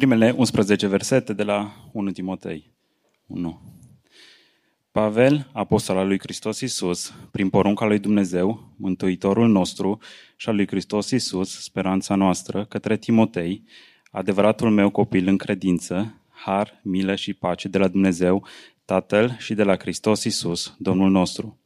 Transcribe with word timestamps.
Deci 0.00 0.08
primele 0.08 0.34
11 0.36 0.86
versete 0.86 1.32
de 1.32 1.42
la 1.42 1.74
1 1.92 2.10
Timotei 2.10 2.70
1. 3.26 3.60
Pavel, 4.92 5.50
apostol 5.52 5.96
al 5.96 6.06
lui 6.06 6.18
Hristos 6.18 6.60
Iisus, 6.60 7.14
prin 7.30 7.48
porunca 7.48 7.86
lui 7.86 7.98
Dumnezeu, 7.98 8.72
Mântuitorul 8.76 9.48
nostru 9.48 9.98
și 10.36 10.48
al 10.48 10.54
lui 10.54 10.66
Hristos 10.66 11.10
Iisus, 11.10 11.62
speranța 11.62 12.14
noastră, 12.14 12.64
către 12.64 12.96
Timotei, 12.96 13.64
adevăratul 14.10 14.70
meu 14.70 14.90
copil 14.90 15.28
în 15.28 15.36
credință, 15.36 16.14
har, 16.28 16.80
milă 16.82 17.14
și 17.14 17.32
pace 17.32 17.68
de 17.68 17.78
la 17.78 17.88
Dumnezeu, 17.88 18.46
Tatăl 18.84 19.36
și 19.38 19.54
de 19.54 19.62
la 19.62 19.76
Hristos 19.76 20.24
Iisus, 20.24 20.74
Domnul 20.78 21.10
nostru. 21.10 21.58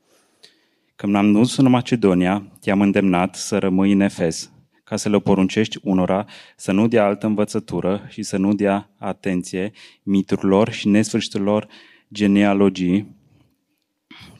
Când 0.97 1.15
am 1.15 1.33
dus 1.33 1.57
în 1.57 1.71
Macedonia, 1.71 2.47
te-am 2.61 2.81
îndemnat 2.81 3.35
să 3.35 3.59
rămâi 3.59 3.93
în 3.93 4.01
Efes, 4.01 4.51
ca 4.95 5.01
să 5.01 5.09
le 5.09 5.19
poruncești 5.19 5.79
unora 5.83 6.27
să 6.57 6.73
nu 6.73 6.89
dea 6.89 7.05
altă 7.05 7.27
învățătură 7.27 8.07
și 8.09 8.23
să 8.23 8.37
nu 8.37 8.55
dea 8.55 8.91
atenție 8.99 9.73
miturilor 10.03 10.71
și 10.71 10.89
nesfârșitelor 10.89 11.69
genealogii 12.13 13.17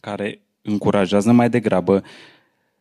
care 0.01 0.43
încurajează 0.63 1.33
mai 1.33 1.51
degrabă 1.51 2.03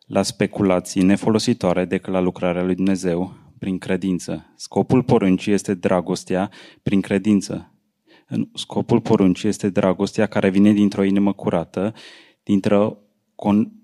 la 0.05 0.22
speculații 0.22 1.04
nefolositoare 1.04 1.86
decât 1.86 2.14
la 2.14 2.20
lucrarea 2.20 2.64
lui 2.64 2.76
Dumnezeu 2.76 3.34
prin 3.59 3.78
credință. 3.78 4.53
Scopul 4.55 5.03
poruncii 5.03 5.53
este 5.53 5.73
dragostea 5.73 6.50
prin 6.84 7.02
credință. 7.02 7.73
Scopul 8.53 9.02
poruncii 9.02 9.50
este 9.50 9.69
dragostea 9.69 10.25
care 10.25 10.50
vine 10.50 10.72
dintr-o 10.72 11.03
inimă 11.03 11.34
curată, 11.34 11.94
dintr-o 12.44 12.97
con- 13.36 13.83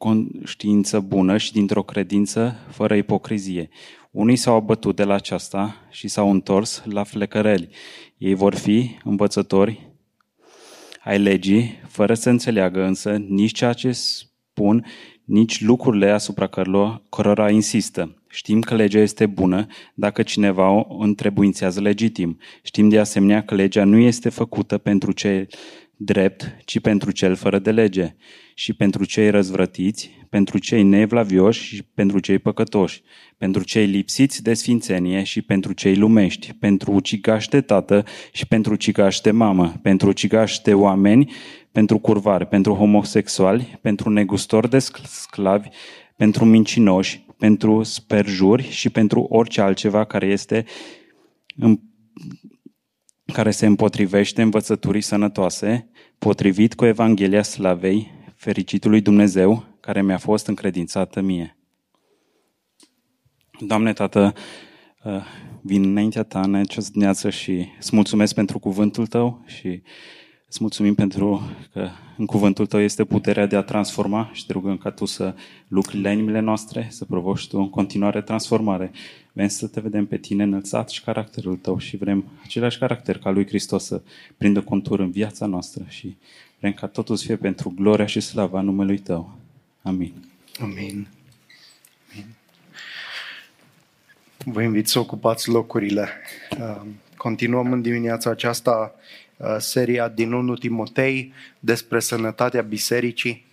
conștiință 0.00 1.00
bună 1.00 1.36
și 1.36 1.52
dintr-o 1.52 1.82
credință 1.82 2.56
fără 2.70 2.94
ipocrizie. 2.94 3.68
Unii 4.10 4.36
s-au 4.36 4.54
abătut 4.54 4.96
de 4.96 5.04
la 5.04 5.14
aceasta 5.14 5.76
și 5.90 6.08
s-au 6.08 6.30
întors 6.30 6.82
la 6.84 7.04
flecăreli. 7.04 7.68
Ei 8.18 8.34
vor 8.34 8.54
fi 8.54 8.96
învățători 9.04 9.90
ai 11.04 11.18
legii, 11.18 11.80
fără 11.88 12.14
să 12.14 12.30
înțeleagă 12.30 12.82
însă 12.84 13.16
nici 13.16 13.52
ceea 13.52 13.72
ce 13.72 13.92
spun, 13.92 14.86
nici 15.24 15.60
lucrurile 15.60 16.10
asupra 16.10 16.46
cărora, 16.46 17.02
cărora 17.10 17.50
insistă. 17.50 18.14
Știm 18.28 18.60
că 18.60 18.74
legea 18.74 18.98
este 18.98 19.26
bună 19.26 19.66
dacă 19.94 20.22
cineva 20.22 20.70
o 20.70 20.96
întrebuințează 20.98 21.80
legitim. 21.80 22.38
Știm 22.62 22.88
de 22.88 22.98
asemenea 22.98 23.42
că 23.42 23.54
legea 23.54 23.84
nu 23.84 23.96
este 23.96 24.28
făcută 24.28 24.78
pentru 24.78 25.12
cei 25.12 25.46
drept, 26.02 26.56
ci 26.64 26.80
pentru 26.80 27.10
cel 27.10 27.34
fără 27.34 27.58
de 27.58 27.70
lege, 27.70 28.14
și 28.54 28.72
pentru 28.72 29.04
cei 29.04 29.30
răzvrătiți, 29.30 30.10
pentru 30.28 30.58
cei 30.58 30.82
nevlavioși 30.82 31.74
și 31.74 31.82
pentru 31.94 32.18
cei 32.18 32.38
păcătoși, 32.38 33.02
pentru 33.38 33.62
cei 33.64 33.86
lipsiți 33.86 34.42
de 34.42 34.54
sfințenie 34.54 35.22
și 35.22 35.42
pentru 35.42 35.72
cei 35.72 35.96
lumești, 35.96 36.54
pentru 36.58 36.92
ucigași 36.92 37.48
de 37.48 37.60
tată 37.60 38.04
și 38.32 38.46
pentru 38.46 38.72
ucigași 38.72 39.22
de 39.22 39.30
mamă, 39.30 39.74
pentru 39.82 40.08
ucigași 40.08 40.62
de 40.62 40.74
oameni, 40.74 41.32
pentru 41.72 41.98
curvari, 41.98 42.46
pentru 42.46 42.74
homosexuali, 42.74 43.78
pentru 43.80 44.10
negustori 44.10 44.70
de 44.70 44.78
sclavi, 45.04 45.68
pentru 46.16 46.44
mincinoși, 46.44 47.24
pentru 47.38 47.82
sperjuri 47.82 48.70
și 48.70 48.90
pentru 48.90 49.20
orice 49.20 49.60
altceva 49.60 50.04
care 50.04 50.26
este 50.26 50.64
care 53.30 53.50
se 53.50 53.66
împotrivește 53.66 54.42
învățăturii 54.42 55.00
sănătoase, 55.00 55.88
potrivit 56.18 56.74
cu 56.74 56.84
Evanghelia 56.84 57.42
Slavei, 57.42 58.10
fericitului 58.34 59.00
Dumnezeu, 59.00 59.64
care 59.80 60.02
mi-a 60.02 60.18
fost 60.18 60.46
încredințată 60.46 61.20
mie. 61.20 61.56
Doamne, 63.60 63.92
Tată, 63.92 64.32
uh, 65.04 65.24
vin 65.62 65.84
înaintea 65.84 66.22
Ta 66.22 66.40
în 66.40 66.54
această 66.54 66.90
dimineață 66.90 67.30
și 67.30 67.68
îți 67.78 67.94
mulțumesc 67.94 68.34
pentru 68.34 68.58
cuvântul 68.58 69.06
Tău 69.06 69.42
și 69.46 69.82
îți 70.50 70.58
mulțumim 70.60 70.94
pentru 70.94 71.50
că 71.72 71.88
în 72.16 72.26
cuvântul 72.26 72.66
Tău 72.66 72.80
este 72.80 73.04
puterea 73.04 73.46
de 73.46 73.56
a 73.56 73.62
transforma 73.62 74.30
și 74.32 74.46
te 74.46 74.52
rugăm 74.52 74.76
ca 74.76 74.90
Tu 74.90 75.04
să 75.04 75.34
lucri 75.68 76.00
la 76.00 76.10
inimile 76.10 76.40
noastre, 76.40 76.86
să 76.90 77.04
provoci 77.04 77.48
Tu 77.48 77.58
în 77.58 77.70
continuare 77.70 78.22
transformare. 78.22 78.90
Vrem 79.32 79.48
să 79.48 79.66
te 79.66 79.80
vedem 79.80 80.06
pe 80.06 80.16
Tine 80.16 80.42
înălțat 80.42 80.88
și 80.88 81.02
caracterul 81.02 81.56
Tău 81.56 81.78
și 81.78 81.96
vrem 81.96 82.24
același 82.44 82.78
caracter 82.78 83.18
ca 83.18 83.30
lui 83.30 83.46
Hristos 83.46 83.84
să 83.84 84.02
prindă 84.36 84.60
contur 84.62 85.00
în 85.00 85.10
viața 85.10 85.46
noastră 85.46 85.84
și 85.88 86.16
vrem 86.58 86.72
ca 86.72 86.86
totul 86.86 87.16
să 87.16 87.24
fie 87.24 87.36
pentru 87.36 87.72
gloria 87.76 88.06
și 88.06 88.20
slava 88.20 88.60
numelui 88.60 88.98
Tău. 88.98 89.32
Amin. 89.82 90.12
Amin. 90.60 91.08
Amin. 92.12 92.26
Vă 94.44 94.62
invit 94.62 94.88
să 94.88 94.98
ocupați 94.98 95.48
locurile. 95.48 96.08
Uh, 96.58 96.80
continuăm 97.16 97.72
în 97.72 97.82
dimineața 97.82 98.30
aceasta 98.30 98.94
uh, 98.94 98.98
seria 99.58 100.08
din 100.08 100.32
1 100.32 100.54
Timotei 100.54 101.32
despre 101.58 102.00
sănătatea 102.00 102.62
bisericii 102.62 103.46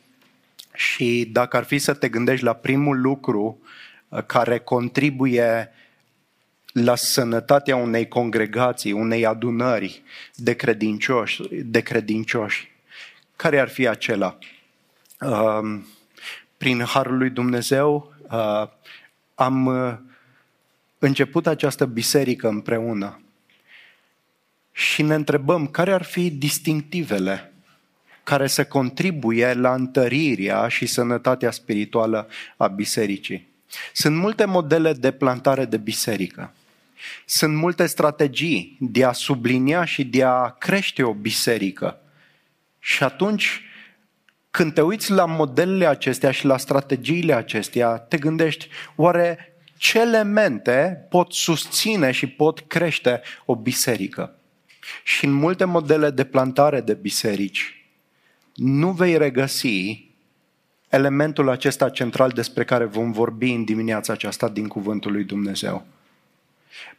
și 0.77 1.29
dacă 1.31 1.57
ar 1.57 1.63
fi 1.63 1.77
să 1.77 1.93
te 1.93 2.09
gândești 2.09 2.45
la 2.45 2.53
primul 2.53 3.01
lucru 3.01 3.59
uh, 4.09 4.23
care 4.25 4.59
contribuie 4.59 5.71
la 6.71 6.95
sănătatea 6.95 7.75
unei 7.75 8.07
congregații, 8.07 8.91
unei 8.91 9.25
adunări 9.25 10.01
de 10.35 10.53
credincioși, 10.53 11.43
de 11.51 11.81
credincioși, 11.81 12.71
care 13.35 13.59
ar 13.59 13.69
fi 13.69 13.87
acela? 13.87 14.37
prin 16.57 16.83
harul 16.83 17.17
lui 17.17 17.29
Dumnezeu 17.29 18.13
uh, 18.31 18.67
am 19.35 19.65
uh, 19.65 19.93
început 20.99 21.47
această 21.47 21.85
biserică 21.85 22.47
împreună 22.47 23.21
și 24.77 25.01
ne 25.01 25.15
întrebăm 25.15 25.67
care 25.67 25.91
ar 25.91 26.03
fi 26.03 26.29
distinctivele 26.29 27.53
care 28.23 28.47
să 28.47 28.65
contribuie 28.65 29.53
la 29.53 29.73
întărirea 29.73 30.67
și 30.67 30.85
sănătatea 30.85 31.51
spirituală 31.51 32.27
a 32.57 32.67
bisericii. 32.67 33.47
Sunt 33.93 34.15
multe 34.15 34.45
modele 34.45 34.93
de 34.93 35.11
plantare 35.11 35.65
de 35.65 35.77
biserică. 35.77 36.53
Sunt 37.25 37.55
multe 37.55 37.85
strategii 37.85 38.77
de 38.79 39.03
a 39.03 39.11
sublinia 39.11 39.85
și 39.85 40.03
de 40.03 40.23
a 40.23 40.49
crește 40.49 41.03
o 41.03 41.13
biserică. 41.13 41.99
Și 42.79 43.03
atunci 43.03 43.61
când 44.51 44.73
te 44.73 44.81
uiți 44.81 45.11
la 45.11 45.25
modelele 45.25 45.85
acestea 45.85 46.31
și 46.31 46.45
la 46.45 46.57
strategiile 46.57 47.33
acestea, 47.33 47.97
te 47.97 48.17
gândești, 48.17 48.67
oare 48.95 49.55
ce 49.77 49.99
elemente 49.99 51.05
pot 51.09 51.33
susține 51.33 52.11
și 52.11 52.27
pot 52.27 52.59
crește 52.59 53.21
o 53.45 53.55
biserică? 53.55 54.36
Și 55.03 55.25
în 55.25 55.31
multe 55.31 55.65
modele 55.65 56.09
de 56.09 56.23
plantare 56.23 56.81
de 56.81 56.93
biserici, 56.93 57.85
nu 58.55 58.91
vei 58.91 59.17
regăsi 59.17 60.05
elementul 60.89 61.49
acesta 61.49 61.89
central 61.89 62.29
despre 62.29 62.63
care 62.63 62.85
vom 62.85 63.11
vorbi 63.11 63.51
în 63.51 63.63
dimineața 63.63 64.13
aceasta 64.13 64.49
din 64.49 64.67
Cuvântul 64.67 65.11
lui 65.11 65.23
Dumnezeu. 65.23 65.85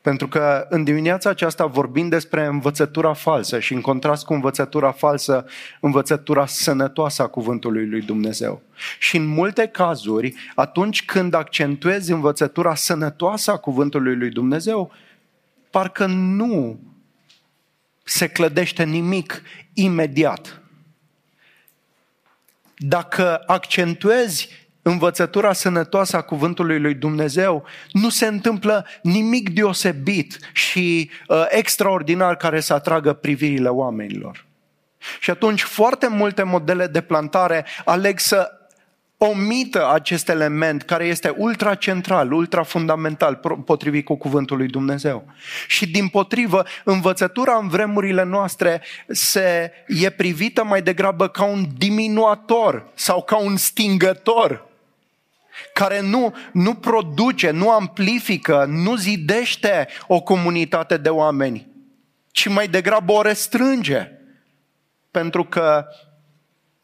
Pentru 0.00 0.28
că 0.28 0.66
în 0.68 0.84
dimineața 0.84 1.30
aceasta 1.30 1.66
vorbim 1.66 2.08
despre 2.08 2.44
învățătura 2.46 3.12
falsă 3.12 3.58
și 3.58 3.72
în 3.72 3.80
contrast 3.80 4.24
cu 4.24 4.32
învățătura 4.32 4.90
falsă, 4.92 5.46
învățătura 5.80 6.46
sănătoasă 6.46 7.22
a 7.22 7.26
cuvântului 7.26 7.88
lui 7.88 8.00
Dumnezeu. 8.00 8.62
Și 8.98 9.16
în 9.16 9.26
multe 9.26 9.66
cazuri, 9.66 10.34
atunci 10.54 11.04
când 11.04 11.34
accentuezi 11.34 12.12
învățătura 12.12 12.74
sănătoasă 12.74 13.50
a 13.50 13.56
cuvântului 13.56 14.16
lui 14.16 14.30
Dumnezeu, 14.30 14.92
parcă 15.70 16.06
nu 16.06 16.78
se 18.08 18.28
clădește 18.28 18.84
nimic 18.84 19.42
imediat. 19.72 20.60
Dacă 22.76 23.42
accentuezi 23.46 24.48
învățătura 24.82 25.52
sănătoasă 25.52 26.16
a 26.16 26.20
cuvântului 26.20 26.80
lui 26.80 26.94
Dumnezeu, 26.94 27.64
nu 27.92 28.08
se 28.08 28.26
întâmplă 28.26 28.86
nimic 29.02 29.50
deosebit 29.50 30.38
și 30.52 31.10
uh, 31.28 31.44
extraordinar 31.48 32.36
care 32.36 32.60
să 32.60 32.74
atragă 32.74 33.12
privirile 33.12 33.68
oamenilor. 33.68 34.46
Și 35.20 35.30
atunci 35.30 35.62
foarte 35.62 36.06
multe 36.06 36.42
modele 36.42 36.86
de 36.86 37.00
plantare 37.00 37.66
aleg 37.84 38.18
să 38.18 38.57
omită 39.18 39.90
acest 39.92 40.28
element 40.28 40.82
care 40.82 41.04
este 41.04 41.34
ultra 41.36 41.74
central, 41.74 42.32
ultra 42.32 42.62
fundamental, 42.62 43.34
potrivit 43.64 44.04
cu 44.04 44.16
cuvântul 44.16 44.56
lui 44.56 44.66
Dumnezeu. 44.66 45.24
Și 45.66 45.90
din 45.90 46.08
potrivă, 46.08 46.64
învățătura 46.84 47.56
în 47.56 47.68
vremurile 47.68 48.24
noastre 48.24 48.82
se 49.08 49.72
e 49.86 50.10
privită 50.10 50.64
mai 50.64 50.82
degrabă 50.82 51.28
ca 51.28 51.44
un 51.44 51.66
diminuator 51.76 52.90
sau 52.94 53.22
ca 53.22 53.36
un 53.36 53.56
stingător 53.56 54.66
care 55.72 56.00
nu, 56.00 56.34
nu 56.52 56.74
produce, 56.74 57.50
nu 57.50 57.70
amplifică, 57.70 58.64
nu 58.68 58.96
zidește 58.96 59.88
o 60.06 60.20
comunitate 60.20 60.96
de 60.96 61.08
oameni, 61.08 61.66
ci 62.30 62.48
mai 62.48 62.68
degrabă 62.68 63.12
o 63.12 63.22
restrânge. 63.22 64.12
Pentru 65.10 65.44
că 65.44 65.86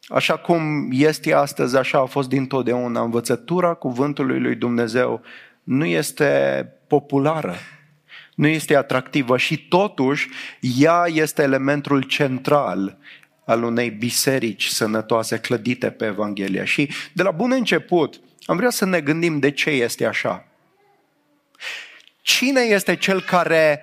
Așa 0.09 0.37
cum 0.37 0.89
este 0.93 1.33
astăzi, 1.33 1.77
așa 1.77 1.99
a 1.99 2.05
fost 2.05 2.29
dintotdeauna. 2.29 3.03
Învățătura 3.03 3.75
cuvântului 3.75 4.41
lui 4.41 4.55
Dumnezeu 4.55 5.23
nu 5.63 5.85
este 5.85 6.69
populară, 6.87 7.55
nu 8.35 8.47
este 8.47 8.77
atractivă 8.77 9.37
și 9.37 9.69
totuși 9.69 10.29
ea 10.61 11.05
este 11.07 11.43
elementul 11.43 12.03
central 12.03 12.99
al 13.45 13.63
unei 13.63 13.91
biserici 13.91 14.67
sănătoase 14.67 15.39
clădite 15.39 15.91
pe 15.91 16.05
Evanghelia. 16.05 16.65
Și 16.65 16.91
de 17.13 17.23
la 17.23 17.31
bun 17.31 17.53
început 17.53 18.21
am 18.45 18.57
vrea 18.57 18.71
să 18.71 18.85
ne 18.85 19.01
gândim 19.01 19.39
de 19.39 19.51
ce 19.51 19.71
este 19.71 20.07
așa. 20.07 20.47
Cine 22.23 22.61
este 22.61 22.97
cel 22.97 23.21
care 23.21 23.81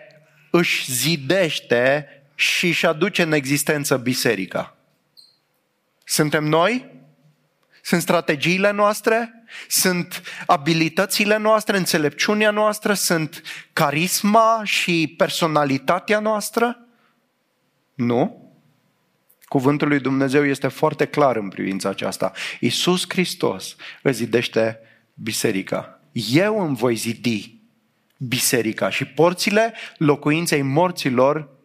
își 0.52 0.92
zidește 0.92 2.08
și 2.36 2.68
își 2.68 2.86
aduce 2.86 3.22
în 3.22 3.32
existență 3.32 3.98
biserica? 3.98 4.76
Suntem 6.12 6.44
noi? 6.44 6.92
Sunt 7.82 8.02
strategiile 8.02 8.72
noastre? 8.72 9.44
Sunt 9.68 10.22
abilitățile 10.46 11.38
noastre, 11.38 11.78
înțelepciunea 11.78 12.52
noastră? 12.52 12.94
Sunt 12.94 13.42
carisma 13.74 14.62
și 14.64 15.14
personalitatea 15.18 16.20
noastră? 16.20 16.86
Nu. 17.94 18.52
Cuvântul 19.44 19.88
lui 19.88 20.00
Dumnezeu 20.00 20.46
este 20.46 20.68
foarte 20.68 21.06
clar 21.06 21.36
în 21.36 21.50
privința 21.50 21.90
aceasta. 21.90 22.32
Iisus 22.60 23.06
Hristos 23.08 23.76
îți 24.02 24.18
zidește 24.18 24.80
biserica. 25.14 26.00
Eu 26.12 26.66
îmi 26.66 26.76
voi 26.76 26.96
zidi 26.96 27.60
biserica 28.18 28.90
și 28.90 29.06
porțile 29.06 29.74
locuinței 29.98 30.62
morților 30.62 31.61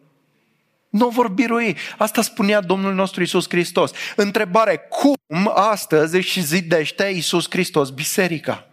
nu 0.97 1.09
vor 1.09 1.27
birui. 1.27 1.75
Asta 1.97 2.21
spunea 2.21 2.61
Domnul 2.61 2.93
nostru 2.93 3.21
Isus 3.23 3.49
Hristos. 3.49 3.91
Întrebare, 4.15 4.77
cum 4.89 5.51
astăzi 5.53 6.15
își 6.15 6.41
zidește 6.41 7.03
Isus 7.15 7.45
Hristos 7.49 7.89
biserica? 7.89 8.67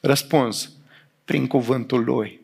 Răspuns, 0.00 0.70
prin 1.24 1.46
cuvântul 1.46 2.04
Lui 2.04 2.43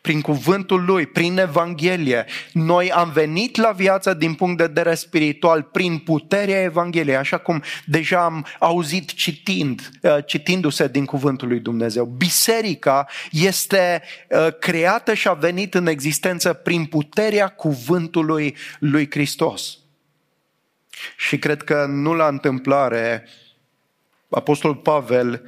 prin 0.00 0.20
cuvântul 0.20 0.84
Lui, 0.84 1.06
prin 1.06 1.38
Evanghelie. 1.38 2.24
Noi 2.52 2.92
am 2.92 3.10
venit 3.10 3.56
la 3.56 3.70
viață 3.70 4.14
din 4.14 4.34
punct 4.34 4.56
de 4.56 4.64
vedere 4.64 4.94
spiritual 4.94 5.62
prin 5.62 5.98
puterea 5.98 6.62
Evangheliei, 6.62 7.16
așa 7.16 7.38
cum 7.38 7.62
deja 7.84 8.24
am 8.24 8.46
auzit 8.58 9.12
citind, 9.12 9.90
uh, 10.02 10.16
citindu-se 10.26 10.88
din 10.88 11.04
cuvântul 11.04 11.48
lui 11.48 11.60
Dumnezeu. 11.60 12.04
Biserica 12.04 13.06
este 13.30 14.02
uh, 14.28 14.48
creată 14.60 15.14
și 15.14 15.28
a 15.28 15.32
venit 15.32 15.74
în 15.74 15.86
existență 15.86 16.52
prin 16.52 16.84
puterea 16.84 17.48
cuvântului 17.48 18.56
lui 18.78 19.10
Hristos. 19.10 19.78
Și 21.16 21.38
cred 21.38 21.62
că 21.62 21.86
nu 21.88 22.14
la 22.14 22.26
întâmplare 22.26 23.28
Apostolul 24.30 24.76
Pavel 24.76 25.42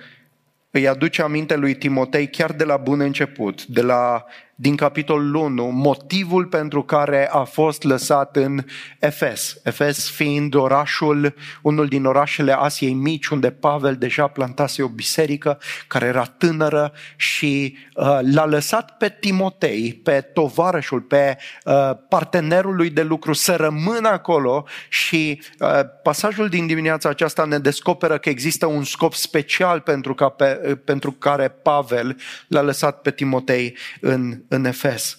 îi 0.70 0.88
aduce 0.88 1.22
aminte 1.22 1.56
lui 1.56 1.74
Timotei 1.74 2.30
chiar 2.30 2.52
de 2.52 2.64
la 2.64 2.76
bun 2.76 3.00
început, 3.00 3.66
de 3.66 3.80
la 3.80 4.24
din 4.60 4.76
capitolul 4.76 5.34
1 5.34 5.70
motivul 5.70 6.46
pentru 6.46 6.82
care 6.82 7.28
a 7.30 7.42
fost 7.42 7.82
lăsat 7.82 8.36
în 8.36 8.64
Efes. 8.98 9.60
Efes 9.64 10.10
fiind 10.10 10.54
orașul, 10.54 11.34
unul 11.62 11.86
din 11.86 12.04
orașele 12.04 12.52
Asiei 12.52 12.92
Mici, 12.92 13.26
unde 13.26 13.50
Pavel 13.50 13.96
deja 13.96 14.26
plantase 14.26 14.82
o 14.82 14.88
biserică 14.88 15.58
care 15.86 16.06
era 16.06 16.24
tânără 16.24 16.92
și 17.16 17.76
uh, 17.94 18.18
l-a 18.32 18.46
lăsat 18.46 18.96
pe 18.96 19.16
Timotei, 19.20 20.00
pe 20.02 20.20
tovarășul, 20.20 21.00
pe 21.00 21.36
uh, 21.64 21.90
partenerul 22.08 22.76
lui 22.76 22.90
de 22.90 23.02
lucru 23.02 23.32
să 23.32 23.56
rămână 23.56 24.08
acolo 24.08 24.66
și 24.88 25.42
uh, 25.58 25.80
pasajul 26.02 26.48
din 26.48 26.66
dimineața 26.66 27.08
aceasta 27.08 27.44
ne 27.44 27.58
descoperă 27.58 28.18
că 28.18 28.28
există 28.28 28.66
un 28.66 28.84
scop 28.84 29.14
special 29.14 29.80
pentru, 29.80 30.14
ca 30.14 30.28
pe, 30.28 30.60
uh, 30.68 30.78
pentru 30.84 31.12
care 31.12 31.48
Pavel 31.48 32.16
l-a 32.48 32.62
lăsat 32.62 33.00
pe 33.00 33.10
Timotei 33.10 33.76
în 34.00 34.46
în 34.48 34.64
Efes. 34.64 35.18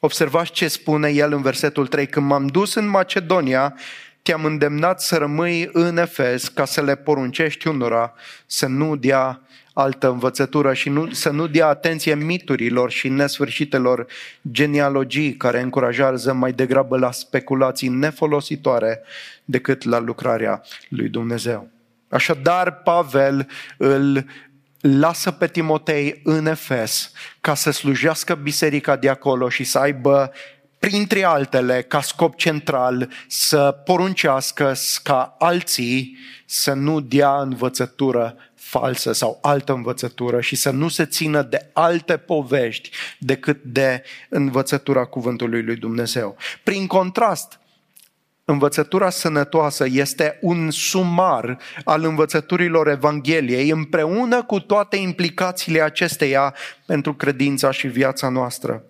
Observați 0.00 0.50
ce 0.50 0.68
spune 0.68 1.08
el 1.08 1.32
în 1.32 1.42
versetul 1.42 1.86
3. 1.86 2.06
Când 2.06 2.26
m-am 2.26 2.46
dus 2.46 2.74
în 2.74 2.88
Macedonia, 2.88 3.74
te-am 4.22 4.44
îndemnat 4.44 5.00
să 5.00 5.16
rămâi 5.16 5.68
în 5.72 5.96
Efes 5.96 6.48
ca 6.48 6.64
să 6.64 6.82
le 6.82 6.94
poruncești 6.94 7.68
unora 7.68 8.14
să 8.46 8.66
nu 8.66 8.96
dea 8.96 9.40
altă 9.72 10.10
învățătură 10.10 10.72
și 10.72 10.88
nu, 10.88 11.10
să 11.10 11.30
nu 11.30 11.46
dea 11.46 11.66
atenție 11.66 12.14
miturilor 12.14 12.90
și 12.90 13.08
nesfârșitelor 13.08 14.06
genealogii 14.50 15.36
care 15.36 15.60
încurajează 15.60 16.32
mai 16.32 16.52
degrabă 16.52 16.98
la 16.98 17.10
speculații 17.10 17.88
nefolositoare 17.88 19.02
decât 19.44 19.84
la 19.84 19.98
lucrarea 19.98 20.62
lui 20.88 21.08
Dumnezeu. 21.08 21.68
Așadar, 22.08 22.72
Pavel 22.82 23.46
îl 23.76 24.24
lasă 24.86 25.30
pe 25.30 25.46
Timotei 25.46 26.20
în 26.24 26.46
Efes 26.46 27.10
ca 27.40 27.54
să 27.54 27.70
slujească 27.70 28.34
biserica 28.34 28.96
de 28.96 29.08
acolo 29.08 29.48
și 29.48 29.64
să 29.64 29.78
aibă 29.78 30.32
printre 30.78 31.22
altele, 31.22 31.82
ca 31.82 32.00
scop 32.00 32.36
central, 32.36 33.10
să 33.26 33.70
poruncească 33.84 34.74
ca 35.02 35.36
alții 35.38 36.18
să 36.46 36.72
nu 36.72 37.00
dea 37.00 37.40
învățătură 37.40 38.36
falsă 38.54 39.12
sau 39.12 39.38
altă 39.42 39.72
învățătură 39.72 40.40
și 40.40 40.56
să 40.56 40.70
nu 40.70 40.88
se 40.88 41.04
țină 41.04 41.42
de 41.42 41.70
alte 41.72 42.16
povești 42.16 42.90
decât 43.18 43.62
de 43.62 44.02
învățătura 44.28 45.04
cuvântului 45.04 45.62
lui 45.62 45.76
Dumnezeu. 45.76 46.36
Prin 46.62 46.86
contrast, 46.86 47.58
Învățătura 48.46 49.10
sănătoasă 49.10 49.86
este 49.88 50.38
un 50.40 50.70
sumar 50.70 51.58
al 51.84 52.04
învățăturilor 52.04 52.88
Evangheliei 52.88 53.70
împreună 53.70 54.42
cu 54.42 54.60
toate 54.60 54.96
implicațiile 54.96 55.80
acesteia 55.80 56.54
pentru 56.86 57.14
credința 57.14 57.70
și 57.70 57.86
viața 57.86 58.28
noastră. 58.28 58.82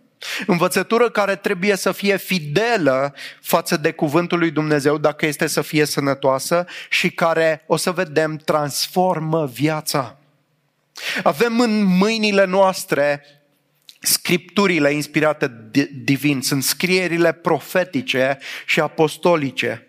Învățătură 0.47 1.11
care 1.11 1.37
trebuie 1.37 1.77
să 1.77 1.93
fie 1.93 2.17
fidelă 2.17 3.15
față 3.41 3.77
de 3.77 3.93
cuvântul 3.93 4.39
lui 4.39 4.51
Dumnezeu 4.51 4.99
dacă 4.99 5.27
este 5.27 5.47
să 5.47 5.61
fie 5.61 5.85
sănătoasă 5.85 6.67
și 6.91 7.11
care, 7.11 7.65
o 7.67 7.77
să 7.77 7.91
vedem, 7.91 8.37
transformă 8.37 9.47
viața. 9.47 10.17
Avem 11.23 11.61
în 11.61 11.85
mâinile 11.85 12.45
noastre 12.45 13.23
scripturile 14.05 14.93
inspirate 14.93 15.71
divin, 16.05 16.43
sunt 16.43 16.63
scrierile 16.63 17.33
profetice 17.33 18.39
și 18.67 18.81
apostolice. 18.81 19.89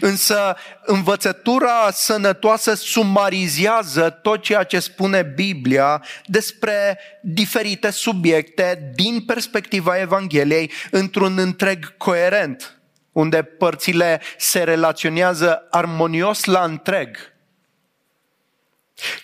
Însă 0.00 0.56
învățătura 0.84 1.90
sănătoasă 1.92 2.74
sumarizează 2.74 4.10
tot 4.10 4.42
ceea 4.42 4.62
ce 4.62 4.78
spune 4.78 5.22
Biblia 5.22 6.04
despre 6.24 6.98
diferite 7.22 7.90
subiecte 7.90 8.92
din 8.94 9.20
perspectiva 9.20 10.00
Evangheliei 10.00 10.70
într-un 10.90 11.38
întreg 11.38 11.96
coerent, 11.96 12.80
unde 13.12 13.42
părțile 13.42 14.20
se 14.38 14.62
relaționează 14.62 15.66
armonios 15.70 16.44
la 16.44 16.64
întreg. 16.64 17.16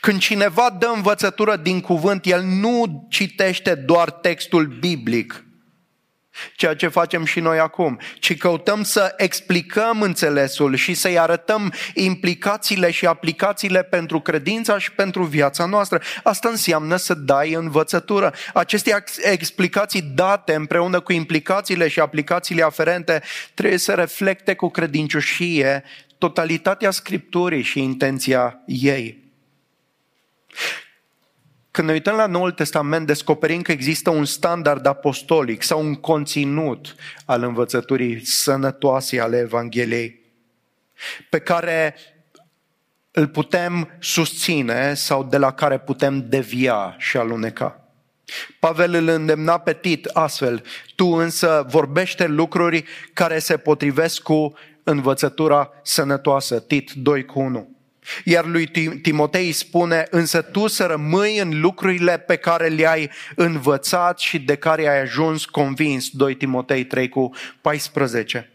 Când 0.00 0.20
cineva 0.20 0.76
dă 0.78 0.92
învățătură 0.94 1.56
din 1.56 1.80
cuvânt, 1.80 2.26
el 2.26 2.42
nu 2.42 3.06
citește 3.08 3.74
doar 3.74 4.10
textul 4.10 4.66
biblic, 4.66 5.44
ceea 6.56 6.74
ce 6.74 6.88
facem 6.88 7.24
și 7.24 7.40
noi 7.40 7.58
acum, 7.58 8.00
ci 8.18 8.36
căutăm 8.36 8.82
să 8.82 9.14
explicăm 9.16 10.02
înțelesul 10.02 10.74
și 10.74 10.94
să-i 10.94 11.18
arătăm 11.18 11.72
implicațiile 11.94 12.90
și 12.90 13.06
aplicațiile 13.06 13.82
pentru 13.82 14.20
credința 14.20 14.78
și 14.78 14.92
pentru 14.92 15.22
viața 15.22 15.64
noastră. 15.64 16.00
Asta 16.22 16.48
înseamnă 16.48 16.96
să 16.96 17.14
dai 17.14 17.52
învățătură. 17.52 18.34
Aceste 18.54 19.04
explicații 19.22 20.02
date 20.02 20.54
împreună 20.54 21.00
cu 21.00 21.12
implicațiile 21.12 21.88
și 21.88 22.00
aplicațiile 22.00 22.62
aferente 22.62 23.22
trebuie 23.54 23.78
să 23.78 23.92
reflecte 23.92 24.54
cu 24.54 24.68
credincioșie 24.68 25.84
totalitatea 26.18 26.90
Scripturii 26.90 27.62
și 27.62 27.80
intenția 27.80 28.62
ei. 28.66 29.23
Când 31.70 31.86
ne 31.86 31.94
uităm 31.94 32.16
la 32.16 32.26
Noul 32.26 32.50
Testament, 32.50 33.06
descoperim 33.06 33.62
că 33.62 33.72
există 33.72 34.10
un 34.10 34.24
standard 34.24 34.86
apostolic 34.86 35.62
sau 35.62 35.80
un 35.80 35.94
conținut 35.94 36.94
al 37.24 37.42
învățăturii 37.42 38.24
sănătoase 38.24 39.20
ale 39.20 39.38
Evangheliei, 39.38 40.20
pe 41.30 41.38
care 41.38 41.96
îl 43.10 43.28
putem 43.28 43.96
susține 44.00 44.94
sau 44.94 45.24
de 45.24 45.36
la 45.36 45.52
care 45.52 45.78
putem 45.78 46.28
devia 46.28 46.94
și 46.98 47.16
aluneca. 47.16 47.84
Pavel 48.60 48.94
îl 48.94 49.08
îndemna 49.08 49.58
pe 49.58 49.72
Tit 49.72 50.06
astfel, 50.06 50.62
tu 50.94 51.06
însă 51.06 51.64
vorbește 51.68 52.26
lucruri 52.26 52.84
care 53.12 53.38
se 53.38 53.56
potrivesc 53.56 54.22
cu 54.22 54.54
învățătura 54.82 55.70
sănătoasă, 55.82 56.60
Tit 56.60 56.92
2 56.92 57.24
cu 57.24 57.40
1. 57.40 57.68
Iar 58.24 58.46
lui 58.46 58.66
Timotei 59.02 59.52
spune, 59.52 60.06
însă 60.10 60.42
tu 60.42 60.66
să 60.66 60.84
rămâi 60.84 61.38
în 61.38 61.60
lucrurile 61.60 62.18
pe 62.18 62.36
care 62.36 62.68
le-ai 62.68 63.10
învățat 63.34 64.18
și 64.18 64.38
de 64.38 64.56
care 64.56 64.88
ai 64.88 65.00
ajuns 65.00 65.44
convins. 65.44 66.08
2 66.10 66.34
Timotei 66.34 66.84
3 66.84 67.08
cu 67.08 67.30
14. 67.60 68.48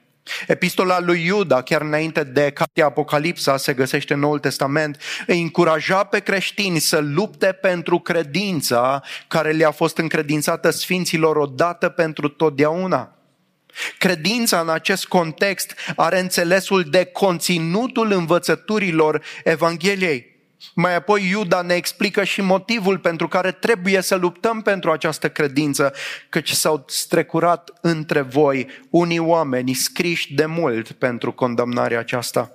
Epistola 0.47 0.99
lui 0.99 1.25
Iuda, 1.25 1.61
chiar 1.61 1.81
înainte 1.81 2.23
de 2.23 2.51
cartea 2.51 2.85
Apocalipsa, 2.85 3.57
se 3.57 3.73
găsește 3.73 4.13
în 4.13 4.19
Noul 4.19 4.39
Testament, 4.39 5.01
îi 5.27 5.41
încuraja 5.41 6.03
pe 6.03 6.19
creștini 6.19 6.79
să 6.79 6.99
lupte 6.99 7.51
pentru 7.51 7.99
credința 7.99 9.03
care 9.27 9.51
le-a 9.51 9.71
fost 9.71 9.97
încredințată 9.97 10.69
sfinților 10.69 11.35
odată 11.35 11.89
pentru 11.89 12.27
totdeauna. 12.27 13.18
Credința 13.97 14.59
în 14.59 14.69
acest 14.69 15.05
context 15.05 15.75
are 15.95 16.19
înțelesul 16.19 16.83
de 16.83 17.05
conținutul 17.05 18.11
învățăturilor 18.11 19.23
Evangheliei. 19.43 20.37
Mai 20.75 20.95
apoi 20.95 21.29
Iuda 21.29 21.61
ne 21.61 21.73
explică 21.73 22.23
și 22.23 22.41
motivul 22.41 22.97
pentru 22.97 23.27
care 23.27 23.51
trebuie 23.51 24.01
să 24.01 24.15
luptăm 24.15 24.61
pentru 24.61 24.91
această 24.91 25.29
credință, 25.29 25.93
căci 26.29 26.51
s-au 26.51 26.83
strecurat 26.87 27.69
între 27.81 28.21
voi 28.21 28.67
unii 28.89 29.19
oameni 29.19 29.73
scriși 29.73 30.33
de 30.33 30.45
mult 30.45 30.91
pentru 30.91 31.31
condamnarea 31.31 31.99
aceasta. 31.99 32.51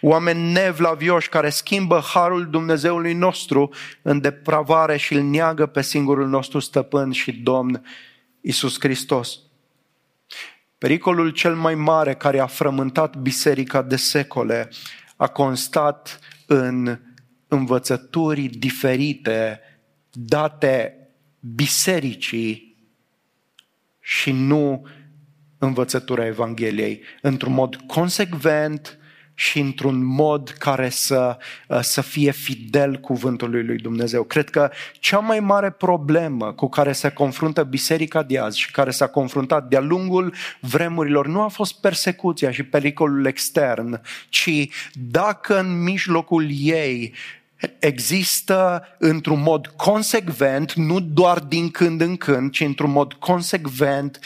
Oameni 0.00 0.52
nevlavioși 0.52 1.28
care 1.28 1.48
schimbă 1.48 2.02
harul 2.14 2.50
Dumnezeului 2.50 3.12
nostru 3.12 3.72
în 4.02 4.20
depravare 4.20 4.96
și 4.96 5.14
îl 5.14 5.22
neagă 5.22 5.66
pe 5.66 5.82
singurul 5.82 6.28
nostru 6.28 6.58
stăpân 6.58 7.12
și 7.12 7.32
Domn 7.32 7.86
Isus 8.40 8.76
Hristos. 8.80 9.38
Pericolul 10.78 11.30
cel 11.30 11.54
mai 11.54 11.74
mare 11.74 12.14
care 12.14 12.38
a 12.38 12.46
frământat 12.46 13.16
biserica 13.16 13.82
de 13.82 13.96
secole 13.96 14.68
a 15.16 15.26
constat 15.26 16.18
în 16.46 16.98
învățături 17.48 18.42
diferite 18.42 19.60
date 20.10 21.08
bisericii 21.40 22.76
și 24.00 24.32
nu 24.32 24.86
învățătura 25.58 26.26
Evangheliei, 26.26 27.02
într-un 27.22 27.52
mod 27.52 27.76
consecvent 27.76 28.98
și 29.38 29.58
într-un 29.58 30.04
mod 30.04 30.48
care 30.58 30.88
să, 30.88 31.36
uh, 31.68 31.78
să 31.80 32.00
fie 32.00 32.30
fidel 32.30 32.96
cuvântului 32.96 33.64
lui 33.64 33.76
Dumnezeu. 33.76 34.22
Cred 34.22 34.50
că 34.50 34.70
cea 34.92 35.18
mai 35.18 35.40
mare 35.40 35.70
problemă 35.70 36.52
cu 36.52 36.68
care 36.68 36.92
se 36.92 37.08
confruntă 37.08 37.62
biserica 37.62 38.22
de 38.22 38.38
azi 38.38 38.58
și 38.58 38.70
care 38.70 38.90
s-a 38.90 39.06
confruntat 39.06 39.68
de-a 39.68 39.80
lungul 39.80 40.34
vremurilor 40.60 41.26
nu 41.26 41.40
a 41.40 41.48
fost 41.48 41.80
persecuția 41.80 42.50
și 42.50 42.62
pericolul 42.62 43.26
extern, 43.26 44.00
ci 44.28 44.68
dacă 44.92 45.58
în 45.58 45.82
mijlocul 45.82 46.46
ei 46.50 47.14
există 47.78 48.86
într-un 48.98 49.42
mod 49.42 49.66
consecvent, 49.66 50.72
nu 50.72 51.00
doar 51.00 51.38
din 51.38 51.70
când 51.70 52.00
în 52.00 52.16
când, 52.16 52.50
ci 52.50 52.60
într-un 52.60 52.90
mod 52.90 53.12
consecvent 53.12 54.18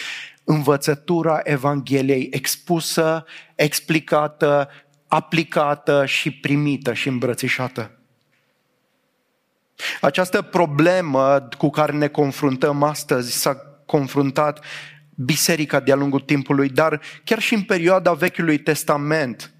învățătura 0.44 1.40
Evangheliei 1.42 2.28
expusă, 2.30 3.24
explicată, 3.54 4.68
aplicată 5.10 6.06
și 6.06 6.30
primită 6.30 6.92
și 6.92 7.08
îmbrățișată. 7.08 7.90
Această 10.00 10.42
problemă 10.42 11.48
cu 11.58 11.70
care 11.70 11.92
ne 11.92 12.08
confruntăm 12.08 12.82
astăzi 12.82 13.32
s-a 13.32 13.54
confruntat 13.86 14.64
biserica 15.14 15.80
de-a 15.80 15.94
lungul 15.94 16.20
timpului, 16.20 16.68
dar 16.68 17.00
chiar 17.24 17.38
și 17.38 17.54
în 17.54 17.62
perioada 17.62 18.12
Vechiului 18.12 18.58
Testament. 18.58 19.52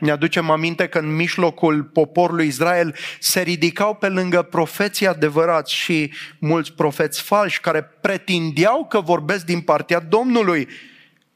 Ne 0.00 0.10
aducem 0.10 0.50
aminte 0.50 0.88
că 0.88 0.98
în 0.98 1.14
mijlocul 1.14 1.82
poporului 1.82 2.46
Israel 2.46 2.94
se 3.20 3.40
ridicau 3.40 3.94
pe 3.94 4.08
lângă 4.08 4.42
profeții 4.42 5.06
adevărați 5.06 5.74
și 5.74 6.12
mulți 6.38 6.72
profeți 6.72 7.22
falși 7.22 7.60
care 7.60 7.82
pretindeau 7.82 8.86
că 8.86 9.00
vorbesc 9.00 9.44
din 9.44 9.60
partea 9.60 10.00
Domnului 10.00 10.68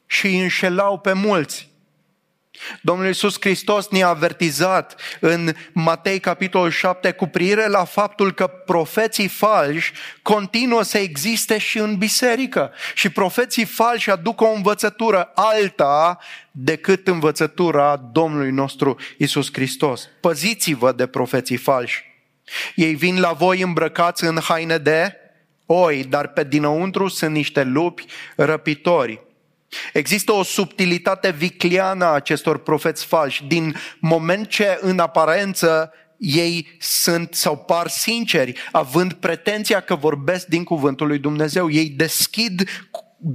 și 0.05 0.25
îi 0.25 0.41
înșelau 0.41 0.99
pe 0.99 1.13
mulți. 1.13 1.70
Domnul 2.81 3.05
Iisus 3.05 3.35
Hristos 3.39 3.87
ne-a 3.87 4.07
avertizat 4.07 5.01
în 5.19 5.53
Matei 5.71 6.19
capitolul 6.19 6.69
7 6.69 7.11
cu 7.11 7.27
privire 7.27 7.67
la 7.67 7.83
faptul 7.83 8.33
că 8.33 8.47
profeții 8.47 9.27
falși 9.27 9.91
continuă 10.21 10.81
să 10.81 10.97
existe 10.97 11.57
și 11.57 11.77
în 11.77 11.97
biserică. 11.97 12.71
Și 12.93 13.09
profeții 13.09 13.65
falși 13.65 14.09
aduc 14.09 14.41
o 14.41 14.51
învățătură 14.51 15.31
alta 15.35 16.19
decât 16.51 17.07
învățătura 17.07 18.09
Domnului 18.11 18.51
nostru 18.51 18.95
Iisus 19.17 19.49
Hristos. 19.53 20.09
Păziți-vă 20.19 20.91
de 20.91 21.07
profeții 21.07 21.57
falși. 21.57 22.03
Ei 22.75 22.95
vin 22.95 23.19
la 23.19 23.31
voi 23.31 23.61
îmbrăcați 23.61 24.23
în 24.23 24.39
haine 24.41 24.77
de 24.77 25.15
oi, 25.65 26.03
dar 26.03 26.27
pe 26.27 26.43
dinăuntru 26.43 27.07
sunt 27.07 27.31
niște 27.31 27.63
lupi 27.63 28.05
răpitori. 28.35 29.21
Există 29.93 30.31
o 30.31 30.43
subtilitate 30.43 31.31
vicliană 31.31 32.05
a 32.05 32.13
acestor 32.13 32.57
profeți 32.57 33.05
falși 33.05 33.43
din 33.43 33.75
moment 33.99 34.47
ce 34.47 34.77
în 34.81 34.99
aparență 34.99 35.93
ei 36.17 36.75
sunt 36.79 37.33
sau 37.33 37.57
par 37.57 37.87
sinceri, 37.87 38.53
având 38.71 39.13
pretenția 39.13 39.79
că 39.79 39.95
vorbesc 39.95 40.45
din 40.47 40.63
cuvântul 40.63 41.07
lui 41.07 41.19
Dumnezeu. 41.19 41.69
Ei 41.69 41.89
deschid 41.89 42.69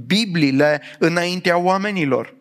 Bibliile 0.05 0.81
înaintea 0.99 1.57
oamenilor. 1.57 2.35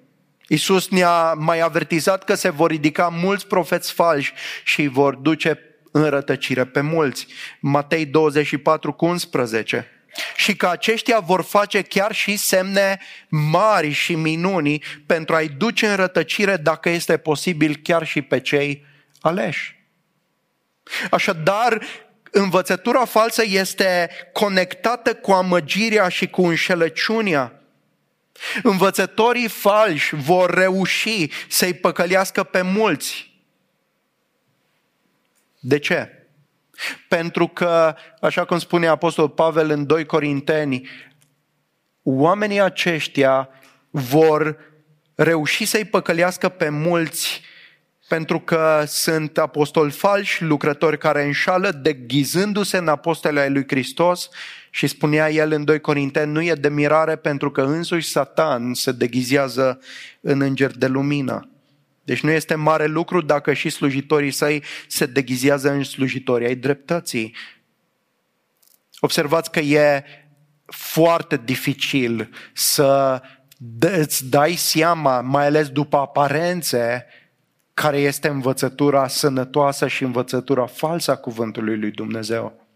Iisus 0.48 0.88
ne-a 0.88 1.32
mai 1.32 1.60
avertizat 1.60 2.24
că 2.24 2.34
se 2.34 2.50
vor 2.50 2.70
ridica 2.70 3.08
mulți 3.08 3.46
profeți 3.46 3.92
falși 3.92 4.32
și 4.64 4.80
îi 4.80 4.88
vor 4.88 5.14
duce 5.14 5.58
în 5.92 6.04
rătăcire 6.04 6.64
pe 6.64 6.80
mulți. 6.80 7.26
Matei 7.60 8.06
24 8.06 8.92
cu 8.92 9.04
11 9.04 9.95
și 10.36 10.56
că 10.56 10.68
aceștia 10.68 11.18
vor 11.18 11.42
face 11.42 11.82
chiar 11.82 12.14
și 12.14 12.36
semne 12.36 13.00
mari 13.28 13.90
și 13.90 14.14
minuni 14.14 14.82
pentru 15.06 15.34
a-i 15.34 15.48
duce 15.48 15.86
în 15.86 15.96
rătăcire, 15.96 16.56
dacă 16.56 16.88
este 16.88 17.16
posibil, 17.16 17.80
chiar 17.82 18.06
și 18.06 18.22
pe 18.22 18.40
cei 18.40 18.84
aleși. 19.20 19.76
Așadar, 21.10 21.82
învățătura 22.30 23.04
falsă 23.04 23.42
este 23.46 24.10
conectată 24.32 25.14
cu 25.14 25.32
amăgirea 25.32 26.08
și 26.08 26.28
cu 26.28 26.46
înșelăciunea. 26.46 27.60
Învățătorii 28.62 29.48
falși 29.48 30.14
vor 30.14 30.50
reuși 30.50 31.30
să-i 31.48 31.74
păcălească 31.74 32.42
pe 32.42 32.62
mulți. 32.62 33.34
De 35.60 35.78
ce? 35.78 36.15
Pentru 37.08 37.46
că, 37.48 37.94
așa 38.20 38.44
cum 38.44 38.58
spune 38.58 38.86
Apostol 38.86 39.28
Pavel 39.28 39.70
în 39.70 39.86
2 39.86 40.06
Corinteni, 40.06 40.88
oamenii 42.02 42.60
aceștia 42.60 43.48
vor 43.90 44.56
reuși 45.14 45.64
să-i 45.64 45.84
păcălească 45.84 46.48
pe 46.48 46.68
mulți 46.68 47.42
pentru 48.08 48.40
că 48.40 48.84
sunt 48.86 49.38
apostoli 49.38 49.90
falși, 49.90 50.44
lucrători 50.44 50.98
care 50.98 51.24
înșală, 51.24 51.70
deghizându-se 51.70 52.76
în 52.76 52.88
apostole 52.88 53.40
ai 53.40 53.50
lui 53.50 53.64
Hristos 53.66 54.28
și 54.70 54.86
spunea 54.86 55.30
el 55.30 55.52
în 55.52 55.64
2 55.64 55.80
Corinteni, 55.80 56.32
nu 56.32 56.42
e 56.42 56.54
de 56.54 56.68
mirare 56.68 57.16
pentru 57.16 57.50
că 57.50 57.62
însuși 57.62 58.08
Satan 58.08 58.74
se 58.74 58.92
deghizează 58.92 59.80
în 60.20 60.40
înger 60.40 60.70
de 60.70 60.86
lumină. 60.86 61.50
Deci 62.06 62.20
nu 62.20 62.30
este 62.30 62.54
mare 62.54 62.86
lucru 62.86 63.20
dacă 63.20 63.52
și 63.52 63.70
slujitorii 63.70 64.30
săi 64.30 64.62
se 64.88 65.06
deghizează 65.06 65.70
în 65.70 65.82
slujitorii 65.82 66.46
ai 66.46 66.54
dreptății. 66.54 67.34
Observați 69.00 69.50
că 69.50 69.60
e 69.60 70.04
foarte 70.66 71.40
dificil 71.44 72.30
să 72.52 73.22
îți 73.80 74.28
dai 74.28 74.54
seama, 74.54 75.20
mai 75.20 75.46
ales 75.46 75.68
după 75.68 75.96
aparențe, 75.96 77.06
care 77.74 77.98
este 77.98 78.28
învățătura 78.28 79.08
sănătoasă 79.08 79.86
și 79.88 80.02
învățătura 80.02 80.66
falsă 80.66 81.10
a 81.10 81.16
cuvântului 81.16 81.78
lui 81.78 81.90
Dumnezeu. 81.90 82.66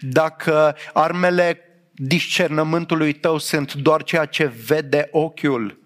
Dacă 0.00 0.76
armele 0.92 1.60
discernământului 1.92 3.12
tău 3.12 3.38
sunt 3.38 3.74
doar 3.74 4.02
ceea 4.02 4.24
ce 4.24 4.44
vede 4.44 5.08
ochiul, 5.10 5.83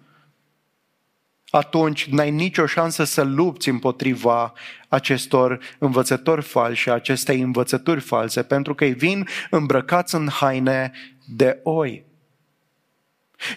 atunci 1.49 2.05
n-ai 2.05 2.31
nicio 2.31 2.65
șansă 2.65 3.03
să 3.03 3.21
lupți 3.21 3.69
împotriva 3.69 4.53
acestor 4.87 5.59
învățători 5.77 6.41
falși, 6.41 6.89
acestei 6.89 7.39
învățături 7.39 7.99
false, 7.99 8.43
pentru 8.43 8.75
că 8.75 8.85
ei 8.85 8.93
vin 8.93 9.27
îmbrăcați 9.49 10.15
în 10.15 10.29
haine 10.29 10.91
de 11.25 11.59
oi. 11.63 12.05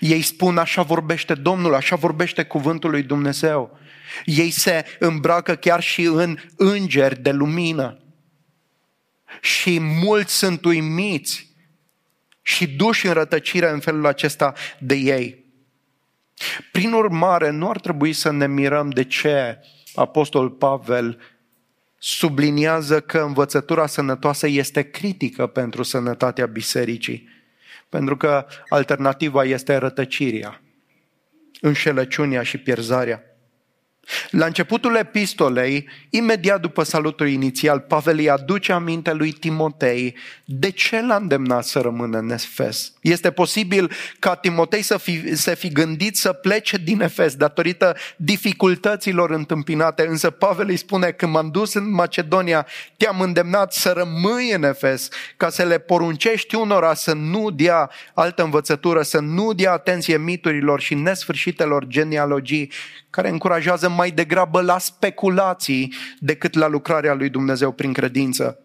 Ei 0.00 0.22
spun, 0.22 0.58
așa 0.58 0.82
vorbește 0.82 1.34
Domnul, 1.34 1.74
așa 1.74 1.96
vorbește 1.96 2.44
cuvântul 2.44 2.90
lui 2.90 3.02
Dumnezeu. 3.02 3.78
Ei 4.24 4.50
se 4.50 4.84
îmbracă 4.98 5.54
chiar 5.54 5.82
și 5.82 6.02
în 6.02 6.38
îngeri 6.56 7.20
de 7.20 7.30
lumină. 7.30 7.98
Și 9.40 9.78
mulți 9.80 10.38
sunt 10.38 10.64
uimiți 10.64 11.50
și 12.42 12.66
duși 12.68 13.06
în 13.06 13.12
rătăcire 13.12 13.70
în 13.70 13.80
felul 13.80 14.06
acesta 14.06 14.52
de 14.78 14.94
ei. 14.94 15.41
Prin 16.72 16.92
urmare, 16.92 17.50
nu 17.50 17.70
ar 17.70 17.80
trebui 17.80 18.12
să 18.12 18.30
ne 18.30 18.46
mirăm 18.46 18.90
de 18.90 19.04
ce 19.04 19.58
Apostol 19.94 20.50
Pavel 20.50 21.18
subliniază 21.98 23.00
că 23.00 23.18
învățătura 23.18 23.86
sănătoasă 23.86 24.46
este 24.46 24.82
critică 24.82 25.46
pentru 25.46 25.82
sănătatea 25.82 26.46
bisericii, 26.46 27.28
pentru 27.88 28.16
că 28.16 28.46
alternativa 28.68 29.44
este 29.44 29.76
rătăcirea. 29.76 30.60
înșelăciunea 31.60 32.42
și 32.42 32.58
pierzarea. 32.58 33.22
La 34.30 34.46
începutul 34.46 34.96
epistolei, 34.96 35.88
imediat 36.10 36.60
după 36.60 36.82
salutul 36.82 37.28
inițial, 37.28 37.80
Pavel 37.80 38.18
îi 38.18 38.30
aduce 38.30 38.72
aminte 38.72 39.12
lui 39.12 39.32
Timotei 39.32 40.16
de 40.44 40.70
ce 40.70 41.00
l-a 41.00 41.16
îndemnat 41.16 41.64
să 41.64 41.80
rămână 41.80 42.18
în 42.18 42.30
Efes. 42.30 42.92
Este 43.00 43.30
posibil 43.30 43.90
ca 44.18 44.34
Timotei 44.34 44.82
să 44.82 44.96
fi, 44.96 45.36
să 45.36 45.54
fi 45.54 45.68
gândit 45.68 46.16
să 46.16 46.32
plece 46.32 46.76
din 46.76 47.00
Efes 47.00 47.34
datorită 47.34 47.96
dificultăților 48.16 49.30
întâmpinate, 49.30 50.06
însă 50.06 50.30
Pavel 50.30 50.68
îi 50.68 50.76
spune 50.76 51.10
că 51.10 51.26
m-am 51.26 51.50
dus 51.50 51.74
în 51.74 51.92
Macedonia, 51.92 52.66
te-am 52.96 53.20
îndemnat 53.20 53.72
să 53.72 53.92
rămâi 53.96 54.52
în 54.52 54.62
Efes, 54.62 55.08
ca 55.36 55.48
să 55.48 55.64
le 55.64 55.78
poruncești 55.78 56.54
unora 56.54 56.94
să 56.94 57.12
nu 57.12 57.50
dea 57.50 57.90
altă 58.14 58.42
învățătură, 58.42 59.02
să 59.02 59.20
nu 59.20 59.52
dea 59.52 59.72
atenție 59.72 60.16
miturilor 60.16 60.80
și 60.80 60.94
nesfârșitelor 60.94 61.86
genealogii 61.86 62.70
care 63.10 63.28
încurajează 63.28 63.88
mai 63.94 64.10
degrabă 64.10 64.60
la 64.60 64.78
speculații 64.78 65.94
decât 66.18 66.54
la 66.54 66.66
lucrarea 66.66 67.14
lui 67.14 67.28
Dumnezeu 67.28 67.72
prin 67.72 67.92
credință. 67.92 68.58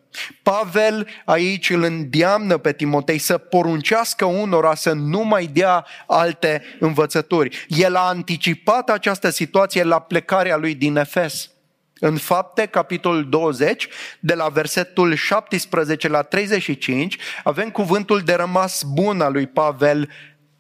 Pavel 0.43 1.07
aici 1.25 1.69
îl 1.69 1.83
îndeamnă 1.83 2.57
pe 2.57 2.73
Timotei 2.73 3.17
să 3.17 3.37
poruncească 3.37 4.25
unora 4.25 4.75
să 4.75 4.93
nu 4.93 5.23
mai 5.23 5.45
dea 5.45 5.85
alte 6.07 6.63
învățături. 6.79 7.65
El 7.67 7.95
a 7.95 8.07
anticipat 8.07 8.89
această 8.89 9.29
situație 9.29 9.83
la 9.83 9.99
plecarea 9.99 10.57
lui 10.57 10.75
din 10.75 10.95
Efes. 10.95 11.51
În 11.99 12.17
fapte, 12.17 12.65
capitolul 12.65 13.29
20, 13.29 13.87
de 14.19 14.33
la 14.33 14.47
versetul 14.47 15.15
17 15.15 16.07
la 16.07 16.21
35, 16.21 17.17
avem 17.43 17.69
cuvântul 17.69 18.19
de 18.19 18.33
rămas 18.33 18.83
bun 18.93 19.21
al 19.21 19.31
lui 19.31 19.47
Pavel 19.47 20.09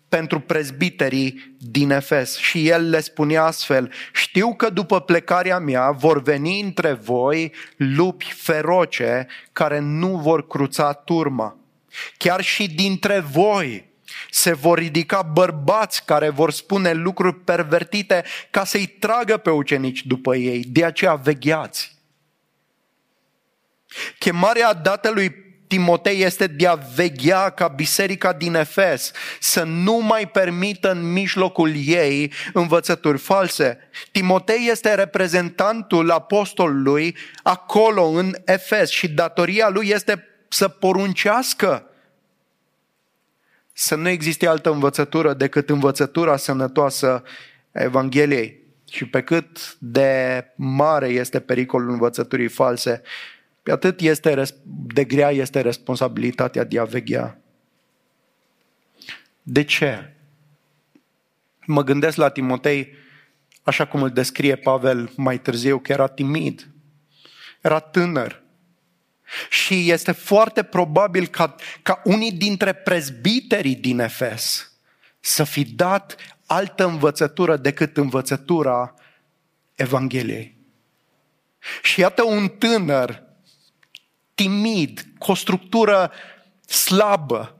pentru 0.09 0.39
prezbiterii 0.39 1.55
din 1.57 1.91
Efes. 1.91 2.37
Și 2.37 2.67
el 2.67 2.89
le 2.89 2.99
spunea 2.99 3.43
astfel, 3.43 3.91
știu 4.13 4.55
că 4.55 4.69
după 4.69 5.01
plecarea 5.01 5.59
mea 5.59 5.91
vor 5.91 6.21
veni 6.21 6.61
între 6.61 6.93
voi 6.93 7.53
lupi 7.77 8.31
feroce 8.31 9.27
care 9.51 9.79
nu 9.79 10.17
vor 10.17 10.47
cruța 10.47 10.93
turma. 10.93 11.57
Chiar 12.17 12.41
și 12.41 12.67
dintre 12.75 13.19
voi 13.19 13.85
se 14.29 14.53
vor 14.53 14.77
ridica 14.77 15.21
bărbați 15.21 16.05
care 16.05 16.29
vor 16.29 16.51
spune 16.51 16.93
lucruri 16.93 17.35
pervertite 17.35 18.23
ca 18.49 18.63
să-i 18.63 18.87
tragă 18.87 19.37
pe 19.37 19.49
ucenici 19.49 20.05
după 20.05 20.35
ei. 20.35 20.63
De 20.67 20.85
aceea 20.85 21.13
vegheați. 21.15 21.95
Chemarea 24.19 24.73
dată 24.73 25.09
lui 25.09 25.46
Timotei 25.67 26.21
este 26.21 26.47
de 26.47 26.67
a 26.67 26.75
veghea 26.95 27.49
ca 27.49 27.67
biserica 27.67 28.33
din 28.33 28.55
Efes 28.55 29.11
să 29.39 29.63
nu 29.63 29.97
mai 29.97 30.29
permită 30.29 30.91
în 30.91 31.11
mijlocul 31.11 31.71
ei 31.85 32.31
învățături 32.53 33.17
false. 33.17 33.77
Timotei 34.11 34.67
este 34.69 34.93
reprezentantul 34.93 36.11
apostolului 36.11 37.17
acolo 37.43 38.03
în 38.03 38.35
Efes 38.45 38.89
și 38.89 39.09
datoria 39.09 39.69
lui 39.69 39.87
este 39.87 40.27
să 40.47 40.67
poruncească 40.67 41.89
să 43.73 43.95
nu 43.95 44.09
existe 44.09 44.47
altă 44.47 44.71
învățătură 44.71 45.33
decât 45.33 45.69
învățătura 45.69 46.37
sănătoasă 46.37 47.23
a 47.71 47.83
Evangheliei. 47.83 48.65
Și 48.91 49.05
pe 49.05 49.21
cât 49.21 49.75
de 49.79 50.43
mare 50.55 51.07
este 51.07 51.39
pericolul 51.39 51.89
învățăturii 51.89 52.47
false, 52.47 53.01
pe 53.67 53.73
atât 53.73 53.99
este, 53.99 54.43
de 54.65 55.03
grea 55.03 55.31
este 55.31 55.61
responsabilitatea 55.61 56.63
de 56.63 56.79
a 56.79 56.83
veghea. 56.83 57.37
De 59.41 59.63
ce? 59.63 60.13
Mă 61.65 61.83
gândesc 61.83 62.17
la 62.17 62.29
Timotei, 62.29 62.93
așa 63.63 63.87
cum 63.87 64.01
îl 64.01 64.09
descrie 64.09 64.55
Pavel 64.55 65.11
mai 65.15 65.39
târziu, 65.39 65.79
că 65.79 65.91
era 65.91 66.07
timid, 66.07 66.67
era 67.61 67.79
tânăr. 67.79 68.43
Și 69.49 69.91
este 69.91 70.11
foarte 70.11 70.63
probabil 70.63 71.27
ca, 71.27 71.55
ca 71.81 72.01
unii 72.03 72.31
dintre 72.31 72.73
prezbiterii 72.73 73.75
din 73.75 73.99
Efes 73.99 74.71
să 75.19 75.43
fi 75.43 75.65
dat 75.65 76.15
altă 76.45 76.85
învățătură 76.85 77.57
decât 77.57 77.97
învățătura 77.97 78.93
Evangheliei. 79.75 80.57
Și 81.81 81.99
iată 81.99 82.23
un 82.23 82.47
tânăr 82.47 83.25
timid, 84.43 85.05
cu 85.17 85.31
o 85.31 85.35
structură 85.35 86.11
slabă, 86.67 87.57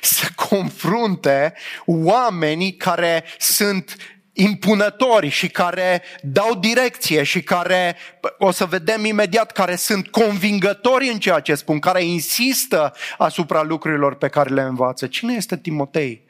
să 0.00 0.26
confrunte 0.48 1.54
oamenii 1.86 2.76
care 2.76 3.24
sunt 3.38 3.96
impunători 4.32 5.28
și 5.28 5.48
care 5.48 6.02
dau 6.22 6.54
direcție 6.54 7.22
și 7.22 7.42
care, 7.42 7.96
o 8.38 8.50
să 8.50 8.64
vedem 8.64 9.04
imediat, 9.04 9.52
care 9.52 9.76
sunt 9.76 10.08
convingători 10.08 11.08
în 11.08 11.18
ceea 11.18 11.40
ce 11.40 11.54
spun, 11.54 11.78
care 11.78 12.04
insistă 12.04 12.92
asupra 13.18 13.62
lucrurilor 13.62 14.14
pe 14.14 14.28
care 14.28 14.54
le 14.54 14.62
învață. 14.62 15.06
Cine 15.06 15.32
este 15.32 15.56
Timotei? 15.56 16.24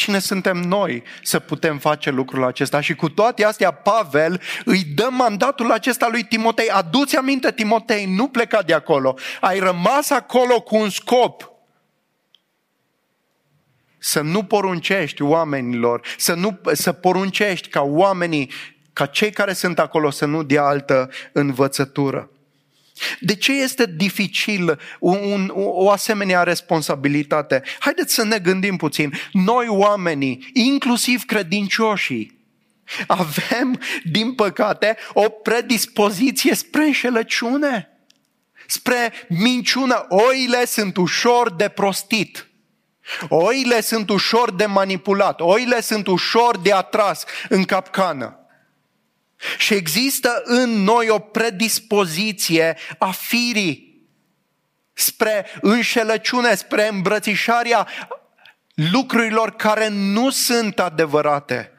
Cine 0.00 0.18
suntem 0.18 0.56
noi 0.56 1.02
să 1.22 1.38
putem 1.38 1.78
face 1.78 2.10
lucrul 2.10 2.44
acesta? 2.44 2.80
Și 2.80 2.94
cu 2.94 3.08
toate 3.08 3.44
astea, 3.44 3.70
Pavel 3.70 4.40
îi 4.64 4.84
dă 4.84 5.08
mandatul 5.10 5.72
acesta 5.72 6.08
lui 6.08 6.24
Timotei. 6.24 6.68
Aduți 6.68 7.16
aminte, 7.16 7.52
Timotei, 7.52 8.04
nu 8.04 8.28
pleca 8.28 8.62
de 8.62 8.74
acolo. 8.74 9.18
Ai 9.40 9.58
rămas 9.58 10.10
acolo 10.10 10.60
cu 10.60 10.76
un 10.76 10.90
scop. 10.90 11.52
Să 13.98 14.20
nu 14.20 14.44
poruncești 14.44 15.22
oamenilor, 15.22 16.06
să, 16.16 16.34
nu, 16.34 16.60
să 16.72 16.92
poruncești 16.92 17.68
ca 17.68 17.80
oamenii, 17.82 18.50
ca 18.92 19.06
cei 19.06 19.30
care 19.30 19.52
sunt 19.52 19.78
acolo 19.78 20.10
să 20.10 20.24
nu 20.24 20.42
dea 20.42 20.64
altă 20.64 21.10
învățătură. 21.32 22.30
De 23.20 23.34
ce 23.34 23.52
este 23.52 23.86
dificil 23.96 24.78
un, 25.00 25.50
o 25.54 25.90
asemenea 25.90 26.42
responsabilitate? 26.42 27.62
Haideți 27.78 28.14
să 28.14 28.24
ne 28.24 28.38
gândim 28.38 28.76
puțin. 28.76 29.12
Noi 29.32 29.66
oamenii, 29.68 30.50
inclusiv 30.52 31.24
credincioșii, 31.24 32.38
avem, 33.06 33.80
din 34.04 34.34
păcate, 34.34 34.96
o 35.12 35.28
predispoziție 35.28 36.54
spre 36.54 36.84
înșelăciune, 36.84 37.88
spre 38.66 39.12
minciună. 39.28 40.06
Oile 40.08 40.64
sunt 40.64 40.96
ușor 40.96 41.52
de 41.52 41.68
prostit. 41.68 42.44
Oile 43.28 43.80
sunt 43.80 44.10
ușor 44.10 44.52
de 44.52 44.66
manipulat, 44.66 45.40
oile 45.40 45.80
sunt 45.80 46.06
ușor 46.06 46.58
de 46.58 46.72
atras 46.72 47.24
în 47.48 47.64
capcană. 47.64 48.39
Și 49.58 49.74
există 49.74 50.42
în 50.44 50.70
noi 50.70 51.08
o 51.08 51.18
predispoziție 51.18 52.76
a 52.98 53.10
firii 53.10 53.90
spre 54.92 55.46
înșelăciune, 55.60 56.54
spre 56.54 56.88
îmbrățișarea 56.88 57.88
lucrurilor 58.74 59.50
care 59.50 59.88
nu 59.88 60.30
sunt 60.30 60.78
adevărate. 60.78 61.72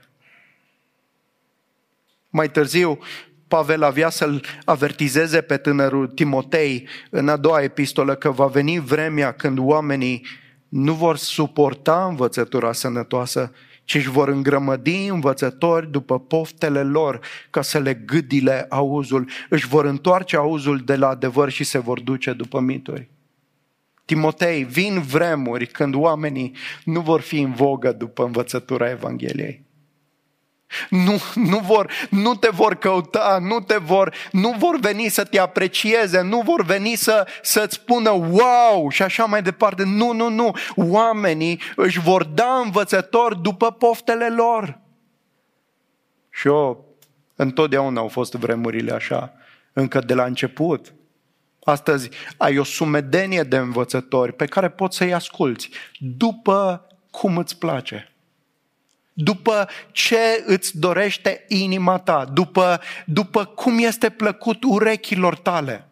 Mai 2.30 2.52
târziu, 2.52 3.00
Pavel 3.48 3.84
avea 3.84 4.10
să-l 4.10 4.46
avertizeze 4.66 5.42
pe 5.42 5.58
tânărul 5.58 6.08
Timotei 6.08 6.88
în 7.10 7.30
a 7.30 7.38
doua 7.38 7.62
epistolă 7.62 8.16
că 8.16 8.32
va 8.32 8.46
veni 8.46 8.80
vremea 8.80 9.32
când 9.32 9.58
oamenii 9.60 10.26
nu 10.70 10.94
vor 10.94 11.18
suporta 11.18 12.06
învățătura 12.06 12.74
sănătoasă, 12.74 13.54
ci 13.92 13.96
își 13.96 14.10
vor 14.10 14.28
îngrămădi 14.28 15.06
învățători 15.06 15.92
după 15.92 16.20
poftele 16.20 16.84
lor 16.84 17.20
ca 17.50 17.62
să 17.62 17.80
le 17.80 17.94
gâdile 17.94 18.66
auzul, 18.70 19.30
își 19.50 19.68
vor 19.68 19.86
întoarce 19.86 20.36
auzul 20.36 20.78
de 20.78 20.96
la 20.96 21.08
adevăr 21.08 21.50
și 21.50 21.64
se 21.64 21.78
vor 21.78 22.00
duce 22.00 22.34
după 22.34 22.60
mituri. 22.60 23.10
Timotei, 24.06 24.64
vin 24.64 25.02
vremuri 25.02 25.66
când 25.66 25.96
oamenii 25.96 26.56
nu 26.84 27.02
vor 27.02 27.22
fi 27.22 27.40
în 27.40 27.54
vogă 27.54 27.92
după 27.92 28.24
învățătura 28.26 28.90
Evangheliei. 28.90 29.64
Nu, 30.90 31.22
nu, 31.36 31.58
vor, 31.58 31.92
nu 32.10 32.36
te 32.36 32.50
vor 32.52 32.76
căuta, 32.76 33.38
nu, 33.42 33.60
te 33.60 33.78
vor, 33.78 34.14
nu 34.32 34.56
vor 34.58 34.80
veni 34.80 35.08
să 35.08 35.24
te 35.24 35.40
aprecieze, 35.40 36.22
nu 36.22 36.42
vor 36.42 36.64
veni 36.64 36.96
să, 36.96 37.28
să-ți 37.42 37.74
spună 37.74 38.10
wow 38.10 38.90
și 38.90 39.02
așa 39.02 39.26
mai 39.26 39.42
departe. 39.42 39.84
Nu, 39.84 40.14
nu, 40.14 40.30
nu. 40.30 40.56
Oamenii 40.76 41.62
își 41.76 42.00
vor 42.00 42.24
da 42.24 42.62
învățători 42.64 43.42
după 43.42 43.72
poftele 43.72 44.30
lor. 44.30 44.80
Și 46.30 46.48
eu, 46.48 46.86
întotdeauna 47.36 48.00
au 48.00 48.08
fost 48.08 48.34
vremurile 48.34 48.92
așa, 48.92 49.34
încă 49.74 50.00
de 50.00 50.14
la 50.14 50.24
început. 50.24 50.94
Astăzi 51.64 52.10
ai 52.38 52.58
o 52.58 52.64
sumedenie 52.64 53.44
de 53.44 53.58
învățători 53.58 54.34
pe 54.34 54.46
care 54.46 54.70
poți 54.70 54.98
să-i 54.98 55.14
asculți 55.14 55.70
după 56.00 56.88
cum 57.12 57.38
îți 57.38 57.58
place 57.58 58.11
după 59.14 59.70
ce 59.92 60.44
îți 60.46 60.78
dorește 60.78 61.46
inima 61.48 61.98
ta, 61.98 62.26
după, 62.34 62.82
după 63.06 63.46
cum 63.46 63.80
este 63.80 64.10
plăcut 64.10 64.64
urechilor 64.64 65.38
tale. 65.38 65.86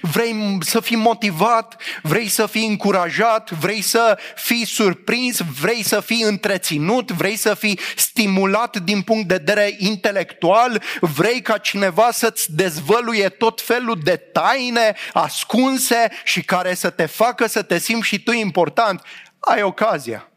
Vrei 0.00 0.58
să 0.60 0.80
fii 0.80 0.96
motivat, 0.96 1.82
vrei 2.02 2.28
să 2.28 2.46
fii 2.46 2.66
încurajat, 2.66 3.50
vrei 3.50 3.80
să 3.80 4.18
fii 4.34 4.64
surprins, 4.64 5.40
vrei 5.60 5.82
să 5.82 6.00
fii 6.00 6.22
întreținut, 6.22 7.10
vrei 7.10 7.36
să 7.36 7.54
fii 7.54 7.78
stimulat 7.96 8.76
din 8.76 9.02
punct 9.02 9.28
de 9.28 9.34
vedere 9.34 9.74
intelectual, 9.78 10.82
vrei 11.00 11.42
ca 11.42 11.58
cineva 11.58 12.10
să-ți 12.10 12.54
dezvăluie 12.54 13.28
tot 13.28 13.60
felul 13.60 14.00
de 14.02 14.16
taine 14.16 14.94
ascunse 15.12 16.08
și 16.24 16.42
care 16.42 16.74
să 16.74 16.90
te 16.90 17.06
facă 17.06 17.46
să 17.46 17.62
te 17.62 17.78
simți 17.78 18.06
și 18.06 18.22
tu 18.22 18.32
important. 18.32 19.02
Ai 19.38 19.62
ocazia. 19.62 20.27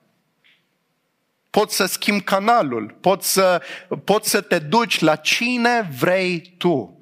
Poți 1.52 1.76
să 1.76 1.86
schimbi 1.86 2.24
canalul, 2.24 2.98
poți 3.02 3.32
să, 3.32 3.62
poți 4.04 4.30
să 4.30 4.42
te 4.42 4.60
duci 4.60 5.00
la 5.00 5.16
cine 5.16 5.90
vrei 6.00 6.56
tu 6.58 7.02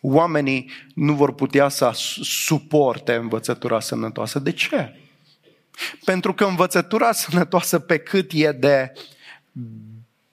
oamenii 0.00 0.70
nu 0.94 1.14
vor 1.14 1.34
putea 1.34 1.68
să 1.68 1.90
suporte 2.22 3.14
învățătura 3.14 3.80
sănătoasă. 3.80 4.38
De 4.38 4.52
ce? 4.52 4.98
Pentru 6.04 6.34
că 6.34 6.44
învățătura 6.44 7.12
sănătoasă 7.12 7.78
pe 7.78 7.98
cât 7.98 8.30
e 8.34 8.52
de 8.52 8.92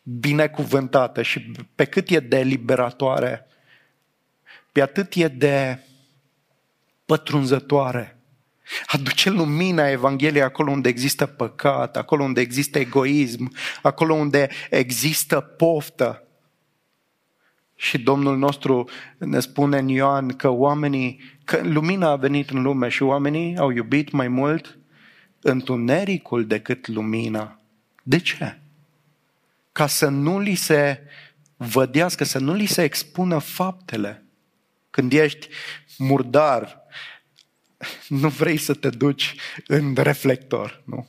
binecuvântată 0.03 1.21
și 1.21 1.51
pe 1.75 1.85
cât 1.85 2.09
e 2.09 2.19
de 2.19 2.39
liberatoare, 2.39 3.47
pe 4.71 4.81
atât 4.81 5.13
e 5.13 5.27
de 5.27 5.79
pătrunzătoare. 7.05 8.16
Aduce 8.85 9.29
lumina 9.29 9.89
Evangheliei 9.89 10.43
acolo 10.43 10.71
unde 10.71 10.89
există 10.89 11.25
păcat, 11.25 11.97
acolo 11.97 12.23
unde 12.23 12.41
există 12.41 12.79
egoism, 12.79 13.53
acolo 13.81 14.13
unde 14.13 14.49
există 14.69 15.39
poftă. 15.39 16.21
Și 17.75 17.97
Domnul 17.97 18.37
nostru 18.37 18.89
ne 19.17 19.39
spune 19.39 19.77
în 19.77 19.87
Ioan 19.87 20.27
că 20.27 20.49
oamenii, 20.49 21.19
că 21.43 21.61
lumina 21.63 22.09
a 22.09 22.15
venit 22.15 22.49
în 22.49 22.61
lume 22.61 22.89
și 22.89 23.03
oamenii 23.03 23.57
au 23.57 23.69
iubit 23.69 24.11
mai 24.11 24.27
mult 24.27 24.77
întunericul 25.41 26.47
decât 26.47 26.87
lumina. 26.87 27.59
De 28.03 28.17
ce? 28.17 28.59
Ca 29.71 29.87
să 29.87 30.07
nu 30.07 30.39
li 30.39 30.55
se 30.55 31.01
vădească, 31.57 32.23
să 32.23 32.39
nu 32.39 32.53
li 32.53 32.65
se 32.65 32.83
expună 32.83 33.37
faptele. 33.37 34.23
Când 34.89 35.13
ești 35.13 35.47
murdar, 35.97 36.86
nu 38.21 38.29
vrei 38.29 38.57
să 38.57 38.73
te 38.73 38.89
duci 38.89 39.35
în 39.67 39.93
reflector, 39.95 40.81
nu? 40.85 41.07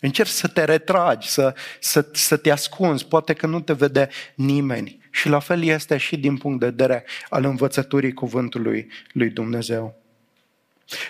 Încerci 0.00 0.30
să 0.30 0.48
te 0.48 0.64
retragi, 0.64 1.28
să, 1.28 1.54
să, 1.80 2.08
să 2.12 2.36
te 2.36 2.50
ascunzi, 2.50 3.06
poate 3.06 3.32
că 3.32 3.46
nu 3.46 3.60
te 3.60 3.72
vede 3.72 4.08
nimeni. 4.34 5.00
Și 5.10 5.28
la 5.28 5.38
fel 5.38 5.62
este 5.62 5.96
și 5.96 6.16
din 6.16 6.36
punct 6.36 6.60
de 6.60 6.66
vedere 6.66 7.04
al 7.28 7.44
învățăturii 7.44 8.12
cuvântului 8.12 8.90
lui 9.12 9.30
Dumnezeu. 9.30 10.02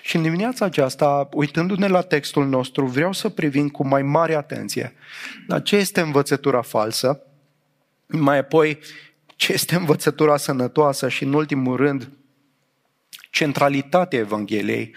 Și 0.02 0.16
în 0.16 0.22
dimineața 0.22 0.64
aceasta, 0.64 1.28
uitându-ne 1.32 1.86
la 1.86 2.00
textul 2.00 2.46
nostru, 2.46 2.86
vreau 2.86 3.12
să 3.12 3.28
privim 3.28 3.68
cu 3.68 3.86
mai 3.86 4.02
mare 4.02 4.34
atenție 4.34 4.94
la 5.46 5.60
ce 5.60 5.76
este 5.76 6.00
învățătura 6.00 6.62
falsă, 6.62 7.20
mai 8.06 8.38
apoi 8.38 8.78
ce 9.26 9.52
este 9.52 9.74
învățătura 9.74 10.36
sănătoasă 10.36 11.08
și, 11.08 11.24
în 11.24 11.32
ultimul 11.32 11.76
rând, 11.76 12.10
centralitatea 13.32 14.18
Evangheliei 14.18 14.94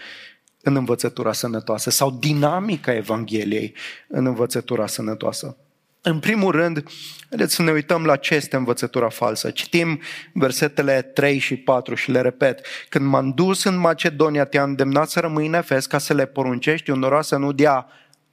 în 0.62 0.76
învățătura 0.76 1.32
sănătoasă 1.32 1.90
sau 1.90 2.10
dinamica 2.10 2.94
Evangheliei 2.94 3.74
în 4.08 4.26
învățătura 4.26 4.86
sănătoasă. 4.86 5.56
În 6.00 6.18
primul 6.18 6.50
rând, 6.50 6.82
haideți 7.28 7.54
să 7.54 7.62
ne 7.62 7.70
uităm 7.70 8.04
la 8.04 8.16
ce 8.16 8.34
este 8.34 8.56
învățătura 8.56 9.08
falsă. 9.08 9.50
Citim 9.50 10.00
versetele 10.32 11.02
3 11.02 11.38
și 11.38 11.56
4 11.56 11.94
și 11.94 12.10
le 12.10 12.20
repet. 12.20 12.66
Când 12.88 13.06
m-am 13.06 13.30
dus 13.30 13.64
în 13.64 13.76
Macedonia, 13.76 14.44
te-am 14.44 14.68
îndemnat 14.68 15.08
să 15.08 15.20
rămâi 15.20 15.46
în 15.46 15.54
Efes 15.54 15.86
ca 15.86 15.98
să 15.98 16.14
le 16.14 16.26
poruncești 16.26 16.90
unora 16.90 17.22
să 17.22 17.36
nu 17.36 17.52
dea 17.52 17.86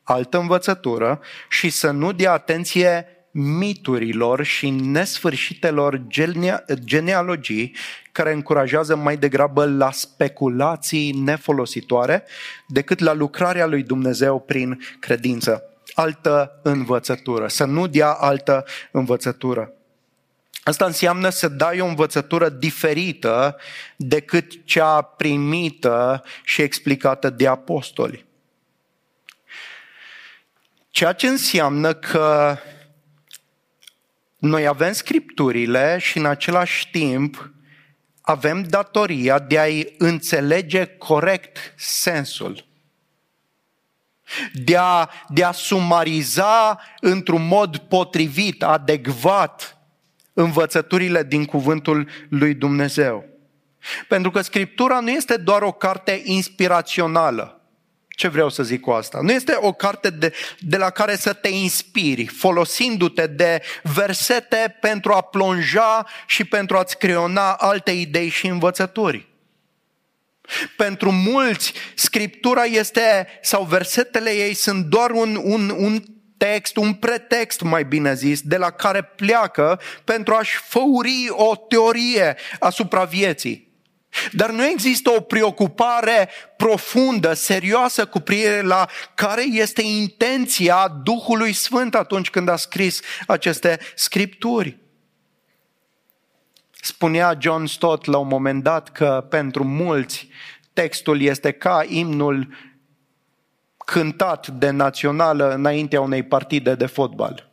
altă 0.03 0.37
învățătură 0.37 1.19
și 1.49 1.69
să 1.69 1.91
nu 1.91 2.11
dea 2.11 2.31
atenție 2.31 3.05
miturilor 3.31 4.43
și 4.43 4.69
nesfârșitelor 4.69 6.01
genealogii 6.83 7.75
care 8.13 8.33
încurajează 8.33 8.95
mai 8.95 9.17
degrabă 9.17 9.65
la 9.65 9.91
speculații 9.91 11.11
nefolositoare 11.11 12.23
decât 12.67 12.99
la 12.99 13.13
lucrarea 13.13 13.65
lui 13.65 13.83
Dumnezeu 13.83 14.39
prin 14.39 14.79
credință 14.99 15.63
altă 15.93 16.59
învățătură, 16.63 17.47
să 17.47 17.65
nu 17.65 17.87
dea 17.87 18.11
altă 18.11 18.65
învățătură. 18.91 19.71
Asta 20.63 20.85
înseamnă 20.85 21.29
să 21.29 21.47
dai 21.47 21.79
o 21.79 21.85
învățătură 21.85 22.49
diferită 22.49 23.57
decât 23.95 24.65
cea 24.65 25.01
primită 25.01 26.23
și 26.43 26.61
explicată 26.61 27.29
de 27.29 27.47
apostoli. 27.47 28.25
Ceea 30.89 31.13
ce 31.13 31.27
înseamnă 31.27 31.93
că 31.93 32.57
noi 34.37 34.67
avem 34.67 34.91
scripturile 34.91 35.97
și 35.99 36.17
în 36.17 36.25
același 36.25 36.89
timp 36.91 37.52
avem 38.25 38.63
datoria 38.63 39.39
de 39.39 39.59
a-i 39.59 39.95
înțelege 39.97 40.85
corect 40.85 41.73
sensul 41.77 42.71
de 44.53 44.77
a, 44.77 45.09
de 45.27 45.43
a 45.43 45.51
sumariza 45.51 46.79
într-un 46.99 47.47
mod 47.47 47.77
potrivit, 47.77 48.63
adecvat 48.63 49.77
învățăturile 50.33 51.23
din 51.23 51.45
cuvântul 51.45 52.09
lui 52.29 52.53
Dumnezeu. 52.53 53.25
Pentru 54.07 54.31
că 54.31 54.41
Scriptura 54.41 54.99
nu 54.99 55.09
este 55.09 55.37
doar 55.37 55.61
o 55.61 55.71
carte 55.71 56.21
inspirațională. 56.23 57.61
Ce 58.15 58.27
vreau 58.27 58.49
să 58.49 58.63
zic 58.63 58.81
cu 58.81 58.91
asta? 58.91 59.19
Nu 59.21 59.31
este 59.31 59.57
o 59.59 59.71
carte 59.71 60.09
de, 60.09 60.33
de 60.59 60.77
la 60.77 60.89
care 60.89 61.15
să 61.15 61.33
te 61.33 61.47
inspiri, 61.47 62.25
folosindu-te 62.25 63.27
de 63.27 63.61
versete 63.83 64.77
pentru 64.81 65.13
a 65.13 65.21
plonja 65.21 66.05
și 66.27 66.43
pentru 66.43 66.77
a-ți 66.77 66.97
creona 66.97 67.53
alte 67.53 67.91
idei 67.91 68.29
și 68.29 68.47
învățături. 68.47 69.27
Pentru 70.77 71.11
mulți, 71.11 71.73
Scriptura 71.95 72.63
este, 72.63 73.27
sau 73.41 73.63
versetele 73.63 74.29
ei 74.29 74.53
sunt 74.53 74.85
doar 74.85 75.09
un, 75.09 75.39
un, 75.43 75.69
un 75.69 76.03
text, 76.37 76.75
un 76.75 76.93
pretext, 76.93 77.61
mai 77.61 77.85
bine 77.85 78.13
zis, 78.13 78.41
de 78.41 78.57
la 78.57 78.69
care 78.69 79.01
pleacă 79.01 79.79
pentru 80.03 80.33
a-și 80.33 80.57
făuri 80.57 81.27
o 81.29 81.55
teorie 81.55 82.35
asupra 82.59 83.03
vieții. 83.03 83.72
Dar 84.31 84.49
nu 84.49 84.65
există 84.65 85.09
o 85.09 85.21
preocupare 85.21 86.29
profundă, 86.57 87.33
serioasă 87.33 88.05
cu 88.05 88.19
privire 88.19 88.61
la 88.61 88.87
care 89.15 89.43
este 89.51 89.81
intenția 89.81 90.87
Duhului 91.03 91.53
Sfânt 91.53 91.95
atunci 91.95 92.29
când 92.29 92.49
a 92.49 92.55
scris 92.55 93.01
aceste 93.27 93.79
scripturi. 93.95 94.77
Spunea 96.71 97.37
John 97.39 97.65
Stott 97.65 98.05
la 98.05 98.17
un 98.17 98.27
moment 98.27 98.63
dat 98.63 98.91
că 98.91 99.25
pentru 99.29 99.63
mulți 99.63 100.27
textul 100.73 101.21
este 101.21 101.51
ca 101.51 101.83
imnul 101.87 102.47
cântat 103.77 104.47
de 104.47 104.69
națională 104.69 105.53
înaintea 105.53 106.01
unei 106.01 106.23
partide 106.23 106.75
de 106.75 106.85
fotbal. 106.85 107.51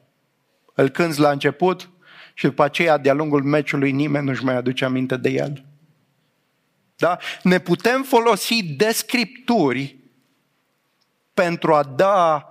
Îl 0.75 0.89
cânți 0.89 1.21
la 1.21 1.31
început 1.31 1.91
și 2.35 2.45
după 2.47 2.63
aceea, 2.63 2.99
de-a 2.99 3.13
lungul 3.13 3.43
meciului, 3.43 3.93
nimeni 3.93 4.27
nu-și 4.27 4.45
mai 4.45 4.57
aduce 4.57 4.85
aminte 4.85 5.17
de 5.17 5.29
el. 5.29 5.65
Da? 7.01 7.19
Ne 7.43 7.59
putem 7.59 8.03
folosi 8.03 8.63
de 8.63 8.91
scripturi 8.93 9.97
pentru 11.35 11.75
a 11.75 11.83
da 11.83 12.45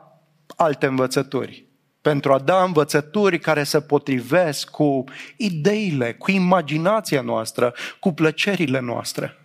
alte 0.55 0.85
învățături 0.85 1.69
pentru 2.01 2.33
a 2.33 2.39
da 2.39 2.63
învățături 2.63 3.39
care 3.39 3.63
se 3.63 3.81
potrivesc 3.81 4.69
cu 4.69 5.03
ideile, 5.37 6.13
cu 6.13 6.31
imaginația 6.31 7.21
noastră, 7.21 7.73
cu 7.99 8.13
plăcerile 8.13 8.79
noastre. 8.79 9.37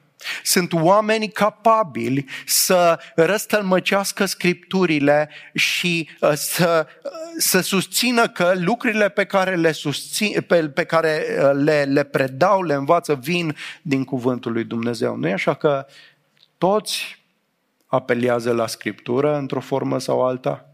Sunt 0.43 0.73
oameni 0.73 1.29
capabili 1.29 2.25
să 2.47 2.99
răstălmăcească 3.15 4.25
scripturile 4.25 5.31
și 5.55 6.09
uh, 6.21 6.33
să, 6.35 6.87
uh, 7.05 7.11
să 7.39 7.61
susțină 7.61 8.29
că 8.29 8.53
lucrurile 8.57 9.09
pe 9.09 9.25
care 9.25 9.57
le, 9.57 9.73
susțin, 9.73 10.41
pe, 10.47 10.69
pe 10.69 10.85
care 10.85 11.25
uh, 11.39 11.51
le, 11.55 11.83
le 11.83 12.03
predau, 12.03 12.63
le 12.63 12.75
învață, 12.75 13.15
vin 13.15 13.57
din 13.83 14.05
cuvântul 14.05 14.53
lui 14.53 14.65
Dumnezeu. 14.65 15.17
Nu 15.17 15.29
e 15.29 15.33
așa 15.33 15.55
că 15.55 15.87
toți 16.59 17.23
apelează 17.87 18.53
la 18.53 18.67
scriptură 18.67 19.37
într-o 19.37 19.61
formă 19.61 19.99
sau 19.99 20.27
alta? 20.27 20.69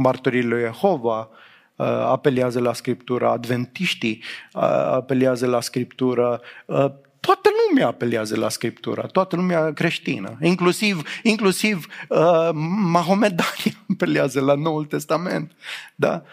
martorii 0.00 0.42
lui 0.42 0.60
Jehova 0.60 1.28
uh, 1.76 1.86
apelează 1.86 2.60
la 2.60 2.72
Scriptură, 2.72 3.28
adventiștii 3.28 4.22
uh, 4.52 4.62
apelează 4.92 5.46
la 5.46 5.60
Scriptură, 5.60 6.40
uh, 6.66 6.90
toată 7.20 7.48
lumea 7.68 7.86
apelează 7.86 8.36
la 8.36 8.48
Scriptură, 8.48 9.08
toată 9.12 9.36
lumea 9.36 9.72
creștină, 9.72 10.38
inclusiv, 10.40 11.02
inclusiv 11.22 11.86
uh, 12.08 12.48
mahomedanii 12.92 13.76
apelează 13.92 14.40
la 14.40 14.54
Noul 14.54 14.84
Testament. 14.84 15.52
Da? 15.94 16.24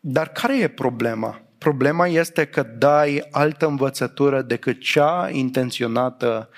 Dar 0.00 0.28
care 0.28 0.58
e 0.58 0.68
problema? 0.68 1.40
Problema 1.58 2.06
este 2.06 2.46
că 2.46 2.62
dai 2.62 3.26
altă 3.30 3.66
învățătură 3.66 4.42
decât 4.42 4.80
cea 4.80 5.28
intenționată 5.32 6.48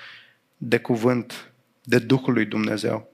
de 0.57 0.79
cuvânt, 0.79 1.51
de 1.83 1.99
Duhul 1.99 2.33
lui 2.33 2.45
Dumnezeu. 2.45 3.10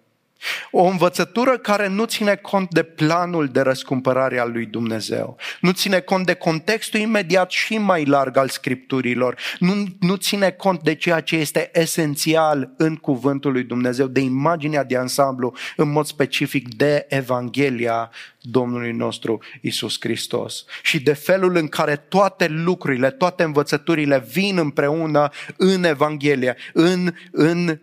O 0.72 0.84
învățătură 0.84 1.58
care 1.58 1.88
nu 1.88 2.06
ține 2.06 2.36
cont 2.36 2.70
de 2.70 2.84
planul 2.84 3.48
de 3.48 3.62
răscumpărare 3.62 4.40
al 4.40 4.52
lui 4.52 4.66
Dumnezeu. 4.66 5.38
Nu 5.62 5.72
ține 5.72 6.00
cont 6.00 6.26
de 6.26 6.34
contextul 6.34 7.00
imediat 7.00 7.52
și 7.52 7.78
mai 7.78 8.06
larg 8.06 8.38
al 8.38 8.50
scripturilor. 8.50 9.38
Nu, 9.60 9.74
nu 10.00 10.16
ține 10.16 10.52
cont 10.52 10.82
de 10.82 10.96
ceea 10.96 11.20
ce 11.20 11.36
este 11.36 11.70
esențial 11.74 12.74
în 12.78 12.96
cuvântul 12.96 13.52
lui 13.52 13.64
Dumnezeu, 13.64 14.08
de 14.08 14.20
imaginea 14.20 14.84
de 14.84 14.98
ansamblu, 14.98 15.54
în 15.76 15.92
mod 15.92 16.06
specific 16.06 16.76
de 16.76 17.06
Evanghelia 17.10 18.10
Domnului 18.42 18.92
nostru 18.92 19.40
Isus 19.62 19.98
Hristos. 20.00 20.66
Și 20.84 21.00
de 21.00 21.14
felul 21.14 21.56
în 21.56 21.68
care 21.68 21.96
toate 21.96 22.48
lucrurile, 22.48 23.12
toate 23.12 23.44
învățăturile 23.44 24.26
vin 24.32 24.58
împreună 24.58 25.30
în 25.58 25.84
Evanghelie, 25.84 26.56
în, 26.74 27.14
în 27.32 27.80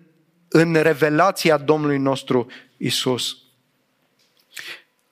în 0.57 0.75
revelația 0.75 1.57
Domnului 1.57 1.99
nostru 1.99 2.47
Isus. 2.77 3.37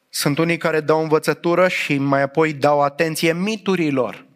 Sunt 0.09 0.39
unii 0.39 0.57
care 0.57 0.81
dau 0.81 1.03
învățătură 1.03 1.69
și 1.69 1.99
mai 1.99 2.23
apoi 2.23 2.53
dau 2.53 2.83
atenție 2.83 3.33
miturilor 3.33 4.27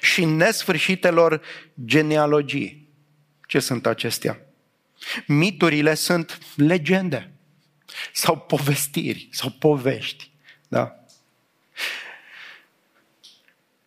și 0.00 0.24
nesfârșitelor 0.24 1.40
genealogii. 1.84 2.88
Ce 3.46 3.58
sunt 3.58 3.86
acestea? 3.86 4.40
Miturile 5.26 5.94
sunt 5.94 6.38
legende 6.56 7.32
sau 8.12 8.38
povestiri 8.38 9.28
sau 9.32 9.50
povești. 9.50 10.30
Da? 10.68 11.04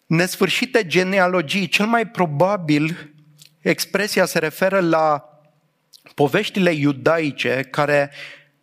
Nesfârșite 0.06 0.88
genealogii, 0.88 1.68
cel 1.68 1.86
mai 1.86 2.08
probabil 2.08 3.14
expresia 3.60 4.26
se 4.26 4.40
referă 4.40 4.80
la 4.80 5.31
poveștile 6.16 6.72
iudaice 6.72 7.68
care 7.72 8.12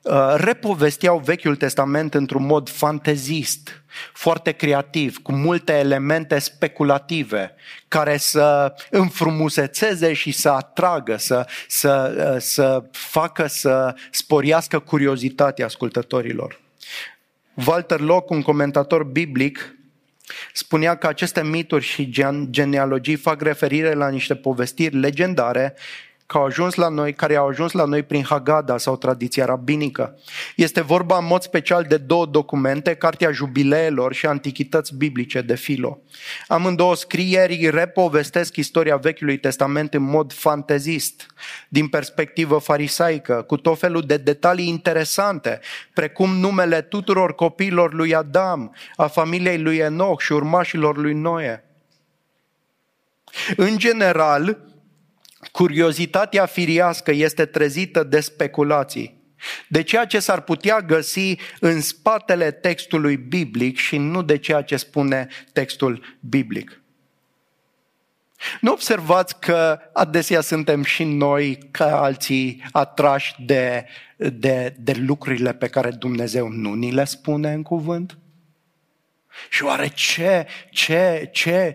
uh, 0.02 0.34
repovesteau 0.37 1.18
Vechiul 1.18 1.56
Testament 1.56 2.14
într-un 2.14 2.46
mod 2.46 2.68
fantezist, 2.68 3.82
foarte 4.12 4.52
creativ, 4.52 5.18
cu 5.22 5.32
multe 5.32 5.72
elemente 5.72 6.38
speculative, 6.38 7.54
care 7.88 8.16
să 8.16 8.74
înfrumusețeze 8.90 10.12
și 10.12 10.30
să 10.30 10.48
atragă, 10.48 11.16
să, 11.16 11.46
să, 11.68 12.14
uh, 12.34 12.40
să 12.40 12.84
facă 12.90 13.46
să 13.46 13.94
sporiască 14.11 14.78
curiozitatea 14.78 15.64
ascultătorilor. 15.64 16.61
Walter 17.66 18.00
Locke, 18.00 18.34
un 18.34 18.42
comentator 18.42 19.04
biblic, 19.04 19.72
spunea 20.52 20.96
că 20.96 21.06
aceste 21.06 21.44
mituri 21.44 21.84
și 21.84 22.11
genealogii 22.50 23.16
fac 23.16 23.40
referire 23.42 23.92
la 23.92 24.08
niște 24.08 24.34
povestiri 24.34 24.96
legendare 24.96 25.74
care 26.29 26.43
au 26.43 26.47
ajuns 26.47 26.75
la 26.75 26.88
noi, 26.88 27.12
care 27.12 27.37
au 27.37 27.49
ajuns 27.49 27.73
la 27.73 27.85
noi 27.85 28.03
prin 28.03 28.25
Haggadah 28.25 28.79
sau 28.79 28.97
tradiția 28.97 29.45
rabinică. 29.45 30.19
Este 30.57 30.81
vorba 30.81 31.19
în 31.19 31.27
mod 31.27 31.43
special 31.43 31.85
de 31.85 31.97
două 31.97 32.27
documente, 32.27 32.95
Cartea 32.95 33.31
Jubileelor 33.31 34.12
și 34.12 34.27
Antichități 34.27 34.97
Biblice 34.97 35.41
de 35.41 35.55
Filo. 35.55 35.99
Amândouă 36.49 36.97
scrieri 36.97 37.71
repovestesc 37.71 38.57
istoria 38.57 38.97
Vechiului 38.97 39.38
Testament 39.38 39.95
în 39.95 40.03
mod 40.03 40.33
fantezist, 40.33 41.27
din 41.69 41.88
perspectivă 41.88 42.59
farisaică, 42.59 43.45
cu 43.47 43.57
tot 43.57 43.79
felul 43.79 44.03
de 44.03 44.17
detalii 44.17 44.69
interesante, 44.69 45.61
precum 45.95 46.37
numele 46.37 46.81
tuturor 46.81 47.35
copiilor 47.35 47.93
lui 47.93 48.14
Adam, 48.14 48.75
a 48.97 49.07
familiei 49.07 49.59
lui 49.59 49.77
Enoch 49.77 50.21
și 50.21 50.33
urmașilor 50.33 50.97
lui 50.97 51.14
Noe. 51.14 51.64
În 53.57 53.79
general, 53.79 54.67
Curiozitatea 55.53 56.46
firiască 56.46 57.11
este 57.11 57.46
trezită 57.46 58.03
de 58.03 58.20
speculații, 58.20 59.20
de 59.68 59.83
ceea 59.83 60.05
ce 60.05 60.18
s-ar 60.18 60.40
putea 60.40 60.81
găsi 60.81 61.37
în 61.61 61.81
spatele 61.81 62.51
textului 62.51 63.16
biblic 63.16 63.79
și 63.79 63.96
nu 63.96 64.22
de 64.22 64.38
ceea 64.38 64.62
ce 64.62 64.77
spune 64.77 65.29
textul 65.53 66.18
biblic. 66.20 66.83
Nu 68.61 68.72
observați 68.72 69.40
că 69.40 69.79
adesea 69.92 70.40
suntem 70.40 70.83
și 70.83 71.05
noi, 71.05 71.59
ca 71.70 72.01
alții, 72.01 72.64
atrași 72.72 73.35
de, 73.44 73.87
de, 74.16 74.74
de 74.79 74.92
lucrurile 74.92 75.55
pe 75.55 75.68
care 75.68 75.90
Dumnezeu 75.90 76.48
nu 76.48 76.74
ni 76.74 76.92
le 76.92 77.05
spune 77.05 77.53
în 77.53 77.62
cuvânt? 77.62 78.18
Și 79.51 79.64
oare 79.64 79.88
ce, 79.88 80.46
ce, 80.70 81.29
ce 81.33 81.74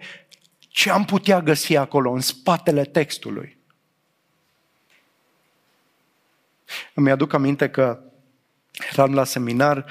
ce 0.73 0.89
am 0.89 1.05
putea 1.05 1.41
găsi 1.41 1.75
acolo, 1.75 2.11
în 2.11 2.19
spatele 2.19 2.83
textului? 2.83 3.57
Îmi 6.93 7.11
aduc 7.11 7.33
aminte 7.33 7.69
că 7.69 7.99
eram 8.91 9.13
la 9.13 9.23
seminar 9.23 9.85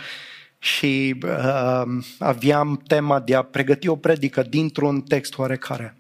și 0.59 1.19
uh, 1.23 1.83
aveam 2.19 2.77
tema 2.87 3.21
de 3.21 3.35
a 3.35 3.43
pregăti 3.43 3.89
o 3.89 3.97
predică 3.97 4.43
dintr-un 4.43 5.03
text 5.03 5.39
oarecare. 5.39 5.97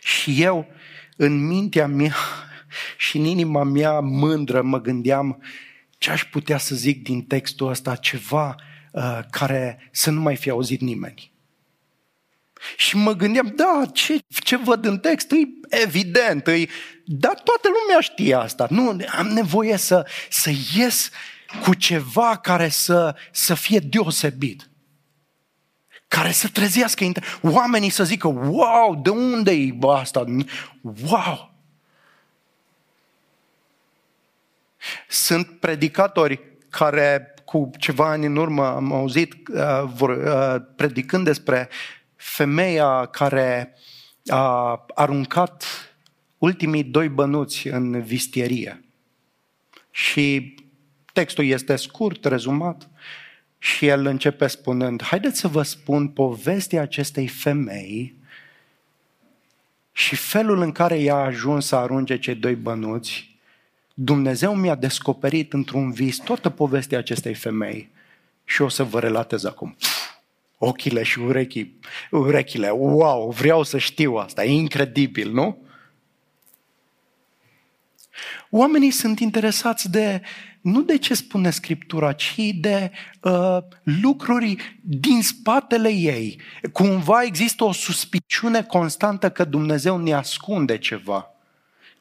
Și 0.00 0.42
eu, 0.42 0.66
în 1.16 1.46
mintea 1.46 1.86
mea 1.86 2.14
și 2.96 3.16
în 3.16 3.24
inima 3.24 3.62
mea 3.62 4.00
mândră, 4.00 4.62
mă 4.62 4.80
gândeam 4.80 5.42
ce 5.98 6.10
aș 6.10 6.24
putea 6.24 6.58
să 6.58 6.74
zic 6.74 7.02
din 7.02 7.22
textul 7.22 7.68
ăsta, 7.68 7.96
ceva 7.96 8.54
uh, 8.92 9.20
care 9.30 9.88
să 9.90 10.10
nu 10.10 10.20
mai 10.20 10.36
fi 10.36 10.50
auzit 10.50 10.80
nimeni. 10.80 11.36
Și 12.76 12.96
mă 12.96 13.12
gândeam, 13.12 13.52
da, 13.56 13.84
ce, 13.92 14.18
ce 14.28 14.56
văd 14.56 14.84
în 14.84 14.98
text, 14.98 15.32
e 15.32 15.36
evident, 15.68 16.46
e, 16.46 16.68
dar 17.04 17.34
toată 17.34 17.68
lumea 17.80 18.00
știe 18.00 18.34
asta. 18.34 18.66
Nu, 18.70 18.96
am 19.18 19.26
nevoie 19.26 19.76
să, 19.76 20.06
să 20.30 20.50
ies 20.76 21.10
cu 21.62 21.74
ceva 21.74 22.36
care 22.36 22.68
să, 22.68 23.16
să 23.32 23.54
fie 23.54 23.78
deosebit. 23.78 24.70
Care 26.08 26.30
să 26.30 26.48
trezească 26.48 27.12
oamenii 27.42 27.90
să 27.90 28.04
zică, 28.04 28.28
wow, 28.28 29.00
de 29.02 29.10
unde 29.10 29.50
e 29.50 29.76
asta? 29.80 30.24
Wow! 30.82 31.54
Sunt 35.08 35.60
predicatori 35.60 36.40
care 36.70 37.34
cu 37.44 37.70
ceva 37.78 38.10
ani 38.10 38.26
în 38.26 38.36
urmă 38.36 38.66
am 38.66 38.92
auzit 38.92 39.34
uh, 39.48 39.82
vor, 39.94 40.10
uh, 40.10 40.62
predicând 40.76 41.24
despre 41.24 41.68
femeia 42.18 43.06
care 43.06 43.74
a 44.26 44.84
aruncat 44.94 45.64
ultimii 46.38 46.84
doi 46.84 47.08
bănuți 47.08 47.68
în 47.68 48.02
vistierie. 48.02 48.84
Și 49.90 50.54
textul 51.12 51.44
este 51.44 51.76
scurt, 51.76 52.24
rezumat, 52.24 52.88
și 53.58 53.86
el 53.86 54.06
începe 54.06 54.46
spunând, 54.46 55.02
haideți 55.02 55.38
să 55.38 55.48
vă 55.48 55.62
spun 55.62 56.08
povestea 56.08 56.82
acestei 56.82 57.26
femei 57.26 58.14
și 59.92 60.16
felul 60.16 60.60
în 60.60 60.72
care 60.72 60.98
ea 60.98 61.14
a 61.14 61.24
ajuns 61.24 61.66
să 61.66 61.76
arunce 61.76 62.18
cei 62.18 62.34
doi 62.34 62.54
bănuți, 62.54 63.36
Dumnezeu 63.94 64.54
mi-a 64.54 64.74
descoperit 64.74 65.52
într-un 65.52 65.92
vis 65.92 66.16
toată 66.16 66.50
povestea 66.50 66.98
acestei 66.98 67.34
femei 67.34 67.90
și 68.44 68.62
o 68.62 68.68
să 68.68 68.84
vă 68.84 69.00
relatez 69.00 69.44
acum 69.44 69.76
ochile 70.58 71.02
și 71.02 71.18
urechii, 71.18 71.78
urechile. 72.10 72.70
Wow, 72.70 73.30
vreau 73.30 73.62
să 73.62 73.78
știu 73.78 74.14
asta, 74.14 74.44
e 74.44 74.50
incredibil, 74.50 75.32
nu? 75.32 75.66
Oamenii 78.50 78.90
sunt 78.90 79.18
interesați 79.18 79.90
de, 79.90 80.22
nu 80.60 80.82
de 80.82 80.98
ce 80.98 81.14
spune 81.14 81.50
Scriptura, 81.50 82.12
ci 82.12 82.36
de 82.60 82.90
uh, 83.22 83.58
lucruri 83.82 84.78
din 84.82 85.22
spatele 85.22 85.92
ei. 85.92 86.40
Cumva 86.72 87.22
există 87.22 87.64
o 87.64 87.72
suspiciune 87.72 88.62
constantă 88.62 89.30
că 89.30 89.44
Dumnezeu 89.44 89.98
ne 89.98 90.12
ascunde 90.12 90.78
ceva. 90.78 91.32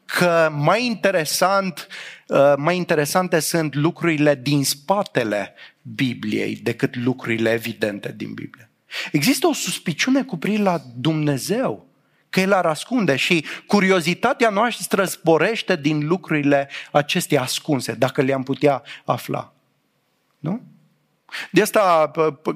Că 0.07 0.49
mai 0.51 0.85
interesant, 0.85 1.87
uh, 2.27 2.53
mai 2.57 2.75
interesante 2.75 3.39
sunt 3.39 3.75
lucrurile 3.75 4.35
din 4.35 4.63
spatele 4.63 5.53
Bibliei 5.81 6.55
decât 6.55 6.95
lucrurile 6.95 7.51
evidente 7.51 8.13
din 8.17 8.33
Biblie. 8.33 8.69
Există 9.11 9.47
o 9.47 9.53
suspiciune 9.53 10.23
cu 10.23 10.37
privire 10.37 10.61
la 10.61 10.81
Dumnezeu, 10.95 11.87
că 12.29 12.39
El 12.39 12.53
ar 12.53 12.65
ascunde 12.65 13.15
și 13.15 13.45
curiozitatea 13.65 14.49
noastră 14.49 15.05
sporește 15.05 15.75
din 15.75 16.07
lucrurile 16.07 16.69
acestea 16.91 17.41
ascunse, 17.41 17.93
dacă 17.93 18.21
le-am 18.21 18.43
putea 18.43 18.83
afla. 19.05 19.53
Nu? 20.39 20.61
De 21.51 21.61
asta 21.61 22.11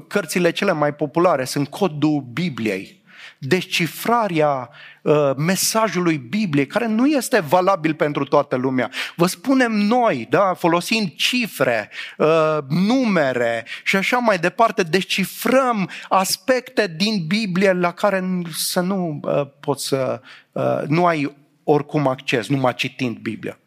cărțile 0.07 0.51
cele 0.51 0.71
mai 0.71 0.95
populare 0.95 1.45
sunt 1.45 1.67
codul 1.67 2.21
Bibliei. 2.33 3.00
Descifrarea 3.37 4.69
uh, 5.01 5.31
mesajului 5.35 6.17
Bibliei, 6.17 6.67
care 6.67 6.87
nu 6.87 7.07
este 7.07 7.39
valabil 7.39 7.93
pentru 7.93 8.23
toată 8.23 8.55
lumea. 8.55 8.91
Vă 9.15 9.25
spunem 9.25 9.71
noi, 9.71 10.27
da, 10.29 10.53
folosind 10.53 11.13
cifre, 11.15 11.89
uh, 12.17 12.57
numere 12.69 13.65
și 13.83 13.95
așa 13.95 14.17
mai 14.17 14.37
departe, 14.37 14.83
descifrăm 14.83 15.89
aspecte 16.09 16.93
din 16.97 17.25
Biblie 17.27 17.73
la 17.73 17.91
care 17.91 18.41
să 18.53 18.79
nu 18.79 19.19
uh, 19.23 19.47
poți 19.59 19.87
să, 19.87 20.21
uh, 20.51 20.81
nu 20.87 21.05
ai 21.05 21.35
oricum 21.63 22.07
acces, 22.07 22.47
numai 22.47 22.73
citind 22.73 23.17
Biblia. 23.17 23.59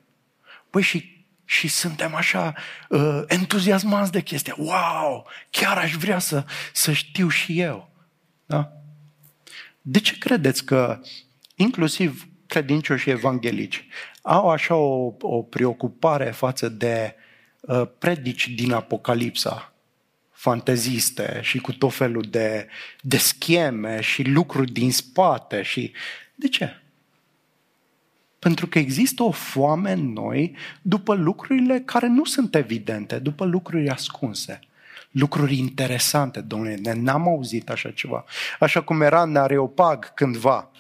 Păi 0.71 0.83
și 0.83 1.15
și 1.45 1.69
suntem 1.69 2.15
așa 2.15 2.55
uh, 2.89 3.23
entuziasmați 3.27 4.13
de 4.13 4.21
chestia. 4.21 4.55
Wow, 4.59 5.27
chiar 5.51 5.79
aș 5.79 5.95
vrea 5.95 6.19
să, 6.19 6.45
să 6.73 6.93
știu 6.93 7.29
și 7.29 7.61
eu. 7.61 7.89
Da? 8.47 8.73
De 9.87 10.01
ce 10.01 10.19
credeți 10.19 10.65
că 10.65 11.01
inclusiv 11.55 12.29
credincioși 12.47 13.11
evanghelici 13.11 13.87
au 14.23 14.51
așa 14.51 14.75
o, 14.75 15.15
o 15.21 15.43
preocupare 15.43 16.31
față 16.31 16.69
de 16.69 17.15
uh, 17.61 17.83
predici 17.99 18.49
din 18.49 18.73
Apocalipsa, 18.73 19.73
fanteziste 20.31 21.41
și 21.43 21.59
cu 21.59 21.73
tot 21.73 21.95
felul 21.95 22.23
de, 22.23 22.69
de 23.01 23.17
scheme 23.17 24.01
și 24.01 24.23
lucruri 24.23 24.73
din 24.73 24.93
spate 24.93 25.63
și 25.63 25.93
de 26.35 26.49
ce? 26.49 26.81
Pentru 28.39 28.67
că 28.67 28.79
există 28.79 29.23
o 29.23 29.31
foame 29.31 29.93
în 29.93 30.13
noi 30.13 30.57
după 30.83 31.15
lucrurile 31.15 31.81
care 31.81 32.07
nu 32.07 32.25
sunt 32.25 32.55
evidente, 32.55 33.19
după 33.19 33.45
lucruri 33.45 33.89
ascunse. 33.89 34.61
Lucruri 35.15 35.59
interesante, 35.59 36.41
domnule, 36.41 36.79
n-am 36.95 37.29
auzit 37.29 37.71
așa 37.71 37.91
ceva. 37.91 38.25
Așa 38.59 38.81
cum 38.81 39.01
era 39.01 39.23
în 39.23 39.37
Areopag 39.37 40.15
cândva, 40.15 40.71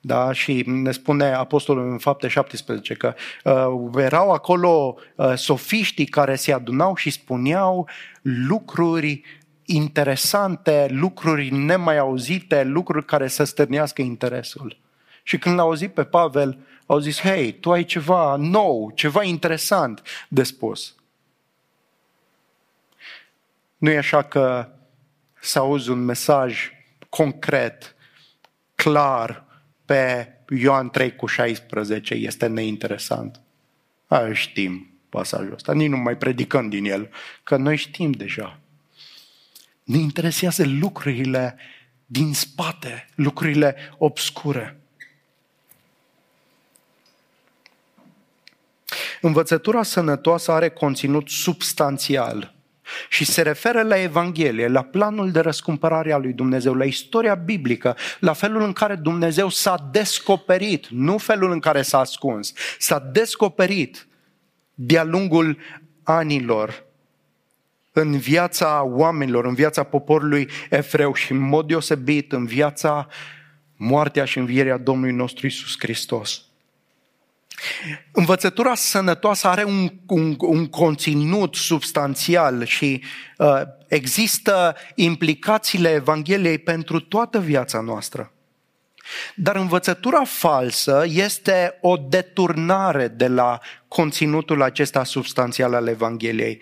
da? 0.00 0.32
Și 0.32 0.62
ne 0.66 0.90
spune 0.90 1.32
apostolul 1.32 1.90
în 1.90 1.98
fapte 1.98 2.28
17 2.28 2.94
că 2.94 3.14
uh, 3.44 4.02
erau 4.02 4.30
acolo 4.30 4.94
uh, 5.16 5.32
sofiștii 5.34 6.06
care 6.06 6.34
se 6.34 6.52
adunau 6.52 6.96
și 6.96 7.10
spuneau 7.10 7.88
lucruri 8.22 9.22
interesante, 9.64 10.86
lucruri 10.90 11.50
nemai 11.50 11.98
auzite, 11.98 12.64
lucruri 12.64 13.04
care 13.04 13.28
să 13.28 13.44
stârnească 13.44 14.02
interesul. 14.02 14.76
Și 15.22 15.38
când 15.38 15.56
l-au 15.56 15.66
auzit 15.66 15.94
pe 15.94 16.04
Pavel, 16.04 16.58
au 16.86 16.98
zis, 16.98 17.20
hei, 17.20 17.52
tu 17.52 17.72
ai 17.72 17.84
ceva 17.84 18.36
nou, 18.36 18.92
ceva 18.94 19.22
interesant 19.22 20.02
de 20.28 20.42
spus. 20.42 20.94
Nu 23.82 23.90
e 23.90 23.96
așa 23.96 24.22
că 24.22 24.68
să 25.40 25.58
auzi 25.58 25.90
un 25.90 26.04
mesaj 26.04 26.70
concret, 27.08 27.94
clar, 28.74 29.44
pe 29.84 30.28
Ioan 30.48 30.90
3 30.90 31.16
cu 31.16 31.26
16 31.26 32.14
este 32.14 32.46
neinteresant. 32.46 33.40
Aia 34.06 34.32
știm 34.32 34.90
pasajul 35.08 35.52
ăsta, 35.52 35.72
nici 35.72 35.88
nu 35.88 35.96
mai 35.96 36.16
predicăm 36.16 36.68
din 36.68 36.84
el, 36.84 37.10
că 37.42 37.56
noi 37.56 37.76
știm 37.76 38.10
deja. 38.10 38.58
Ne 39.84 39.98
interesează 39.98 40.64
lucrurile 40.66 41.56
din 42.06 42.34
spate, 42.34 43.08
lucrurile 43.14 43.76
obscure. 43.98 44.80
Învățătura 49.20 49.82
sănătoasă 49.82 50.52
are 50.52 50.70
conținut 50.70 51.28
substanțial 51.28 52.60
și 53.08 53.24
se 53.24 53.42
referă 53.42 53.82
la 53.82 53.98
Evanghelie, 53.98 54.68
la 54.68 54.82
planul 54.82 55.30
de 55.30 55.40
răscumpărare 55.40 56.12
a 56.12 56.18
lui 56.18 56.32
Dumnezeu, 56.32 56.74
la 56.74 56.84
istoria 56.84 57.34
biblică, 57.34 57.96
la 58.20 58.32
felul 58.32 58.62
în 58.62 58.72
care 58.72 58.94
Dumnezeu 58.94 59.48
s-a 59.48 59.88
descoperit, 59.92 60.86
nu 60.88 61.18
felul 61.18 61.50
în 61.50 61.60
care 61.60 61.82
s-a 61.82 61.98
ascuns, 61.98 62.52
s-a 62.78 62.98
descoperit 63.12 64.06
de-a 64.74 65.04
lungul 65.04 65.58
anilor 66.02 66.84
în 67.92 68.18
viața 68.18 68.82
oamenilor, 68.84 69.44
în 69.44 69.54
viața 69.54 69.82
poporului 69.82 70.48
evreu 70.70 71.14
și 71.14 71.32
în 71.32 71.38
mod 71.38 71.66
deosebit 71.66 72.32
în 72.32 72.46
viața 72.46 73.08
moartea 73.76 74.24
și 74.24 74.38
învierea 74.38 74.78
Domnului 74.78 75.14
nostru 75.14 75.46
Isus 75.46 75.74
Hristos. 75.78 76.51
Învățătura 78.12 78.74
sănătoasă 78.74 79.46
are 79.46 79.64
un, 79.64 79.92
un, 80.06 80.36
un 80.38 80.66
conținut 80.66 81.54
substanțial 81.54 82.64
și 82.64 83.02
uh, 83.38 83.60
există 83.86 84.76
implicațiile 84.94 85.90
Evangheliei 85.90 86.58
pentru 86.58 87.00
toată 87.00 87.40
viața 87.40 87.80
noastră. 87.80 88.32
Dar 89.34 89.56
învățătura 89.56 90.24
falsă 90.24 91.04
este 91.06 91.78
o 91.80 91.96
deturnare 91.96 93.08
de 93.08 93.28
la 93.28 93.58
conținutul 93.88 94.62
acesta 94.62 95.04
substanțial 95.04 95.74
al 95.74 95.86
Evangheliei 95.86 96.60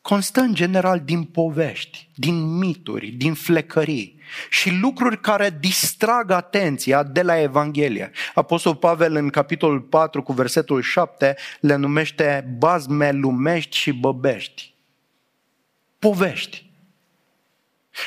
constă 0.00 0.40
în 0.40 0.54
general 0.54 1.00
din 1.04 1.24
povești, 1.24 2.08
din 2.14 2.58
mituri, 2.58 3.06
din 3.06 3.34
flecării 3.34 4.15
și 4.50 4.70
lucruri 4.70 5.20
care 5.20 5.56
distrag 5.60 6.30
atenția 6.30 7.02
de 7.02 7.22
la 7.22 7.40
Evanghelie. 7.40 8.10
Apostol 8.34 8.74
Pavel 8.74 9.14
în 9.14 9.28
capitolul 9.28 9.80
4 9.80 10.22
cu 10.22 10.32
versetul 10.32 10.82
7 10.82 11.36
le 11.60 11.74
numește 11.74 12.54
bazme 12.58 13.10
lumești 13.10 13.76
și 13.76 13.92
băbești. 13.92 14.74
Povești. 15.98 16.70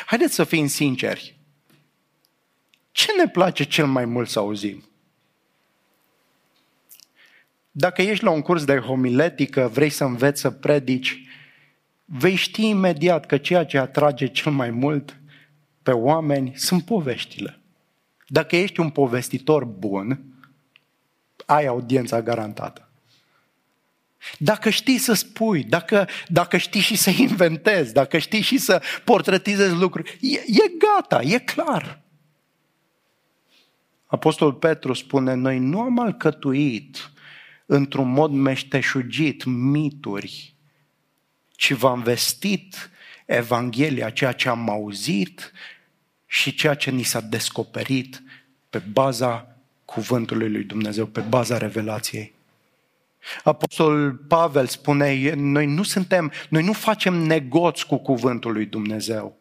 Haideți 0.05 0.33
să 0.33 0.43
fim 0.43 0.67
sinceri. 0.67 1.37
Ce 2.91 3.11
ne 3.17 3.27
place 3.27 3.63
cel 3.63 3.85
mai 3.85 4.05
mult 4.05 4.29
să 4.29 4.39
auzim? 4.39 4.83
Dacă 7.71 8.01
ești 8.01 8.23
la 8.23 8.29
un 8.29 8.41
curs 8.41 8.65
de 8.65 8.77
homiletică, 8.77 9.69
vrei 9.73 9.89
să 9.89 10.03
înveți 10.03 10.41
să 10.41 10.51
predici, 10.51 11.23
vei 12.05 12.35
ști 12.35 12.67
imediat 12.67 13.25
că 13.25 13.37
ceea 13.37 13.65
ce 13.65 13.77
atrage 13.77 14.27
cel 14.27 14.51
mai 14.51 14.69
mult 14.69 15.19
pe 15.89 15.95
oameni 15.95 16.53
sunt 16.55 16.85
poveștile. 16.85 17.59
Dacă 18.27 18.55
ești 18.55 18.79
un 18.79 18.89
povestitor 18.89 19.65
bun, 19.65 20.19
ai 21.45 21.65
audiența 21.65 22.21
garantată. 22.21 22.89
Dacă 24.37 24.69
știi 24.69 24.97
să 24.97 25.13
spui, 25.13 25.63
dacă, 25.63 26.07
dacă 26.27 26.57
știi 26.57 26.79
și 26.79 26.95
să 26.95 27.09
inventezi, 27.09 27.93
dacă 27.93 28.17
știi 28.17 28.41
și 28.41 28.57
să 28.57 28.81
portretizezi 29.03 29.73
lucruri, 29.73 30.17
e, 30.21 30.37
e 30.37 30.71
gata, 30.77 31.21
e 31.21 31.39
clar. 31.39 32.01
Apostol 34.05 34.53
Petru 34.53 34.93
spune, 34.93 35.33
noi 35.33 35.59
nu 35.59 35.81
am 35.81 35.99
alcătuit 35.99 37.11
într-un 37.65 38.11
mod 38.11 38.31
meșteșugit 38.31 39.43
mituri 39.43 40.55
ci 41.59 41.71
v-am 41.71 42.01
vestit 42.01 42.89
Evanghelia, 43.25 44.09
ceea 44.09 44.31
ce 44.31 44.49
am 44.49 44.69
auzit 44.69 45.51
și 46.31 46.53
ceea 46.55 46.73
ce 46.73 46.91
ni 46.91 47.03
s-a 47.03 47.21
descoperit 47.21 48.23
pe 48.69 48.77
baza 48.91 49.55
cuvântului 49.85 50.51
lui 50.51 50.63
Dumnezeu, 50.63 51.05
pe 51.05 51.19
baza 51.19 51.57
revelației. 51.57 52.33
Apostol 53.43 54.11
Pavel 54.11 54.67
spune, 54.67 55.33
noi 55.33 55.65
nu 55.65 55.83
suntem, 55.83 56.31
noi 56.49 56.63
nu 56.63 56.73
facem 56.73 57.13
negoți 57.13 57.85
cu 57.85 57.97
cuvântul 57.97 58.51
lui 58.51 58.65
Dumnezeu. 58.65 59.38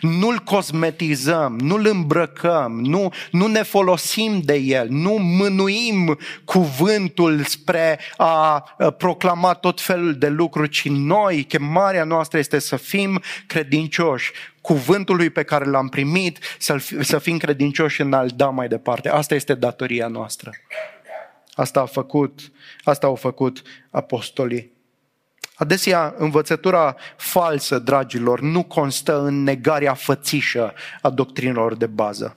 Nu-l 0.00 0.38
cosmetizăm, 0.38 1.58
nu-l 1.58 1.86
îmbrăcăm, 1.86 2.80
nu, 2.80 3.12
nu 3.30 3.46
ne 3.46 3.62
folosim 3.62 4.40
de 4.40 4.54
el, 4.54 4.86
nu 4.88 5.12
mânuim 5.12 6.18
cuvântul 6.44 7.42
spre 7.44 7.98
a 8.16 8.60
proclama 8.96 9.54
tot 9.54 9.80
felul 9.80 10.14
de 10.14 10.28
lucruri, 10.28 10.68
ci 10.68 10.88
noi, 10.88 11.44
chemarea 11.44 12.04
noastră 12.04 12.38
este 12.38 12.58
să 12.58 12.76
fim 12.76 13.22
credincioși 13.46 14.32
cuvântului 14.60 15.30
pe 15.30 15.42
care 15.42 15.64
l-am 15.64 15.88
primit, 15.88 16.38
să, 16.58 16.76
să 17.00 17.18
fim 17.18 17.36
credincioși 17.36 18.00
în 18.00 18.12
a-l 18.12 18.30
da 18.36 18.48
mai 18.48 18.68
departe. 18.68 19.08
Asta 19.08 19.34
este 19.34 19.54
datoria 19.54 20.06
noastră. 20.06 20.50
Asta 21.54 21.80
a 21.80 21.86
făcut, 21.86 22.52
asta 22.82 23.06
au 23.06 23.14
făcut 23.14 23.62
apostolii. 23.90 24.71
Adesea, 25.62 26.14
învățătura 26.18 26.96
falsă, 27.16 27.78
dragilor, 27.78 28.40
nu 28.40 28.62
constă 28.62 29.22
în 29.22 29.42
negarea 29.42 29.94
fățișă 29.94 30.74
a 31.00 31.10
doctrinelor 31.10 31.74
de 31.74 31.86
bază. 31.86 32.36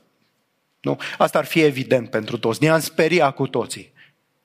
Nu? 0.82 0.98
Asta 1.18 1.38
ar 1.38 1.46
fi 1.46 1.62
evident 1.62 2.10
pentru 2.10 2.38
toți. 2.38 2.64
Ne-am 2.64 2.80
speriat 2.80 3.36
cu 3.36 3.48
toții. 3.48 3.94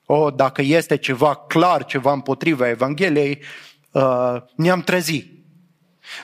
O, 0.05 0.29
dacă 0.29 0.61
este 0.61 0.97
ceva 0.97 1.35
clar, 1.35 1.85
ceva 1.85 2.11
împotriva 2.11 2.69
Evangheliei, 2.69 3.43
uh, 3.91 4.35
ne-am 4.55 4.81
trezit. 4.81 5.31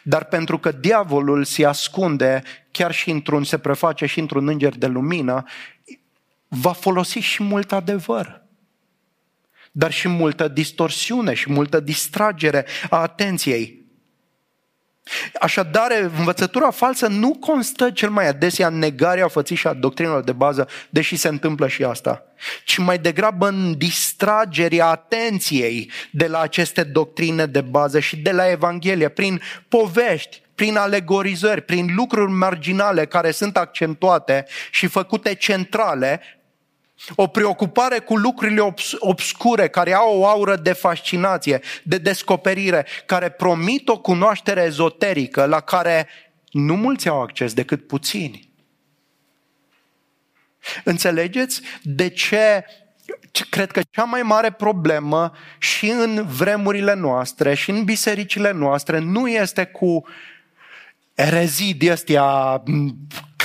Dar 0.04 0.24
pentru 0.24 0.58
că 0.58 0.72
diavolul 0.72 1.44
se 1.44 1.66
ascunde 1.66 2.44
chiar 2.72 2.92
și 2.92 3.10
într-un, 3.10 3.44
se 3.44 3.58
preface 3.58 4.06
și 4.06 4.20
într-un 4.20 4.48
înger 4.48 4.78
de 4.78 4.88
lumină, 4.88 5.44
va 6.48 6.72
folosi 6.72 7.20
și 7.20 7.44
mult 7.44 7.72
adevăr 7.72 8.47
dar 9.78 9.92
și 9.92 10.08
multă 10.08 10.48
distorsiune 10.48 11.34
și 11.34 11.52
multă 11.52 11.80
distragere 11.80 12.66
a 12.90 12.98
atenției. 12.98 13.86
Așadar, 15.42 15.92
învățătura 16.18 16.72
falsă 16.72 17.08
nu 17.08 17.34
constă 17.34 17.92
cel 17.92 18.10
mai 18.10 18.28
adesea 18.28 18.68
în 18.68 18.78
negarea 18.78 19.28
fății 19.28 19.56
și 19.56 19.68
a 19.68 19.74
doctrinelor 19.74 20.24
de 20.24 20.32
bază, 20.32 20.68
deși 20.90 21.16
se 21.16 21.28
întâmplă 21.28 21.68
și 21.68 21.84
asta, 21.84 22.24
ci 22.66 22.78
mai 22.78 22.98
degrabă 22.98 23.48
în 23.48 23.78
distragerea 23.78 24.86
atenției 24.86 25.92
de 26.12 26.28
la 26.28 26.40
aceste 26.40 26.84
doctrine 26.84 27.46
de 27.46 27.62
bază 27.62 28.00
și 28.00 28.18
de 28.18 28.32
la 28.32 28.50
Evanghelie, 28.50 29.10
prin 29.10 29.42
povești, 29.68 30.42
prin 30.56 30.76
alegorizări, 30.76 31.62
prin 31.62 31.94
lucruri 31.96 32.32
marginale 32.32 33.06
care 33.06 33.32
sunt 33.32 33.58
accentuate 33.58 34.46
și 34.72 34.88
făcute 34.88 35.34
centrale, 35.34 36.22
o 37.16 37.28
preocupare 37.28 38.00
cu 38.00 38.18
lucrurile 38.18 38.74
obscure 39.00 39.68
care 39.68 39.94
au 39.94 40.20
o 40.20 40.28
aură 40.28 40.56
de 40.56 40.74
fascinație, 40.74 41.62
de 41.84 41.98
descoperire, 41.98 42.86
care 43.06 43.30
promit 43.30 43.90
o 43.90 44.00
cunoaștere 44.00 44.62
ezoterică 44.62 45.46
la 45.46 45.60
care 45.60 46.08
nu 46.52 46.76
mulți 46.76 47.08
au 47.08 47.22
acces 47.22 47.54
decât 47.54 47.88
puțini. 47.88 48.50
Înțelegeți 50.84 51.62
de 51.84 52.10
ce 52.10 52.66
cred 53.50 53.72
că 53.72 53.82
cea 53.92 54.04
mai 54.04 54.22
mare 54.22 54.52
problemă 54.52 55.32
și 55.58 55.90
în 55.90 56.26
vremurile 56.28 56.94
noastre 56.94 57.54
și 57.54 57.70
în 57.70 57.84
bisericile 57.84 58.52
noastre 58.52 59.00
nu 59.00 59.28
este 59.28 59.66
cu 59.66 60.06
erezii 61.14 61.74
de 61.74 61.92
astea 61.92 62.64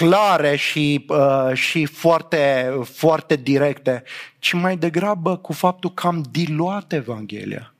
clare 0.07 0.57
și, 0.57 1.05
uh, 1.09 1.55
și 1.55 1.87
foarte, 1.87 2.73
foarte 2.85 3.37
directe, 3.37 4.03
ci 4.39 4.53
mai 4.53 4.77
degrabă 4.77 5.37
cu 5.37 5.53
faptul 5.53 5.93
că 5.93 6.07
am 6.07 6.25
diluat 6.31 6.93
Evanghelia. 6.93 7.75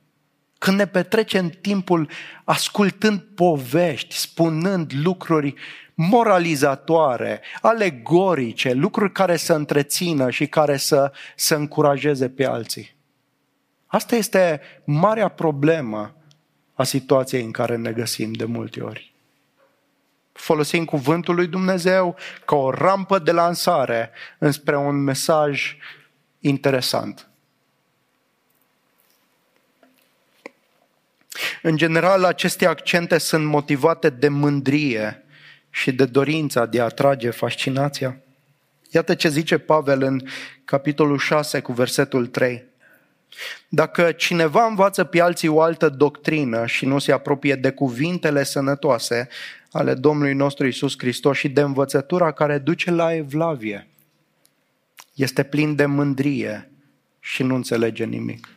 Când 0.57 0.77
ne 0.77 0.87
petrecem 0.87 1.49
timpul 1.49 2.09
ascultând 2.43 3.19
povești, 3.35 4.15
spunând 4.15 4.91
lucruri 5.03 5.53
moralizatoare, 5.93 7.41
alegorice, 7.61 8.73
lucruri 8.73 9.11
care 9.11 9.37
să 9.37 9.53
întrețină 9.53 10.29
și 10.29 10.47
care 10.47 10.77
să, 10.77 11.11
să 11.35 11.55
încurajeze 11.55 12.29
pe 12.29 12.45
alții. 12.45 12.95
Asta 13.85 14.15
este 14.15 14.61
marea 14.83 15.27
problemă 15.27 16.15
a 16.73 16.83
situației 16.83 17.43
în 17.43 17.51
care 17.51 17.75
ne 17.75 17.91
găsim 17.91 18.31
de 18.31 18.45
multe 18.45 18.81
ori 18.81 19.12
folosim 20.33 20.85
cuvântul 20.85 21.35
lui 21.35 21.47
Dumnezeu 21.47 22.15
ca 22.45 22.55
o 22.55 22.71
rampă 22.71 23.19
de 23.19 23.31
lansare 23.31 24.11
înspre 24.37 24.77
un 24.77 24.95
mesaj 24.95 25.77
interesant. 26.39 27.27
În 31.61 31.77
general, 31.77 32.23
aceste 32.23 32.65
accente 32.65 33.17
sunt 33.17 33.45
motivate 33.45 34.09
de 34.09 34.27
mândrie 34.27 35.23
și 35.69 35.91
de 35.91 36.05
dorința 36.05 36.65
de 36.65 36.81
a 36.81 36.83
atrage 36.83 37.29
fascinația. 37.29 38.17
Iată 38.89 39.15
ce 39.15 39.29
zice 39.29 39.57
Pavel 39.57 40.01
în 40.01 40.21
capitolul 40.65 41.17
6 41.17 41.59
cu 41.59 41.71
versetul 41.71 42.27
3. 42.27 42.63
Dacă 43.69 44.11
cineva 44.11 44.65
învață 44.65 45.03
pe 45.03 45.21
alții 45.21 45.47
o 45.47 45.61
altă 45.61 45.89
doctrină 45.89 46.65
și 46.65 46.85
nu 46.85 46.99
se 46.99 47.11
apropie 47.11 47.55
de 47.55 47.71
cuvintele 47.71 48.43
sănătoase 48.43 49.27
ale 49.73 49.93
Domnului 49.93 50.33
nostru 50.33 50.67
Isus 50.67 50.93
Hristos 50.97 51.37
și 51.37 51.49
de 51.49 51.61
învățătura 51.61 52.31
care 52.31 52.57
duce 52.57 52.91
la 52.91 53.13
evlavie, 53.13 53.87
este 55.13 55.43
plin 55.43 55.75
de 55.75 55.85
mândrie 55.85 56.71
și 57.19 57.43
nu 57.43 57.55
înțelege 57.55 58.05
nimic 58.05 58.47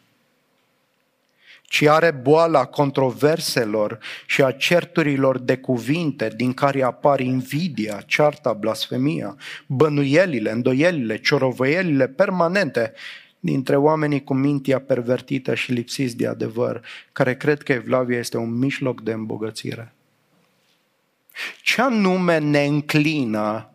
ci 1.68 1.82
are 1.82 2.10
boala 2.10 2.64
controverselor 2.64 3.98
și 4.26 4.42
a 4.42 4.50
certurilor 4.50 5.38
de 5.38 5.56
cuvinte 5.56 6.32
din 6.36 6.52
care 6.52 6.82
apar 6.82 7.20
invidia, 7.20 8.02
cearta, 8.06 8.52
blasfemia, 8.52 9.36
bănuielile, 9.66 10.50
îndoielile, 10.50 11.16
ciorovăielile 11.18 12.08
permanente 12.08 12.92
dintre 13.40 13.76
oamenii 13.76 14.24
cu 14.24 14.34
mintea 14.34 14.80
pervertită 14.80 15.54
și 15.54 15.72
lipsiți 15.72 16.16
de 16.16 16.26
adevăr, 16.26 16.84
care 17.12 17.36
cred 17.36 17.62
că 17.62 17.72
evlavia 17.72 18.18
este 18.18 18.36
un 18.36 18.58
mijloc 18.58 19.02
de 19.02 19.12
îmbogățire. 19.12 19.95
Ce 21.62 21.80
anume 21.80 22.38
ne 22.38 22.64
înclină 22.64 23.70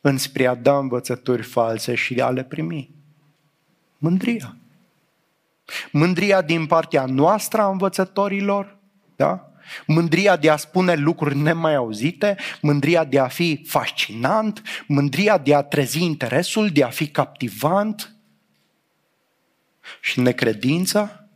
înspre 0.00 0.46
a 0.46 0.54
da 0.54 0.78
învățături 0.78 1.42
false 1.42 1.94
și 1.94 2.20
a 2.20 2.30
le 2.30 2.44
primi? 2.44 2.90
Mândria. 3.98 4.56
Mândria 5.90 6.42
din 6.42 6.66
partea 6.66 7.06
noastră 7.06 7.60
a 7.60 7.70
învățătorilor, 7.70 8.76
da? 9.16 9.52
Mândria 9.86 10.36
de 10.36 10.50
a 10.50 10.56
spune 10.56 10.94
lucruri 10.94 11.36
nemai 11.36 11.74
auzite, 11.74 12.36
mândria 12.60 13.04
de 13.04 13.18
a 13.18 13.28
fi 13.28 13.64
fascinant, 13.66 14.62
mândria 14.86 15.38
de 15.38 15.54
a 15.54 15.62
trezi 15.62 16.02
interesul, 16.02 16.68
de 16.68 16.84
a 16.84 16.88
fi 16.88 17.08
captivant 17.08 18.14
și 20.00 20.20
necredința 20.20 21.26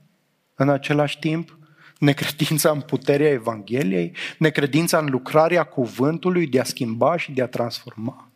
în 0.54 0.68
același 0.68 1.18
timp, 1.18 1.55
necredința 1.98 2.70
în 2.70 2.80
puterea 2.80 3.30
Evangheliei, 3.30 4.12
necredința 4.38 4.98
în 4.98 5.06
lucrarea 5.10 5.64
cuvântului 5.64 6.46
de 6.46 6.60
a 6.60 6.64
schimba 6.64 7.16
și 7.16 7.32
de 7.32 7.42
a 7.42 7.46
transforma. 7.46 8.30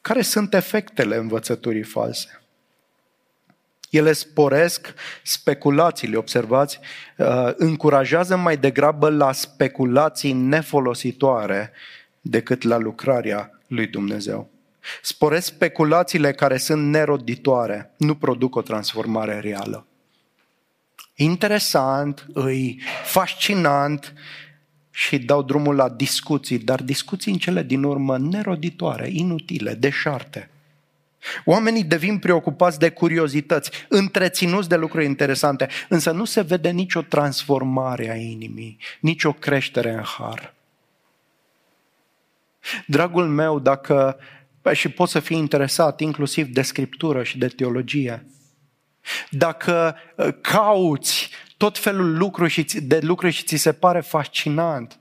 Care 0.00 0.22
sunt 0.22 0.54
efectele 0.54 1.16
învățăturii 1.16 1.82
false? 1.82 2.42
Ele 3.90 4.12
sporesc 4.12 4.94
speculațiile, 5.22 6.16
observați, 6.16 6.80
uh, 7.16 7.52
încurajează 7.56 8.36
mai 8.36 8.56
degrabă 8.56 9.10
la 9.10 9.32
speculații 9.32 10.32
nefolositoare 10.32 11.72
decât 12.20 12.62
la 12.62 12.76
lucrarea 12.76 13.60
lui 13.66 13.86
Dumnezeu. 13.86 14.51
Sporesc 15.02 15.46
speculațiile 15.46 16.32
care 16.32 16.56
sunt 16.56 16.90
neroditoare, 16.90 17.94
nu 17.96 18.14
produc 18.14 18.54
o 18.54 18.62
transformare 18.62 19.40
reală. 19.40 19.86
Interesant, 21.14 22.26
îi 22.32 22.80
fascinant, 23.04 24.14
și 24.94 25.18
dau 25.18 25.42
drumul 25.42 25.74
la 25.74 25.88
discuții, 25.88 26.58
dar 26.58 26.82
discuții 26.82 27.32
în 27.32 27.38
cele 27.38 27.62
din 27.62 27.82
urmă 27.82 28.18
neroditoare, 28.18 29.08
inutile, 29.12 29.74
deșarte. 29.74 30.50
Oamenii 31.44 31.84
devin 31.84 32.18
preocupați 32.18 32.78
de 32.78 32.90
curiozități, 32.90 33.70
întreținuți 33.88 34.68
de 34.68 34.76
lucruri 34.76 35.04
interesante, 35.04 35.68
însă 35.88 36.10
nu 36.10 36.24
se 36.24 36.40
vede 36.40 36.70
nicio 36.70 37.02
transformare 37.02 38.10
a 38.10 38.14
inimii, 38.14 38.78
nicio 39.00 39.32
creștere 39.32 39.90
în 39.92 40.02
har. 40.02 40.54
Dragul 42.86 43.28
meu, 43.28 43.58
dacă 43.58 44.18
și 44.72 44.88
poți 44.88 45.12
să 45.12 45.20
fii 45.20 45.36
interesat 45.36 46.00
inclusiv 46.00 46.46
de 46.46 46.62
scriptură 46.62 47.22
și 47.22 47.38
de 47.38 47.46
teologie, 47.46 48.26
dacă 49.30 49.96
uh, 50.16 50.28
cauți 50.40 51.30
tot 51.56 51.78
felul 51.78 52.16
lucruri 52.16 52.64
de 52.82 52.98
lucruri 53.02 53.32
și 53.32 53.44
ți 53.44 53.56
se 53.56 53.72
pare 53.72 54.00
fascinant. 54.00 54.96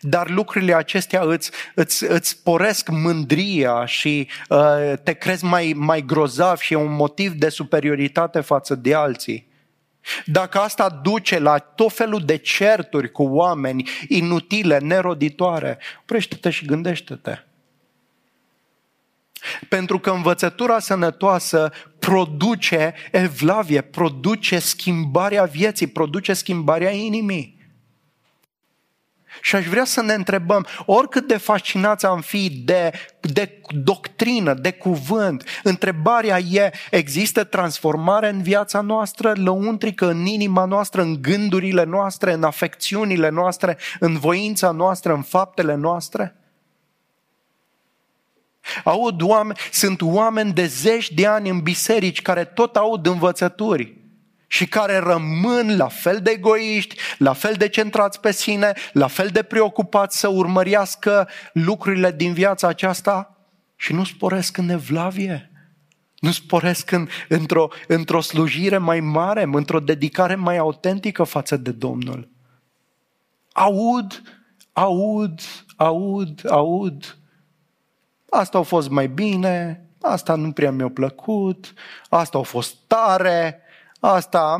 Dar 0.00 0.30
lucrurile 0.30 0.74
acestea 0.74 1.22
îți, 1.22 1.50
îți, 1.74 2.04
îți 2.04 2.28
sporesc 2.28 2.88
mândria 2.88 3.84
și 3.84 4.28
uh, 4.48 4.92
te 5.02 5.12
crezi 5.12 5.44
mai, 5.44 5.72
mai 5.76 6.04
grozav 6.04 6.58
și 6.58 6.72
e 6.72 6.76
un 6.76 6.92
motiv 6.92 7.32
de 7.32 7.48
superioritate 7.48 8.40
față 8.40 8.74
de 8.74 8.94
alții. 8.94 9.48
Dacă 10.24 10.58
asta 10.58 11.00
duce 11.02 11.38
la 11.38 11.58
tot 11.58 11.92
felul 11.92 12.20
de 12.24 12.36
certuri 12.36 13.10
cu 13.10 13.22
oameni 13.22 13.88
inutile, 14.08 14.78
neroditoare, 14.78 15.78
oprește-te 16.00 16.50
și 16.50 16.64
gândește-te. 16.64 17.45
Pentru 19.68 19.98
că 19.98 20.10
învățătura 20.10 20.78
sănătoasă 20.78 21.70
produce 21.98 22.94
evlavie, 23.12 23.80
produce 23.80 24.58
schimbarea 24.58 25.44
vieții, 25.44 25.86
produce 25.86 26.32
schimbarea 26.32 26.90
inimii. 26.90 27.56
Și 29.40 29.56
aș 29.56 29.66
vrea 29.66 29.84
să 29.84 30.02
ne 30.02 30.12
întrebăm, 30.12 30.66
oricât 30.86 31.26
de 31.26 31.36
fascinați 31.36 32.06
am 32.06 32.20
fi 32.20 32.50
de, 32.50 32.92
de 33.20 33.60
doctrină, 33.70 34.54
de 34.54 34.72
cuvânt, 34.72 35.44
întrebarea 35.62 36.38
e, 36.38 36.70
există 36.90 37.44
transformare 37.44 38.28
în 38.28 38.42
viața 38.42 38.80
noastră, 38.80 39.32
lăuntrică 39.36 40.10
în 40.10 40.26
inima 40.26 40.64
noastră, 40.64 41.02
în 41.02 41.22
gândurile 41.22 41.84
noastre, 41.84 42.32
în 42.32 42.42
afecțiunile 42.42 43.28
noastre, 43.28 43.78
în 43.98 44.18
voința 44.18 44.70
noastră, 44.70 45.12
în 45.12 45.22
faptele 45.22 45.74
noastre? 45.74 46.36
Aud 48.84 49.22
oameni, 49.22 49.58
sunt 49.70 50.02
oameni 50.02 50.52
de 50.52 50.66
zeci 50.66 51.10
de 51.10 51.26
ani 51.26 51.48
în 51.48 51.60
biserici 51.60 52.22
care 52.22 52.44
tot 52.44 52.76
aud 52.76 53.06
învățături 53.06 53.96
și 54.46 54.66
care 54.66 54.98
rămân 54.98 55.76
la 55.76 55.88
fel 55.88 56.20
de 56.22 56.30
egoiști, 56.30 56.96
la 57.18 57.32
fel 57.32 57.54
de 57.54 57.68
centrați 57.68 58.20
pe 58.20 58.32
sine, 58.32 58.72
la 58.92 59.06
fel 59.06 59.28
de 59.28 59.42
preocupați 59.42 60.18
să 60.18 60.28
urmărească 60.28 61.28
lucrurile 61.52 62.12
din 62.12 62.32
viața 62.32 62.68
aceasta 62.68 63.36
și 63.76 63.92
nu 63.92 64.04
sporesc 64.04 64.56
în 64.56 64.68
evlavie. 64.68 65.50
Nu 66.18 66.30
sporesc 66.30 66.90
în, 66.90 67.08
într-o, 67.28 67.68
într-o 67.86 68.20
slujire 68.20 68.78
mai 68.78 69.00
mare, 69.00 69.48
într-o 69.52 69.80
dedicare 69.80 70.34
mai 70.34 70.56
autentică 70.56 71.22
față 71.22 71.56
de 71.56 71.70
Domnul. 71.70 72.28
Aud, 73.52 74.22
aud, 74.72 75.40
aud, 75.76 76.40
aud. 76.48 77.18
Asta 78.30 78.58
a 78.58 78.62
fost 78.62 78.88
mai 78.88 79.06
bine, 79.08 79.86
asta 80.00 80.34
nu 80.34 80.52
prea 80.52 80.70
mi-a 80.70 80.88
plăcut, 80.88 81.72
asta 82.08 82.38
a 82.38 82.42
fost 82.42 82.76
tare, 82.86 83.60
asta... 84.00 84.56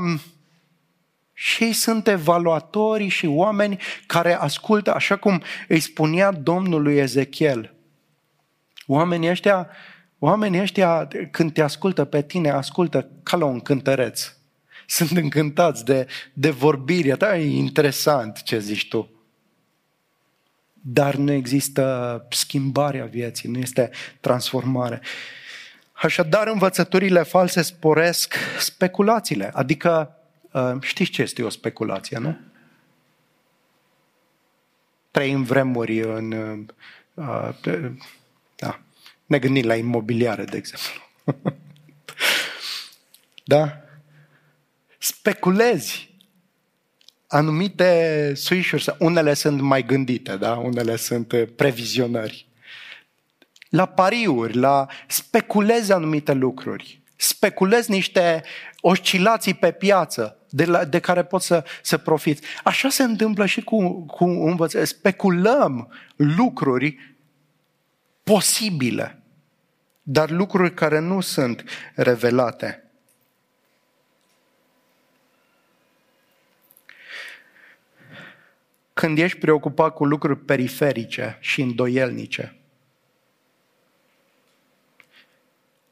Și 1.38 1.64
ei 1.64 1.72
sunt 1.72 2.08
evaluatorii 2.08 3.08
și 3.08 3.26
oameni 3.26 3.78
care 4.06 4.34
ascultă, 4.34 4.94
așa 4.94 5.16
cum 5.16 5.42
îi 5.68 5.80
spunea 5.80 6.32
Domnul 6.32 6.82
lui 6.82 6.96
Ezechiel. 6.96 7.74
Oamenii 8.86 9.30
ăștia, 9.30 9.68
oamenii 10.18 10.60
ăștia 10.60 11.08
când 11.30 11.52
te 11.52 11.62
ascultă 11.62 12.04
pe 12.04 12.22
tine, 12.22 12.50
ascultă 12.50 13.10
ca 13.22 13.36
la 13.36 13.44
un 13.44 13.60
cântăreț. 13.60 14.32
Sunt 14.86 15.10
încântați 15.10 15.84
de, 15.84 16.06
de 16.32 16.50
vorbirea 16.50 17.16
ta, 17.16 17.36
e 17.36 17.56
interesant 17.56 18.42
ce 18.42 18.58
zici 18.58 18.88
tu. 18.88 19.15
Dar 20.88 21.14
nu 21.14 21.32
există 21.32 22.26
schimbarea 22.30 23.04
vieții, 23.04 23.48
nu 23.48 23.58
este 23.58 23.90
transformare. 24.20 25.00
Așadar, 25.92 26.46
învățăturile 26.46 27.22
false 27.22 27.62
sporesc 27.62 28.34
speculațiile, 28.58 29.50
adică 29.54 30.16
uh, 30.52 30.72
știți 30.80 31.10
ce 31.10 31.22
este 31.22 31.42
o 31.42 31.48
speculație, 31.48 32.18
nu? 32.18 32.38
Trăim 35.10 35.42
vremuri 35.42 36.00
în... 36.00 36.32
Uh, 37.14 37.48
da, 38.56 38.80
ne 39.24 39.38
gândim 39.38 39.66
la 39.66 39.74
imobiliare, 39.76 40.44
de 40.44 40.56
exemplu. 40.56 41.02
da? 43.54 43.80
Speculezi 44.98 46.14
anumite 47.26 48.32
switch 48.34 48.86
unele 48.98 49.34
sunt 49.34 49.60
mai 49.60 49.82
gândite, 49.82 50.36
da? 50.36 50.52
unele 50.52 50.96
sunt 50.96 51.34
previzionări 51.56 52.46
la 53.68 53.86
pariuri, 53.86 54.56
la 54.56 54.86
speculezi 55.06 55.92
anumite 55.92 56.32
lucruri, 56.32 57.02
speculezi 57.16 57.90
niște 57.90 58.42
oscilații 58.80 59.54
pe 59.54 59.70
piață 59.72 60.36
de, 60.50 60.64
la, 60.64 60.84
de 60.84 60.98
care 60.98 61.24
poți 61.24 61.46
să, 61.46 61.64
să 61.82 61.96
profiți. 61.96 62.42
Așa 62.64 62.88
se 62.88 63.02
întâmplă 63.02 63.46
și 63.46 63.60
cu, 63.60 64.06
cu 64.06 64.24
învăț. 64.24 64.74
Speculăm 64.82 65.88
lucruri 66.16 67.16
posibile, 68.22 69.22
dar 70.02 70.30
lucruri 70.30 70.74
care 70.74 70.98
nu 70.98 71.20
sunt 71.20 71.64
revelate. 71.94 72.85
Când 78.96 79.18
ești 79.18 79.38
preocupat 79.38 79.94
cu 79.94 80.04
lucruri 80.04 80.38
periferice 80.38 81.38
și 81.40 81.60
îndoielnice, 81.60 82.56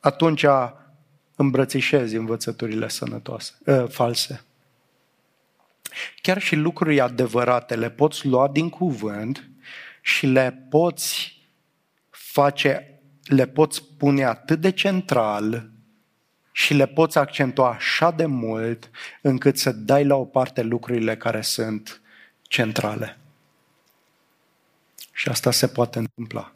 atunci 0.00 0.44
îmbrățișezi 1.36 2.16
învățăturile 2.16 2.88
sănătoase, 2.88 3.52
ă, 3.66 3.86
false. 3.86 4.44
Chiar 6.22 6.40
și 6.40 6.56
lucruri 6.56 7.00
adevărate 7.00 7.76
le 7.76 7.90
poți 7.90 8.26
lua 8.26 8.48
din 8.48 8.68
cuvânt 8.68 9.48
și 10.02 10.26
le 10.26 10.66
poți 10.70 11.40
face, 12.10 13.00
le 13.24 13.46
poți 13.46 13.84
pune 13.98 14.24
atât 14.24 14.60
de 14.60 14.70
central 14.70 15.70
și 16.52 16.74
le 16.74 16.86
poți 16.86 17.18
accentua 17.18 17.70
așa 17.70 18.10
de 18.10 18.26
mult 18.26 18.90
încât 19.22 19.58
să 19.58 19.72
dai 19.72 20.04
la 20.04 20.16
o 20.16 20.24
parte 20.24 20.62
lucrurile 20.62 21.16
care 21.16 21.40
sunt 21.40 21.98
centrale. 22.54 23.18
Și 25.12 25.28
asta 25.28 25.50
se 25.50 25.68
poate 25.68 25.98
întâmpla. 25.98 26.54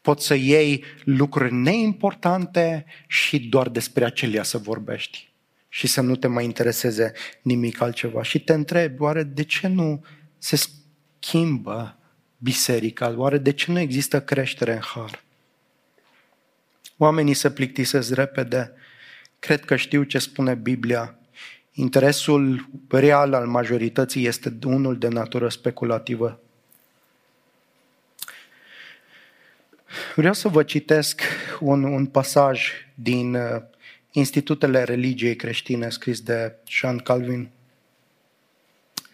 Poți 0.00 0.26
să 0.26 0.34
iei 0.34 0.84
lucruri 1.04 1.52
neimportante 1.52 2.84
și 3.06 3.38
doar 3.38 3.68
despre 3.68 4.04
acelea 4.04 4.42
să 4.42 4.58
vorbești 4.58 5.32
și 5.68 5.86
să 5.86 6.00
nu 6.00 6.16
te 6.16 6.26
mai 6.26 6.44
intereseze 6.44 7.12
nimic 7.42 7.80
altceva. 7.80 8.22
Și 8.22 8.40
te 8.40 8.52
întrebi, 8.52 9.02
oare 9.02 9.22
de 9.22 9.42
ce 9.42 9.66
nu 9.66 10.04
se 10.38 10.56
schimbă 10.56 11.98
biserica? 12.38 13.14
Oare 13.16 13.38
de 13.38 13.52
ce 13.52 13.72
nu 13.72 13.78
există 13.78 14.22
creștere 14.22 14.72
în 14.72 14.80
har? 14.80 15.22
Oamenii 16.96 17.34
se 17.34 17.50
plictisesc 17.50 18.14
repede. 18.14 18.72
Cred 19.38 19.64
că 19.64 19.76
știu 19.76 20.02
ce 20.02 20.18
spune 20.18 20.54
Biblia. 20.54 21.15
Interesul 21.78 22.68
real 22.88 23.34
al 23.34 23.46
majorității 23.46 24.26
este 24.26 24.58
unul 24.64 24.98
de 24.98 25.08
natură 25.08 25.48
speculativă. 25.48 26.40
Vreau 30.14 30.32
să 30.32 30.48
vă 30.48 30.62
citesc 30.62 31.20
un, 31.60 31.82
un 31.82 32.06
pasaj 32.06 32.70
din 32.94 33.34
uh, 33.34 33.62
Institutele 34.10 34.82
Religiei 34.82 35.36
Creștine 35.36 35.88
scris 35.88 36.20
de 36.20 36.54
Jean 36.66 36.98
Calvin. 36.98 37.50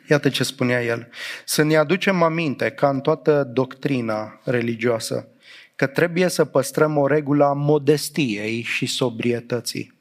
Iată 0.08 0.28
ce 0.28 0.44
spunea 0.44 0.82
el. 0.82 1.08
Să 1.44 1.62
ne 1.62 1.76
aducem 1.76 2.22
aminte, 2.22 2.70
ca 2.70 2.88
în 2.88 3.00
toată 3.00 3.44
doctrina 3.52 4.40
religioasă, 4.44 5.28
că 5.76 5.86
trebuie 5.86 6.28
să 6.28 6.44
păstrăm 6.44 6.96
o 6.96 7.06
regulă 7.06 7.44
a 7.44 7.52
modestiei 7.52 8.62
și 8.62 8.86
sobrietății. 8.86 10.00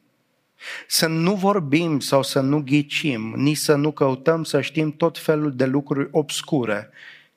Să 0.87 1.07
nu 1.07 1.35
vorbim 1.35 1.99
sau 1.99 2.23
să 2.23 2.39
nu 2.39 2.61
ghicim, 2.61 3.33
nici 3.35 3.57
să 3.57 3.75
nu 3.75 3.91
căutăm 3.91 4.43
să 4.43 4.61
știm 4.61 4.91
tot 4.91 5.17
felul 5.17 5.55
de 5.55 5.65
lucruri 5.65 6.07
obscure, 6.11 6.89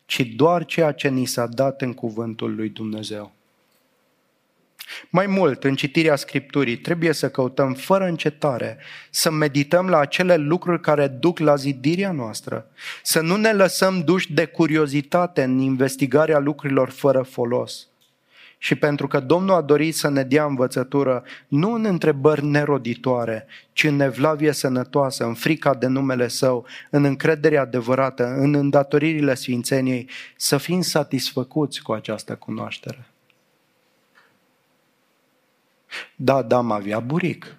ci 0.07 0.21
doar 0.21 0.65
ceea 0.65 0.93
ce 0.93 1.09
ni 1.09 1.25
s-a 1.25 1.47
dat 1.47 1.83
în 1.83 1.95
cuvântul 1.95 2.55
lui 2.55 2.69
Dumnezeu. 2.69 3.33
Mai 5.11 5.27
mult, 5.27 5.65
în 5.65 5.75
citirea 5.75 6.17
Scripturii, 6.17 6.77
trebuie 6.77 7.13
să 7.13 7.31
căutăm 7.31 7.75
fără 7.75 8.05
încetare, 8.05 8.79
să 9.11 9.31
medităm 9.31 9.89
la 9.89 9.99
acele 9.99 10.37
lucruri 10.37 10.81
care 10.81 11.07
duc 11.07 11.39
la 11.39 11.55
zidirea 11.55 12.13
noastră, 12.13 12.67
să 13.03 13.21
nu 13.21 13.37
ne 13.37 13.53
lăsăm 13.53 14.01
duși 14.01 14.33
de 14.33 14.45
curiozitate 14.45 15.43
în 15.43 15.59
investigarea 15.59 16.39
lucrurilor 16.39 16.91
fără 16.91 17.23
folos. 17.23 17.89
Și 18.65 18.75
pentru 18.75 19.07
că 19.07 19.21
Domnul 19.21 19.55
a 19.55 19.61
dorit 19.61 19.95
să 19.95 20.09
ne 20.09 20.23
dea 20.23 20.45
învățătură, 20.45 21.25
nu 21.49 21.73
în 21.73 21.85
întrebări 21.85 22.45
neroditoare, 22.45 23.47
ci 23.73 23.85
în 23.85 24.01
evlavie 24.01 24.53
sănătoasă, 24.53 25.25
în 25.25 25.35
frica 25.35 25.75
de 25.75 25.87
numele 25.87 26.29
Său, 26.29 26.67
în 26.91 27.05
încredere 27.05 27.57
adevărată, 27.57 28.27
în 28.27 28.55
îndatoririle 28.55 29.35
Sfințeniei, 29.35 30.09
să 30.37 30.57
fim 30.57 30.81
satisfăcuți 30.81 31.83
cu 31.83 31.93
această 31.93 32.37
cunoaștere. 32.37 33.07
Da, 36.17 36.35
Adam 36.35 36.71
avea 36.71 37.01
buric. 37.01 37.57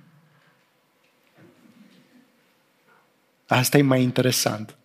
Asta 3.48 3.78
e 3.78 3.82
mai 3.82 4.02
interesant. 4.02 4.78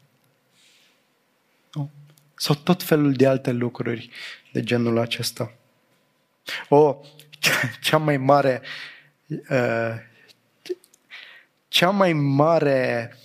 Nu? 1.73 1.91
Sau 2.35 2.55
tot 2.55 2.83
felul 2.83 3.12
de 3.12 3.27
alte 3.27 3.53
lucruri 3.53 4.11
de 4.53 4.62
genul 4.62 4.99
acesta. 4.99 5.55
O, 6.68 7.01
cea 7.80 7.97
mai 7.97 8.16
mare 8.16 8.62
uh, 9.26 9.95
cea 11.68 11.91
mai 11.91 12.12
mare 12.12 13.16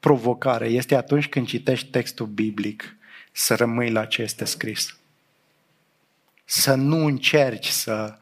provocare 0.00 0.66
este 0.66 0.94
atunci 0.94 1.28
când 1.28 1.46
citești 1.46 1.90
textul 1.90 2.26
biblic 2.26 2.96
să 3.32 3.54
rămâi 3.54 3.90
la 3.90 4.04
ce 4.04 4.22
este 4.22 4.44
scris. 4.44 4.98
Să 6.44 6.74
nu 6.74 7.04
încerci 7.04 7.68
să 7.68 8.18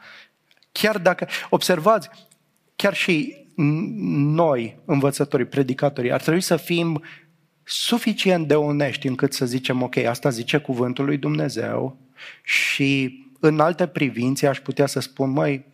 Chiar 0.81 0.99
dacă, 0.99 1.29
observați, 1.51 2.09
chiar 2.77 2.95
și 2.95 3.37
noi, 4.35 4.79
învățătorii, 4.85 5.47
predicatorii, 5.47 6.13
ar 6.13 6.21
trebui 6.21 6.41
să 6.41 6.57
fim 6.57 7.03
suficient 7.63 8.49
de 8.49 8.55
onești 8.55 9.07
încât 9.07 9.33
să 9.33 9.47
zicem, 9.47 9.83
ok, 9.83 9.97
asta 9.97 10.31
zice 10.31 10.59
cuvântul 10.59 11.05
lui 11.05 11.17
Dumnezeu 11.17 11.97
și 12.43 13.21
în 13.45 13.61
alte 13.61 13.87
privințe 13.87 14.47
aș 14.47 14.61
putea 14.61 14.87
să 14.87 15.01
spun, 15.01 15.31
măi, 15.31 15.65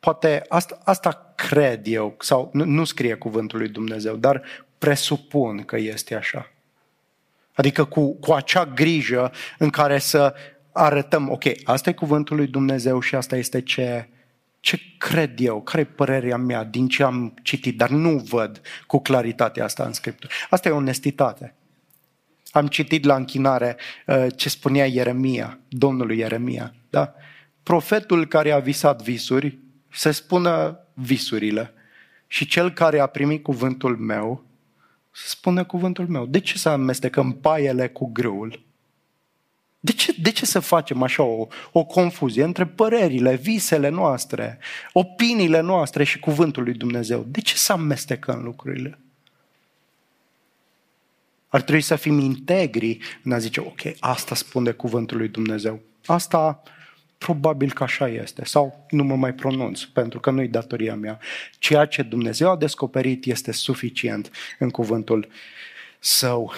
poate 0.00 0.42
asta, 0.48 0.78
asta 0.84 1.32
cred 1.36 1.86
eu, 1.86 2.16
sau 2.18 2.50
nu, 2.52 2.64
nu 2.64 2.84
scrie 2.84 3.14
cuvântul 3.14 3.58
lui 3.58 3.68
Dumnezeu, 3.68 4.16
dar 4.16 4.42
presupun 4.78 5.64
că 5.64 5.76
este 5.76 6.14
așa. 6.14 6.52
Adică 7.54 7.84
cu, 7.84 8.14
cu 8.14 8.32
acea 8.32 8.66
grijă 8.66 9.32
în 9.58 9.70
care 9.70 9.98
să 9.98 10.34
arătăm, 10.72 11.30
ok, 11.30 11.44
asta 11.64 11.90
e 11.90 11.92
cuvântul 11.92 12.36
lui 12.36 12.46
Dumnezeu 12.46 13.00
și 13.00 13.14
asta 13.14 13.36
este 13.36 13.62
ce, 13.62 14.08
ce 14.60 14.80
cred 14.98 15.40
eu, 15.40 15.62
care 15.62 15.80
e 15.80 15.84
părerea 15.84 16.36
mea 16.36 16.64
din 16.64 16.88
ce 16.88 17.02
am 17.02 17.34
citit, 17.42 17.76
dar 17.76 17.88
nu 17.88 18.16
văd 18.18 18.60
cu 18.86 18.98
claritate 18.98 19.62
asta 19.62 19.84
în 19.84 19.92
Scriptură. 19.92 20.32
Asta 20.50 20.68
e 20.68 20.72
onestitate. 20.72 21.54
Am 22.50 22.66
citit 22.66 23.04
la 23.04 23.14
închinare 23.14 23.76
uh, 24.06 24.26
ce 24.36 24.48
spunea 24.48 24.86
Ieremia, 24.86 25.58
Domnului 25.68 26.18
Ieremia. 26.18 26.74
Da? 26.90 27.14
Profetul 27.62 28.26
care 28.26 28.50
a 28.50 28.58
visat 28.58 29.02
visuri, 29.02 29.58
se 29.92 30.10
spună 30.10 30.78
visurile. 30.94 31.74
Și 32.26 32.46
cel 32.46 32.72
care 32.72 32.98
a 32.98 33.06
primit 33.06 33.42
cuvântul 33.42 33.96
meu, 33.96 34.44
să 35.10 35.28
spună 35.28 35.64
cuvântul 35.64 36.06
meu. 36.06 36.26
De 36.26 36.40
ce 36.40 36.58
să 36.58 36.68
amestecăm 36.68 37.32
paiele 37.32 37.88
cu 37.88 38.06
grâul? 38.06 38.62
De 39.80 39.92
ce, 39.92 40.14
de 40.22 40.30
ce 40.30 40.46
să 40.46 40.60
facem 40.60 41.02
așa 41.02 41.22
o, 41.22 41.46
o 41.72 41.84
confuzie 41.84 42.42
între 42.42 42.66
părerile, 42.66 43.34
visele 43.36 43.88
noastre, 43.88 44.58
opiniile 44.92 45.60
noastre 45.60 46.04
și 46.04 46.18
cuvântul 46.18 46.62
lui 46.62 46.74
Dumnezeu? 46.74 47.26
De 47.28 47.40
ce 47.40 47.56
să 47.56 47.72
amestecăm 47.72 48.42
lucrurile? 48.42 48.98
Ar 51.48 51.62
trebui 51.62 51.80
să 51.80 51.96
fim 51.96 52.18
integri 52.18 52.98
în 53.22 53.32
a 53.32 53.38
zice, 53.38 53.60
ok, 53.60 53.80
asta 53.98 54.34
spune 54.34 54.70
cuvântul 54.70 55.16
lui 55.16 55.28
Dumnezeu. 55.28 55.80
Asta 56.06 56.62
probabil 57.24 57.72
că 57.72 57.82
așa 57.82 58.08
este. 58.08 58.44
Sau 58.44 58.86
nu 58.90 59.04
mă 59.04 59.16
mai 59.16 59.34
pronunț, 59.34 59.82
pentru 59.82 60.20
că 60.20 60.30
nu-i 60.30 60.48
datoria 60.48 60.94
mea. 60.94 61.18
Ceea 61.58 61.84
ce 61.84 62.02
Dumnezeu 62.02 62.50
a 62.50 62.56
descoperit 62.56 63.24
este 63.24 63.52
suficient 63.52 64.30
în 64.58 64.70
cuvântul 64.70 65.28
său. 65.98 66.52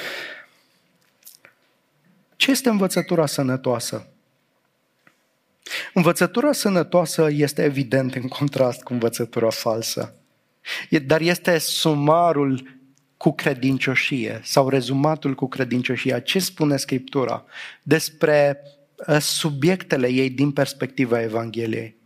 Ce 2.37 2.51
este 2.51 2.69
învățătura 2.69 3.27
sănătoasă? 3.27 4.07
Învățătura 5.95 6.53
sănătoasă 6.53 7.29
este 7.31 7.63
evident 7.63 8.15
în 8.15 8.29
contrast 8.29 8.83
cu 8.83 8.93
învățătura 8.93 9.51
falsă. 9.51 10.15
Dar 11.07 11.21
este 11.21 11.59
sumarul 11.59 12.79
cu 13.17 13.33
credincioșie 13.33 14.41
sau 14.45 14.69
rezumatul 14.69 15.35
cu 15.35 15.49
credincioșie. 15.49 16.21
Ce 16.25 16.39
spune 16.39 16.77
Scriptura 16.77 17.45
despre 17.83 18.63
uh, 18.65 18.81
subiectele 19.21 20.09
ei 20.09 20.31
din 20.31 20.51
perspectiva 20.51 21.23
Evangheliei? 21.23 22.01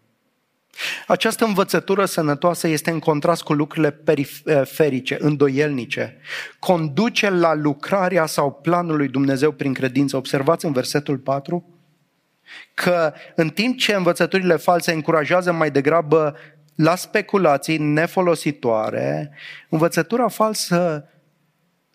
Această 1.07 1.45
învățătură 1.45 2.05
sănătoasă 2.05 2.69
este 2.69 2.91
în 2.91 2.99
contrast 2.99 3.43
cu 3.43 3.53
lucrurile 3.53 3.91
periferice, 3.91 5.17
îndoielnice. 5.21 6.17
Conduce 6.59 7.31
la 7.31 7.55
lucrarea 7.55 8.27
sau 8.27 8.53
planul 8.53 8.97
lui 8.97 9.09
Dumnezeu 9.09 9.53
prin 9.53 9.73
credință. 9.73 10.17
Observați 10.17 10.65
în 10.65 10.73
versetul 10.73 11.19
4 11.19 11.71
că 12.75 13.13
în 13.35 13.49
timp 13.49 13.79
ce 13.79 13.95
învățăturile 13.95 14.57
false 14.57 14.93
încurajează 14.93 15.53
mai 15.53 15.71
degrabă 15.71 16.37
la 16.75 16.97
speculații 16.97 17.79
nefolositoare, 17.79 19.31
învățătura 19.69 20.29
falsă 20.29 21.09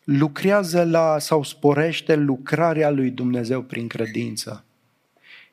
lucrează 0.03 0.83
la 0.83 1.19
sau 1.19 1.43
sporește 1.43 2.15
lucrarea 2.15 2.89
lui 2.89 3.09
Dumnezeu 3.09 3.61
prin 3.61 3.87
credință. 3.87 4.65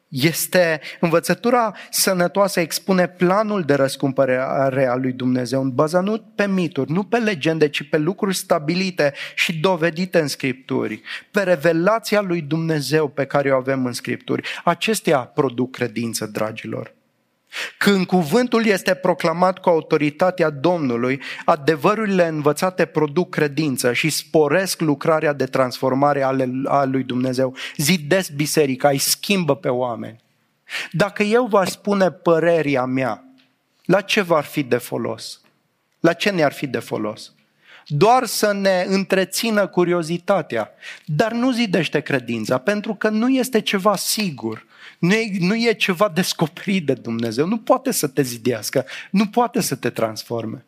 Este 0.08 0.80
învățătura 1.00 1.74
sănătoasă, 1.90 2.60
expune 2.60 3.08
planul 3.08 3.62
de 3.62 3.74
răscumpărare 3.74 4.86
a 4.86 4.94
lui 4.94 5.12
Dumnezeu, 5.12 5.62
în 5.62 5.70
baza 5.70 6.00
nu 6.00 6.18
pe 6.34 6.46
mituri, 6.46 6.92
nu 6.92 7.02
pe 7.02 7.16
legende, 7.16 7.68
ci 7.68 7.88
pe 7.88 7.98
lucruri 7.98 8.36
stabilite 8.36 9.12
și 9.34 9.58
dovedite 9.58 10.20
în 10.20 10.28
Scripturi, 10.28 11.02
pe 11.30 11.42
revelația 11.42 12.20
lui 12.20 12.40
Dumnezeu 12.40 13.08
pe 13.08 13.24
care 13.24 13.52
o 13.52 13.56
avem 13.56 13.84
în 13.86 13.92
Scripturi. 13.92 14.48
Acestea 14.64 15.18
produc 15.18 15.70
credință, 15.70 16.26
dragilor. 16.26 16.96
Când 17.78 18.06
cuvântul 18.06 18.66
este 18.66 18.94
proclamat 18.94 19.58
cu 19.58 19.68
autoritatea 19.68 20.50
Domnului, 20.50 21.20
adevărurile 21.44 22.26
învățate 22.26 22.84
produc 22.84 23.30
credință 23.30 23.92
și 23.92 24.10
sporesc 24.10 24.80
lucrarea 24.80 25.32
de 25.32 25.44
transformare 25.44 26.22
a 26.64 26.84
lui 26.84 27.02
Dumnezeu. 27.02 27.54
Zidesc 27.76 28.30
biserica, 28.30 28.88
îi 28.88 28.98
schimbă 28.98 29.56
pe 29.56 29.68
oameni. 29.68 30.20
Dacă 30.92 31.22
eu 31.22 31.46
vă 31.46 31.64
spune 31.64 32.10
părerea 32.10 32.84
mea, 32.84 33.24
la 33.84 34.00
ce 34.00 34.20
v-ar 34.20 34.44
fi 34.44 34.62
de 34.62 34.76
folos? 34.76 35.40
La 36.00 36.12
ce 36.12 36.30
ne-ar 36.30 36.52
fi 36.52 36.66
de 36.66 36.78
folos? 36.78 37.32
Doar 37.86 38.24
să 38.24 38.52
ne 38.52 38.84
întrețină 38.88 39.66
curiozitatea, 39.66 40.70
dar 41.04 41.32
nu 41.32 41.52
zidește 41.52 42.00
credința, 42.00 42.58
pentru 42.58 42.94
că 42.94 43.08
nu 43.08 43.28
este 43.28 43.60
ceva 43.60 43.96
sigur. 43.96 44.66
Nu 44.98 45.12
e, 45.14 45.36
nu 45.38 45.56
e 45.56 45.72
ceva 45.72 46.08
descoperit 46.08 46.86
de 46.86 46.94
Dumnezeu. 46.94 47.46
Nu 47.46 47.58
poate 47.58 47.90
să 47.90 48.06
te 48.06 48.22
zidească. 48.22 48.86
Nu 49.10 49.26
poate 49.26 49.60
să 49.60 49.74
te 49.74 49.90
transforme. 49.90 50.64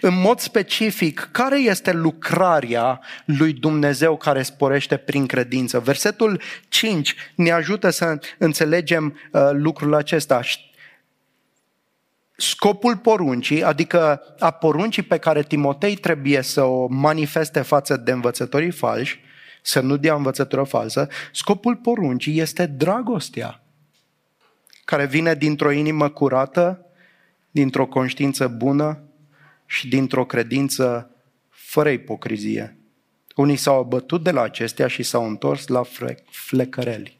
În 0.00 0.20
mod 0.20 0.38
specific, 0.38 1.28
care 1.32 1.60
este 1.60 1.92
lucrarea 1.92 3.00
lui 3.24 3.52
Dumnezeu 3.52 4.16
care 4.16 4.42
sporește 4.42 4.96
prin 4.96 5.26
credință? 5.26 5.80
Versetul 5.80 6.40
5 6.68 7.14
ne 7.34 7.50
ajută 7.50 7.90
să 7.90 8.18
înțelegem 8.38 9.18
uh, 9.32 9.48
lucrul 9.52 9.94
acesta. 9.94 10.40
Scopul 12.36 12.96
poruncii, 12.96 13.62
adică 13.62 14.22
a 14.38 14.50
poruncii 14.50 15.02
pe 15.02 15.18
care 15.18 15.42
Timotei 15.42 15.96
trebuie 15.96 16.40
să 16.40 16.62
o 16.62 16.86
manifeste 16.86 17.60
față 17.60 17.96
de 17.96 18.10
învățătorii 18.10 18.70
falși, 18.70 19.20
să 19.66 19.80
nu 19.80 19.96
dea 19.96 20.14
învățătură 20.14 20.62
falsă, 20.62 21.08
scopul 21.32 21.76
poruncii 21.76 22.40
este 22.40 22.66
dragostea, 22.66 23.62
care 24.84 25.06
vine 25.06 25.34
dintr-o 25.34 25.70
inimă 25.70 26.08
curată, 26.08 26.86
dintr-o 27.50 27.86
conștiință 27.86 28.48
bună 28.48 29.02
și 29.66 29.88
dintr-o 29.88 30.24
credință 30.24 31.10
fără 31.48 31.88
ipocrizie. 31.88 32.76
Unii 33.36 33.56
s-au 33.56 33.78
abătut 33.78 34.22
de 34.22 34.30
la 34.30 34.42
acestea 34.42 34.86
și 34.86 35.02
s-au 35.02 35.26
întors 35.26 35.66
la 35.66 35.82
flecăreli. 36.30 37.18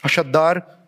Așadar, 0.00 0.78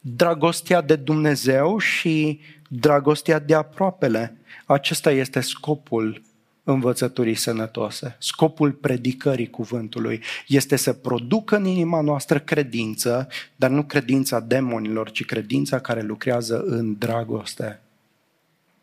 dragostea 0.00 0.80
de 0.80 0.96
Dumnezeu 0.96 1.78
și 1.78 2.40
dragostea 2.68 3.38
de 3.38 3.54
aproapele. 3.54 4.36
Acesta 4.66 5.10
este 5.10 5.40
scopul 5.40 6.22
învățăturii 6.64 7.34
sănătoase. 7.34 8.16
Scopul 8.18 8.72
predicării 8.72 9.50
cuvântului 9.50 10.22
este 10.46 10.76
să 10.76 10.92
producă 10.92 11.56
în 11.56 11.64
inima 11.64 12.00
noastră 12.00 12.38
credință, 12.38 13.28
dar 13.56 13.70
nu 13.70 13.82
credința 13.82 14.40
demonilor, 14.40 15.10
ci 15.10 15.24
credința 15.24 15.78
care 15.78 16.02
lucrează 16.02 16.62
în 16.66 16.98
dragoste. 16.98 17.80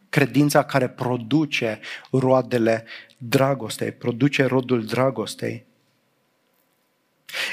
Credința 0.10 0.64
care 0.64 0.90
produce 0.90 1.80
roadele 2.12 2.86
dragostei, 3.18 3.92
produce 3.92 4.44
rodul 4.44 4.86
dragostei. 4.86 5.66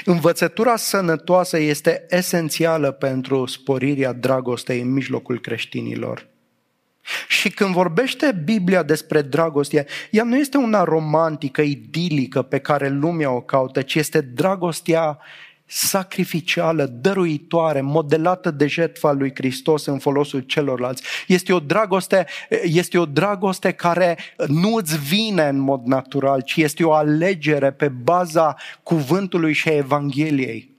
Învățătura 0.05 0.75
sănătoasă 0.75 1.57
este 1.57 2.05
esențială 2.09 2.91
pentru 2.91 3.45
sporirea 3.45 4.13
dragostei 4.13 4.81
în 4.81 4.91
mijlocul 4.91 5.39
creștinilor. 5.39 6.27
Și 7.27 7.49
când 7.49 7.73
vorbește 7.73 8.41
Biblia 8.43 8.83
despre 8.83 9.21
dragoste, 9.21 9.85
ea 10.11 10.23
nu 10.23 10.37
este 10.37 10.57
una 10.57 10.83
romantică, 10.83 11.61
idilică 11.61 12.41
pe 12.41 12.59
care 12.59 12.89
lumea 12.89 13.31
o 13.31 13.41
caută, 13.41 13.81
ci 13.81 13.95
este 13.95 14.21
dragostea 14.21 15.19
sacrificială, 15.65 16.85
dăruitoare, 16.85 17.81
modelată 17.81 18.51
de 18.51 18.67
jertfa 18.67 19.11
lui 19.11 19.31
Hristos 19.35 19.85
în 19.85 19.99
folosul 19.99 20.39
celorlalți. 20.39 21.03
Este 21.27 21.53
o 21.53 21.59
dragoste, 21.59 22.25
este 22.63 22.97
o 22.97 23.05
dragoste 23.05 23.71
care 23.71 24.17
nu 24.47 24.73
îți 24.73 24.97
vine 24.97 25.47
în 25.47 25.57
mod 25.57 25.85
natural, 25.85 26.41
ci 26.41 26.55
este 26.55 26.83
o 26.83 26.93
alegere 26.93 27.71
pe 27.71 27.87
baza 27.87 28.55
cuvântului 28.83 29.53
și 29.53 29.69
a 29.69 29.75
Evangheliei. 29.75 30.77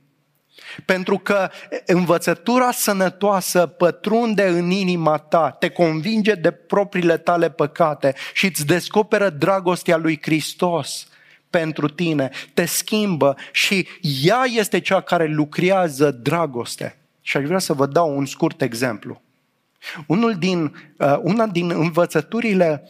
Pentru 0.84 1.18
că 1.18 1.50
învățătura 1.86 2.70
sănătoasă 2.70 3.66
pătrunde 3.66 4.46
în 4.46 4.70
inima 4.70 5.16
ta, 5.16 5.50
te 5.50 5.68
convinge 5.68 6.34
de 6.34 6.50
propriile 6.50 7.16
tale 7.16 7.50
păcate 7.50 8.14
și 8.34 8.46
îți 8.46 8.66
descoperă 8.66 9.30
dragostea 9.30 9.96
lui 9.96 10.18
Hristos 10.22 11.08
pentru 11.50 11.88
tine, 11.88 12.30
te 12.54 12.64
schimbă 12.64 13.36
și 13.52 13.88
ea 14.22 14.44
este 14.56 14.80
cea 14.80 15.00
care 15.00 15.26
lucrează 15.26 16.10
dragoste. 16.10 16.98
Și 17.20 17.36
aș 17.36 17.44
vrea 17.44 17.58
să 17.58 17.72
vă 17.72 17.86
dau 17.86 18.16
un 18.16 18.26
scurt 18.26 18.62
exemplu. 18.62 19.22
Unul 20.06 20.34
din, 20.34 20.74
uh, 20.98 21.18
una 21.22 21.46
din 21.46 21.70
învățăturile 21.70 22.82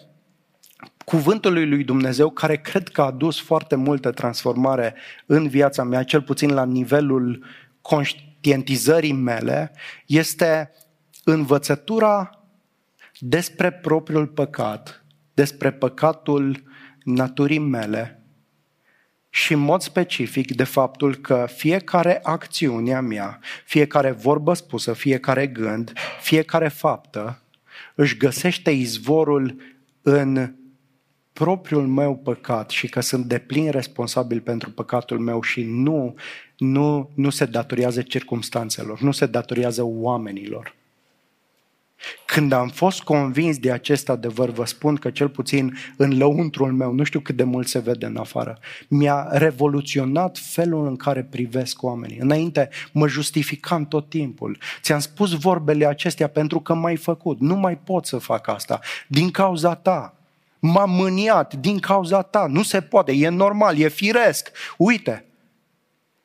cuvântului 1.05 1.68
lui 1.68 1.85
Dumnezeu, 1.85 2.31
care 2.31 2.57
cred 2.57 2.89
că 2.89 3.01
a 3.01 3.05
adus 3.05 3.41
foarte 3.41 3.76
multă 3.76 4.11
transformare 4.11 4.95
în 5.26 5.49
viața 5.49 5.83
mea, 5.83 6.03
cel 6.03 6.22
puțin 6.22 6.55
la 6.55 6.64
nivelul 6.64 7.45
conștientizării 7.91 9.12
mele 9.12 9.72
este 10.07 10.72
învățătura 11.24 12.45
despre 13.18 13.70
propriul 13.70 14.26
păcat, 14.26 15.05
despre 15.34 15.72
păcatul 15.72 16.62
naturii 17.05 17.59
mele 17.59 18.22
și 19.28 19.53
în 19.53 19.59
mod 19.59 19.80
specific 19.80 20.55
de 20.55 20.64
faptul 20.64 21.14
că 21.14 21.47
fiecare 21.57 22.20
acțiune 22.22 22.95
a 22.95 23.01
mea, 23.01 23.41
fiecare 23.64 24.11
vorbă 24.11 24.55
spusă, 24.55 24.93
fiecare 24.93 25.47
gând, 25.47 25.93
fiecare 26.20 26.68
faptă 26.68 27.43
își 27.95 28.16
găsește 28.16 28.70
izvorul 28.70 29.57
în 30.03 30.55
propriul 31.41 31.86
meu 31.86 32.16
păcat 32.16 32.70
și 32.70 32.88
că 32.88 33.01
sunt 33.01 33.24
deplin 33.24 33.70
responsabil 33.70 34.41
pentru 34.41 34.70
păcatul 34.70 35.18
meu 35.18 35.43
și 35.43 35.62
nu, 35.62 36.14
nu, 36.57 37.11
nu 37.14 37.30
se 37.30 37.45
datorează 37.45 38.03
circumstanțelor, 38.03 39.01
nu 39.01 39.12
se 39.12 39.26
datorează 39.26 39.82
oamenilor. 39.84 40.74
Când 42.26 42.53
am 42.53 42.68
fost 42.68 43.03
convins 43.03 43.59
de 43.59 43.72
acest 43.72 44.09
adevăr, 44.09 44.51
vă 44.51 44.64
spun 44.64 44.97
că 44.97 45.11
cel 45.11 45.28
puțin 45.28 45.76
în 45.97 46.18
lăuntrul 46.18 46.72
meu, 46.72 46.93
nu 46.93 47.03
știu 47.03 47.20
cât 47.20 47.36
de 47.36 47.45
mult 47.45 47.68
se 47.68 47.78
vede 47.78 48.07
în 48.07 48.16
afară, 48.16 48.59
mi-a 48.88 49.28
revoluționat 49.30 50.38
felul 50.38 50.86
în 50.86 50.97
care 50.97 51.22
privesc 51.22 51.82
oamenii. 51.82 52.18
Înainte 52.18 52.68
mă 52.93 53.09
justificam 53.09 53.86
tot 53.86 54.09
timpul. 54.09 54.59
Ți-am 54.80 54.99
spus 54.99 55.32
vorbele 55.32 55.86
acestea 55.86 56.28
pentru 56.28 56.61
că 56.61 56.74
m-ai 56.74 56.97
făcut. 56.97 57.41
Nu 57.41 57.57
mai 57.57 57.78
pot 57.78 58.07
să 58.07 58.18
fac 58.18 58.49
asta. 58.49 58.80
Din 59.07 59.30
cauza 59.30 59.74
ta. 59.74 60.14
M-am 60.61 60.91
mâniat 60.91 61.55
din 61.55 61.79
cauza 61.79 62.23
ta. 62.23 62.47
Nu 62.49 62.63
se 62.63 62.81
poate. 62.81 63.13
E 63.13 63.29
normal, 63.29 63.79
e 63.79 63.89
firesc. 63.89 64.51
Uite, 64.77 65.25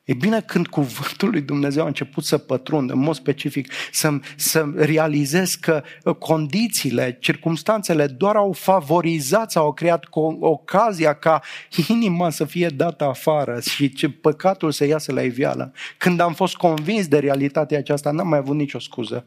E 0.06 0.14
bine 0.14 0.40
când 0.40 0.66
cuvântul 0.66 1.30
lui 1.30 1.40
Dumnezeu 1.40 1.84
a 1.84 1.86
început 1.86 2.24
să 2.24 2.38
pătrundă, 2.38 2.92
în 2.92 2.98
mod 2.98 3.14
specific, 3.14 3.72
să, 3.92 4.18
să 4.36 4.66
realizez 4.74 5.54
că 5.54 5.82
condițiile, 6.18 7.16
circumstanțele 7.20 8.06
doar 8.06 8.36
au 8.36 8.52
favorizat 8.52 9.50
sau 9.50 9.64
au 9.64 9.72
creat 9.72 10.04
ocazia 10.40 11.14
ca 11.14 11.40
inima 11.88 12.30
să 12.30 12.44
fie 12.44 12.68
dată 12.68 13.04
afară 13.04 13.60
și 13.60 14.08
păcatul 14.08 14.70
să 14.70 14.84
iasă 14.84 15.12
la 15.12 15.22
iveală. 15.22 15.72
Când 15.96 16.20
am 16.20 16.34
fost 16.34 16.56
convins 16.56 17.08
de 17.08 17.18
realitatea 17.18 17.78
aceasta, 17.78 18.10
n-am 18.10 18.28
mai 18.28 18.38
avut 18.38 18.56
nicio 18.56 18.78
scuză. 18.78 19.26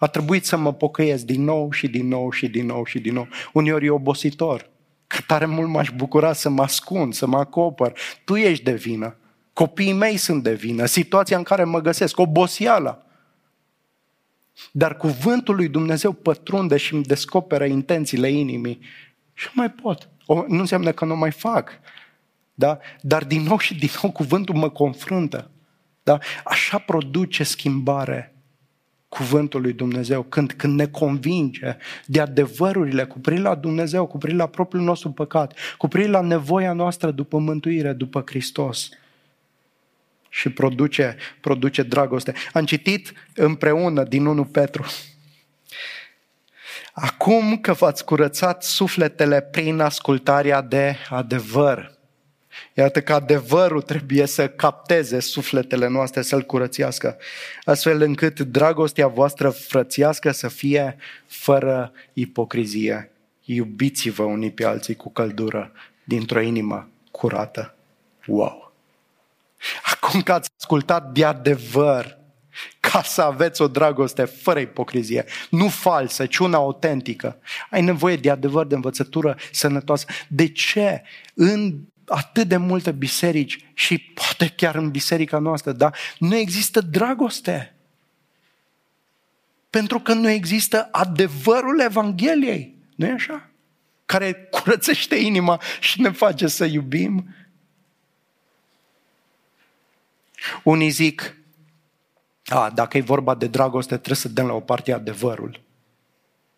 A 0.00 0.06
trebuit 0.06 0.44
să 0.44 0.56
mă 0.56 0.72
pocăiesc 0.72 1.24
din 1.24 1.44
nou 1.44 1.70
și 1.70 1.88
din 1.88 2.08
nou 2.08 2.30
și 2.30 2.48
din 2.48 2.66
nou 2.66 2.84
și 2.84 2.98
din 2.98 3.14
nou. 3.14 3.28
Uneori 3.52 3.86
e 3.86 3.90
obositor. 3.90 4.70
Că 5.06 5.18
tare 5.26 5.46
mult 5.46 5.68
m-aș 5.68 5.90
bucura 5.90 6.32
să 6.32 6.48
mă 6.48 6.62
ascund, 6.62 7.14
să 7.14 7.26
mă 7.26 7.38
acopăr. 7.38 7.98
Tu 8.24 8.36
ești 8.36 8.64
de 8.64 8.74
vină. 8.74 9.16
Copiii 9.52 9.92
mei 9.92 10.16
sunt 10.16 10.42
de 10.42 10.54
vină, 10.54 10.84
situația 10.84 11.36
în 11.36 11.42
care 11.42 11.64
mă 11.64 11.80
găsesc, 11.80 12.18
obosiala. 12.18 13.02
Dar 14.72 14.96
cuvântul 14.96 15.54
lui 15.54 15.68
Dumnezeu 15.68 16.12
pătrunde 16.12 16.76
și 16.76 16.94
îmi 16.94 17.02
descoperă 17.02 17.64
intențiile 17.64 18.30
inimii. 18.30 18.78
Și 19.32 19.46
nu 19.46 19.52
mai 19.54 19.70
pot. 19.70 20.08
O, 20.26 20.44
nu 20.48 20.58
înseamnă 20.58 20.92
că 20.92 21.04
nu 21.04 21.16
mai 21.16 21.30
fac. 21.30 21.70
Da? 22.54 22.78
Dar 23.00 23.24
din 23.24 23.42
nou 23.42 23.58
și 23.58 23.74
din 23.74 23.90
nou 24.02 24.10
cuvântul 24.10 24.54
mă 24.54 24.70
confruntă. 24.70 25.50
Da? 26.02 26.18
Așa 26.44 26.78
produce 26.78 27.42
schimbare 27.42 28.29
cuvântul 29.10 29.60
lui 29.60 29.72
Dumnezeu, 29.72 30.22
când, 30.22 30.52
când 30.52 30.74
ne 30.74 30.86
convinge 30.86 31.76
de 32.06 32.20
adevărurile 32.20 33.04
cu 33.04 33.18
privire 33.18 33.48
la 33.48 33.54
Dumnezeu, 33.54 34.06
cu 34.06 34.18
privire 34.18 34.42
la 34.42 34.48
propriul 34.48 34.84
nostru 34.84 35.10
păcat, 35.10 35.58
cu 35.76 35.88
privire 35.88 36.12
la 36.12 36.20
nevoia 36.20 36.72
noastră 36.72 37.10
după 37.10 37.38
mântuire, 37.38 37.92
după 37.92 38.22
Hristos 38.26 38.88
și 40.28 40.48
produce, 40.48 41.16
produce 41.40 41.82
dragoste. 41.82 42.32
Am 42.52 42.64
citit 42.64 43.12
împreună 43.34 44.04
din 44.04 44.26
1 44.26 44.44
Petru. 44.44 44.84
Acum 46.92 47.58
că 47.58 47.72
v-ați 47.72 48.04
curățat 48.04 48.64
sufletele 48.64 49.40
prin 49.40 49.80
ascultarea 49.80 50.60
de 50.60 50.96
adevăr. 51.08 51.98
Iată 52.74 53.02
că 53.02 53.12
adevărul 53.12 53.82
trebuie 53.82 54.26
să 54.26 54.48
capteze 54.48 55.20
sufletele 55.20 55.88
noastre, 55.88 56.22
să-l 56.22 56.42
curățească, 56.42 57.16
astfel 57.64 58.02
încât 58.02 58.40
dragostea 58.40 59.06
voastră 59.06 59.50
frățiască 59.50 60.30
să 60.30 60.48
fie 60.48 60.96
fără 61.26 61.92
ipocrizie. 62.12 63.10
Iubiți-vă 63.44 64.22
unii 64.22 64.50
pe 64.50 64.64
alții 64.64 64.96
cu 64.96 65.12
căldură 65.12 65.72
dintr-o 66.04 66.40
inimă 66.40 66.88
curată. 67.10 67.74
Wow! 68.26 68.72
Acum 69.82 70.22
că 70.22 70.32
ați 70.32 70.50
ascultat 70.58 71.12
de 71.12 71.24
adevăr, 71.24 72.18
ca 72.80 73.02
să 73.02 73.22
aveți 73.22 73.62
o 73.62 73.68
dragoste 73.68 74.24
fără 74.24 74.58
ipocrizie, 74.58 75.24
nu 75.50 75.68
falsă, 75.68 76.26
ci 76.26 76.38
una 76.38 76.56
autentică. 76.56 77.38
Ai 77.70 77.82
nevoie 77.82 78.16
de 78.16 78.30
adevăr, 78.30 78.66
de 78.66 78.74
învățătură 78.74 79.36
sănătoasă. 79.52 80.06
De 80.28 80.48
ce 80.48 81.02
în 81.34 81.78
atât 82.10 82.48
de 82.48 82.56
multe 82.56 82.92
biserici 82.92 83.70
și 83.74 83.98
poate 83.98 84.48
chiar 84.48 84.74
în 84.74 84.90
biserica 84.90 85.38
noastră, 85.38 85.72
da, 85.72 85.90
nu 86.18 86.36
există 86.36 86.80
dragoste? 86.80 87.74
Pentru 89.70 90.00
că 90.00 90.12
nu 90.12 90.28
există 90.28 90.88
adevărul 90.92 91.80
Evangheliei. 91.80 92.74
nu 92.94 93.06
e 93.06 93.12
așa? 93.12 93.50
Care 94.06 94.32
curățește 94.32 95.16
inima 95.16 95.60
și 95.80 96.00
ne 96.00 96.10
face 96.10 96.46
să 96.46 96.64
iubim 96.64 97.34
unii 100.62 100.90
zic, 100.90 101.36
a, 102.46 102.70
dacă 102.70 102.96
e 102.96 103.00
vorba 103.00 103.34
de 103.34 103.46
dragoste, 103.46 103.94
trebuie 103.94 104.16
să 104.16 104.28
dăm 104.28 104.46
la 104.46 104.52
o 104.52 104.60
parte 104.60 104.92
adevărul. 104.92 105.60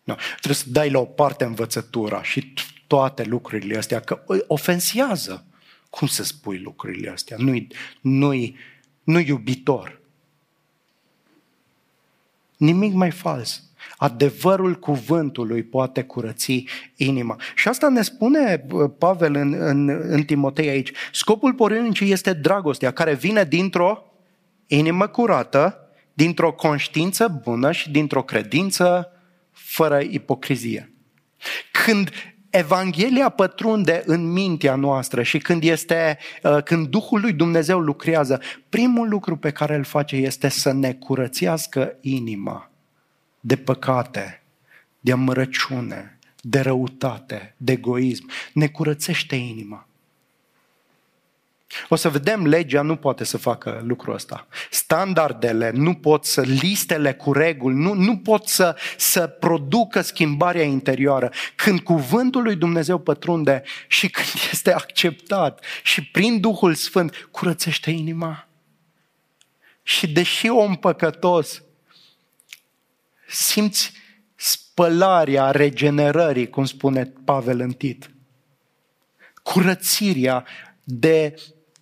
Nu, 0.03 0.17
trebuie 0.31 0.55
să 0.55 0.65
dai 0.67 0.89
la 0.89 0.99
o 0.99 1.05
parte 1.05 1.43
învățătura 1.43 2.23
și 2.23 2.53
toate 2.93 3.23
lucrurile 3.23 3.77
astea, 3.77 3.99
că 3.99 4.23
ofensează. 4.47 5.45
Cum 5.89 6.07
să 6.07 6.23
spui 6.23 6.59
lucrurile 6.59 7.09
astea? 7.09 7.37
Nu-i, 7.39 7.67
nu-i, 8.01 8.55
nu 9.03 9.19
iubitor. 9.19 10.01
Nimic 12.57 12.93
mai 12.93 13.11
fals. 13.11 13.63
Adevărul 13.97 14.79
cuvântului 14.79 15.63
poate 15.63 16.03
curăți 16.03 16.65
inima. 16.95 17.39
Și 17.55 17.67
asta 17.67 17.89
ne 17.89 18.01
spune 18.01 18.65
Pavel 18.97 19.35
în, 19.35 19.53
în, 19.53 19.89
în 19.89 20.23
Timotei 20.23 20.69
aici. 20.69 20.91
Scopul 21.11 21.53
poruncii 21.53 22.11
este 22.11 22.33
dragostea 22.33 22.91
care 22.91 23.13
vine 23.13 23.43
dintr-o 23.43 24.03
inimă 24.67 25.07
curată, 25.07 25.89
dintr-o 26.13 26.53
conștiință 26.53 27.39
bună 27.43 27.71
și 27.71 27.91
dintr-o 27.91 28.23
credință 28.23 29.11
fără 29.51 29.99
ipocrizie. 29.99 30.93
Când 31.71 32.09
Evanghelia 32.55 33.29
pătrunde 33.29 34.03
în 34.05 34.31
mintea 34.31 34.75
noastră 34.75 35.23
și 35.23 35.37
când, 35.37 35.63
este, 35.63 36.17
uh, 36.43 36.63
când 36.63 36.87
Duhul 36.87 37.21
lui 37.21 37.33
Dumnezeu 37.33 37.79
lucrează, 37.79 38.41
primul 38.69 39.09
lucru 39.09 39.37
pe 39.37 39.51
care 39.51 39.75
îl 39.75 39.83
face 39.83 40.15
este 40.15 40.49
să 40.49 40.71
ne 40.71 40.93
curățească 40.93 41.95
inima 42.01 42.71
de 43.39 43.55
păcate, 43.55 44.43
de 44.99 45.11
amărăciune, 45.11 46.19
de 46.41 46.59
răutate, 46.59 47.55
de 47.57 47.71
egoism. 47.71 48.29
Ne 48.53 48.67
curățește 48.67 49.35
inima. 49.35 49.87
O 51.89 51.95
să 51.95 52.09
vedem, 52.09 52.45
legea 52.45 52.81
nu 52.81 52.95
poate 52.95 53.23
să 53.23 53.37
facă 53.37 53.81
lucrul 53.85 54.13
ăsta. 54.13 54.47
Standardele 54.69 55.71
nu 55.73 55.93
pot 55.93 56.25
să, 56.25 56.41
listele 56.41 57.13
cu 57.13 57.33
reguli, 57.33 57.75
nu, 57.75 57.93
nu 57.93 58.17
pot 58.17 58.47
să, 58.47 58.75
să 58.97 59.27
producă 59.27 60.01
schimbarea 60.01 60.63
interioară. 60.63 61.31
Când 61.55 61.79
cuvântul 61.79 62.43
lui 62.43 62.55
Dumnezeu 62.55 62.97
pătrunde 62.97 63.63
și 63.87 64.09
când 64.15 64.27
este 64.51 64.73
acceptat 64.73 65.63
și 65.83 66.05
prin 66.05 66.39
Duhul 66.39 66.73
Sfânt 66.73 67.27
curățește 67.31 67.91
inima. 67.91 68.47
Și 69.83 70.07
deși 70.07 70.49
om 70.49 70.75
păcătos 70.75 71.63
simți 73.27 73.91
spălarea 74.35 75.51
regenerării, 75.51 76.49
cum 76.49 76.65
spune 76.65 77.13
Pavel 77.25 77.59
în 77.59 77.71
Tit. 77.71 78.09
Curățirea 79.43 80.45
de 80.83 81.35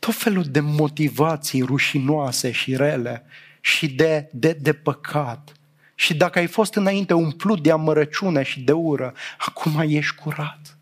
tot 0.05 0.15
felul 0.15 0.43
de 0.43 0.59
motivații 0.59 1.61
rușinoase 1.61 2.51
și 2.51 2.75
rele 2.75 3.25
și 3.59 3.87
de, 3.87 4.29
de, 4.31 4.57
de 4.61 4.73
păcat. 4.73 5.51
Și 5.95 6.13
dacă 6.13 6.39
ai 6.39 6.47
fost 6.47 6.75
înainte 6.75 7.13
umplut 7.13 7.63
de 7.63 7.71
amărăciune 7.71 8.43
și 8.43 8.59
de 8.59 8.71
ură, 8.71 9.13
acum 9.37 9.83
ești 9.87 10.15
curat. 10.15 10.77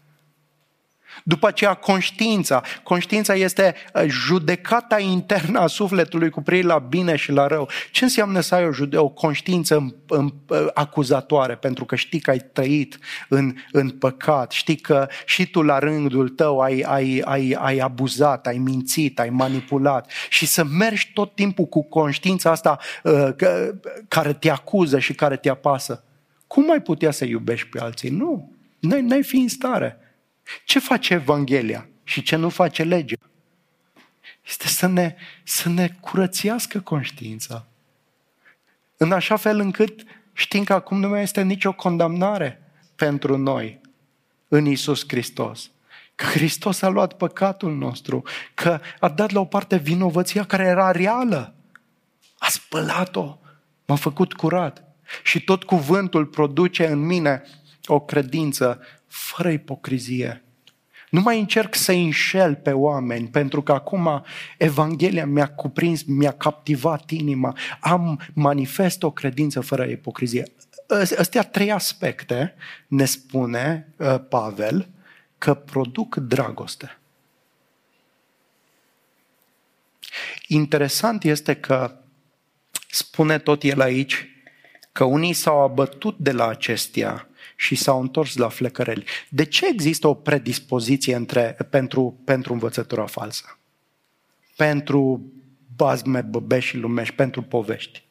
După 1.24 1.47
aceea 1.47 1.74
conștiința. 1.74 2.61
Conștiința 2.84 3.34
este 3.34 3.76
uh, 3.93 4.03
judecata 4.07 4.99
internă 4.99 5.59
a 5.59 5.67
sufletului 5.67 6.30
cu 6.30 6.41
privire 6.41 6.67
la 6.67 6.78
bine 6.80 7.15
și 7.15 7.32
la 7.32 7.47
rău. 7.47 7.70
Ce 7.91 8.03
înseamnă 8.03 8.39
să 8.39 8.55
ai 8.55 8.65
o, 8.65 8.72
jude- 8.72 8.97
o 8.97 9.09
conștiință 9.09 9.95
uh, 10.09 10.67
acuzatoare? 10.74 11.55
Pentru 11.55 11.86
că 11.86 11.95
știi 11.95 12.20
că 12.20 12.30
ai 12.30 12.39
trăit 12.53 12.97
în, 13.28 13.55
în 13.72 13.89
păcat, 13.89 14.51
știi 14.51 14.76
că 14.76 15.07
și 15.26 15.49
tu 15.49 15.61
la 15.61 15.80
rândul 15.80 16.30
tău 16.30 16.59
ai, 16.59 16.82
ai, 16.88 17.22
ai, 17.26 17.55
ai 17.59 17.78
abuzat, 17.78 18.47
ai 18.47 18.57
mințit, 18.57 19.20
ai 19.20 19.30
manipulat 19.30 20.11
și 20.30 20.45
să 20.45 20.63
mergi 20.63 21.11
tot 21.13 21.36
timpul 21.36 21.65
cu 21.65 21.84
conștiința 21.84 22.51
asta 22.51 22.78
uh, 23.03 23.30
care 24.07 24.34
te 24.34 24.49
acuză 24.49 24.99
și 24.99 25.13
care 25.13 25.36
te 25.36 25.49
apasă. 25.49 26.03
Cum 26.47 26.65
mai 26.65 26.82
putea 26.82 27.11
să 27.11 27.26
iubești 27.26 27.67
pe 27.67 27.80
alții? 27.80 28.09
Nu, 28.09 28.51
n-ai, 28.80 29.01
n-ai 29.01 29.24
fi 29.24 29.36
în 29.36 29.47
stare. 29.47 29.97
Ce 30.65 30.79
face 30.79 31.13
Evanghelia 31.13 31.87
și 32.03 32.21
ce 32.21 32.35
nu 32.35 32.49
face 32.49 32.83
legea? 32.83 33.17
Este 34.47 34.67
să 34.67 34.87
ne, 34.87 35.15
să 35.43 35.69
ne 35.69 35.89
curățească 35.99 36.79
conștiința. 36.79 37.65
În 38.97 39.11
așa 39.11 39.35
fel 39.35 39.59
încât 39.59 40.03
știm 40.33 40.63
că 40.63 40.73
acum 40.73 40.99
nu 40.99 41.07
mai 41.07 41.21
este 41.21 41.41
nicio 41.41 41.73
condamnare 41.73 42.61
pentru 42.95 43.37
noi 43.37 43.81
în 44.47 44.65
Isus 44.65 45.03
Hristos. 45.07 45.71
Că 46.15 46.25
Hristos 46.25 46.81
a 46.81 46.87
luat 46.87 47.13
păcatul 47.13 47.75
nostru, 47.75 48.23
că 48.53 48.79
a 48.99 49.09
dat 49.09 49.31
la 49.31 49.39
o 49.39 49.45
parte 49.45 49.77
vinovăția 49.77 50.45
care 50.45 50.63
era 50.63 50.91
reală. 50.91 51.53
A 52.37 52.47
spălat-o, 52.47 53.37
m-a 53.85 53.95
făcut 53.95 54.33
curat. 54.33 54.83
Și 55.23 55.43
tot 55.43 55.63
cuvântul 55.63 56.25
produce 56.25 56.87
în 56.87 56.99
mine 56.99 57.43
o 57.85 57.99
credință 57.99 58.81
fără 59.10 59.49
ipocrizie. 59.49 60.43
Nu 61.10 61.22
mai 61.22 61.39
încerc 61.39 61.76
să 61.76 61.91
înșel 61.91 62.55
pe 62.55 62.72
oameni, 62.72 63.28
pentru 63.28 63.62
că 63.62 63.72
acum 63.72 64.26
Evanghelia 64.57 65.26
mi-a 65.26 65.47
cuprins, 65.47 66.03
mi-a 66.03 66.32
captivat 66.32 67.10
inima. 67.10 67.57
Am 67.80 68.20
manifest 68.34 69.03
o 69.03 69.12
credință 69.12 69.62
fără 69.62 69.84
ipocrizie. 69.84 70.43
Astea 71.18 71.43
trei 71.43 71.72
aspecte, 71.72 72.55
ne 72.88 73.05
spune 73.05 73.93
uh, 73.97 74.16
Pavel, 74.30 74.89
că 75.38 75.53
produc 75.53 76.16
dragoste. 76.16 76.97
Interesant 80.47 81.24
este 81.24 81.55
că 81.55 81.95
spune 82.89 83.38
tot 83.38 83.64
el 83.64 83.82
aici 83.82 84.28
că 84.91 85.03
unii 85.03 85.34
s-au 85.34 85.62
abătut 85.62 86.18
de 86.18 86.32
la 86.32 86.47
acestea 86.47 87.28
și 87.60 87.76
s-au 87.76 88.01
întors 88.01 88.36
la 88.36 88.49
flecăreli. 88.49 89.03
De 89.30 89.45
ce 89.45 89.68
există 89.68 90.07
o 90.07 90.14
predispoziție 90.14 91.16
între, 91.16 91.57
pentru, 91.70 92.20
pentru 92.24 92.53
învățătura 92.53 93.05
falsă? 93.05 93.57
Pentru 94.55 95.22
bazme, 95.76 96.22
băbești 96.22 96.70
și 96.70 96.78
lumești, 96.78 97.16
pentru 97.16 97.41
povești. 97.41 98.03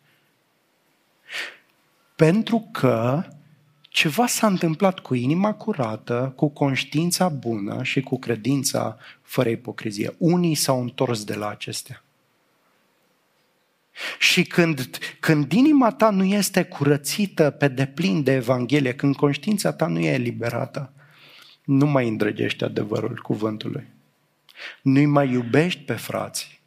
Pentru 2.16 2.68
că 2.72 3.24
ceva 3.80 4.26
s-a 4.26 4.46
întâmplat 4.46 4.98
cu 4.98 5.14
inima 5.14 5.54
curată, 5.54 6.32
cu 6.36 6.48
conștiința 6.48 7.28
bună 7.28 7.82
și 7.82 8.00
cu 8.00 8.18
credința 8.18 8.98
fără 9.22 9.48
ipocrizie. 9.48 10.14
Unii 10.18 10.54
s-au 10.54 10.80
întors 10.80 11.24
de 11.24 11.34
la 11.34 11.48
acestea. 11.48 12.04
Și 14.18 14.42
când, 14.42 14.88
când 15.20 15.52
inima 15.52 15.90
ta 15.90 16.10
nu 16.10 16.24
este 16.24 16.62
curățită 16.62 17.50
pe 17.50 17.68
deplin 17.68 18.22
de 18.22 18.32
Evanghelie, 18.32 18.94
când 18.94 19.16
conștiința 19.16 19.72
ta 19.72 19.86
nu 19.86 19.98
e 19.98 20.12
eliberată, 20.12 20.92
nu 21.64 21.86
mai 21.86 22.08
îndrăgești 22.08 22.64
adevărul 22.64 23.20
cuvântului. 23.22 23.86
Nu-i 24.82 25.06
mai 25.06 25.30
iubești 25.30 25.80
pe 25.80 25.92
frații. 25.92 26.60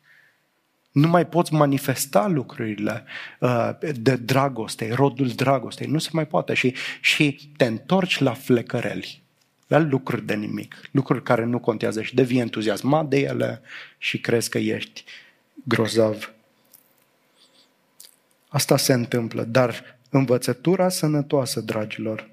Nu 0.91 1.07
mai 1.07 1.27
poți 1.27 1.53
manifesta 1.53 2.27
lucrurile 2.27 3.03
uh, 3.39 3.69
de 3.95 4.15
dragoste, 4.15 4.93
rodul 4.93 5.27
dragostei. 5.27 5.87
Nu 5.87 5.97
se 5.97 6.09
mai 6.11 6.27
poate. 6.27 6.53
Și, 6.53 6.75
și 7.01 7.51
te 7.57 7.65
întorci 7.65 8.19
la 8.19 8.33
flecăreli, 8.33 9.21
la 9.67 9.77
lucruri 9.77 10.25
de 10.25 10.33
nimic, 10.33 10.75
lucruri 10.91 11.23
care 11.23 11.45
nu 11.45 11.59
contează 11.59 12.01
și 12.01 12.15
devii 12.15 12.39
entuziasmat 12.39 13.07
de 13.07 13.19
ele 13.19 13.61
și 13.97 14.19
crezi 14.19 14.49
că 14.49 14.57
ești 14.57 15.03
grozav 15.63 16.33
Asta 18.53 18.77
se 18.77 18.93
întâmplă, 18.93 19.43
dar 19.43 19.97
învățătura 20.09 20.89
sănătoasă, 20.89 21.61
dragilor, 21.61 22.29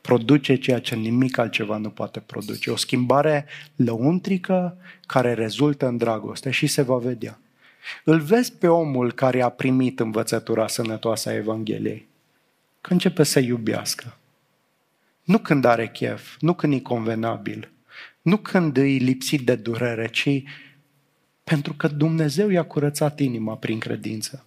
produce 0.00 0.56
ceea 0.56 0.80
ce 0.80 0.94
nimic 0.94 1.38
altceva 1.38 1.76
nu 1.76 1.90
poate 1.90 2.20
produce. 2.20 2.70
O 2.70 2.76
schimbare 2.76 3.46
lăuntrică 3.76 4.76
care 5.06 5.34
rezultă 5.34 5.86
în 5.86 5.96
dragoste 5.96 6.50
și 6.50 6.66
se 6.66 6.82
va 6.82 6.96
vedea. 6.96 7.38
Îl 8.04 8.20
vezi 8.20 8.52
pe 8.52 8.66
omul 8.66 9.12
care 9.12 9.42
a 9.42 9.48
primit 9.48 10.00
învățătura 10.00 10.68
sănătoasă 10.68 11.28
a 11.28 11.34
Evangheliei. 11.34 12.08
Că 12.80 12.92
începe 12.92 13.22
să 13.22 13.38
iubească. 13.38 14.16
Nu 15.24 15.38
când 15.38 15.64
are 15.64 15.88
chef, 15.88 16.36
nu 16.40 16.54
când 16.54 16.72
e 16.72 16.80
convenabil, 16.80 17.70
nu 18.22 18.36
când 18.36 18.76
e 18.76 18.82
lipsit 18.82 19.40
de 19.40 19.54
durere, 19.54 20.08
ci 20.08 20.42
pentru 21.44 21.72
că 21.72 21.88
Dumnezeu 21.88 22.48
i-a 22.48 22.62
curățat 22.62 23.18
inima 23.18 23.56
prin 23.56 23.78
credință. 23.78 24.44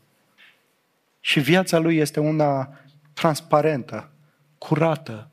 Și 1.19 1.39
viața 1.39 1.77
lui 1.77 1.97
este 1.97 2.19
una 2.19 2.79
transparentă, 3.13 4.09
curată 4.57 5.29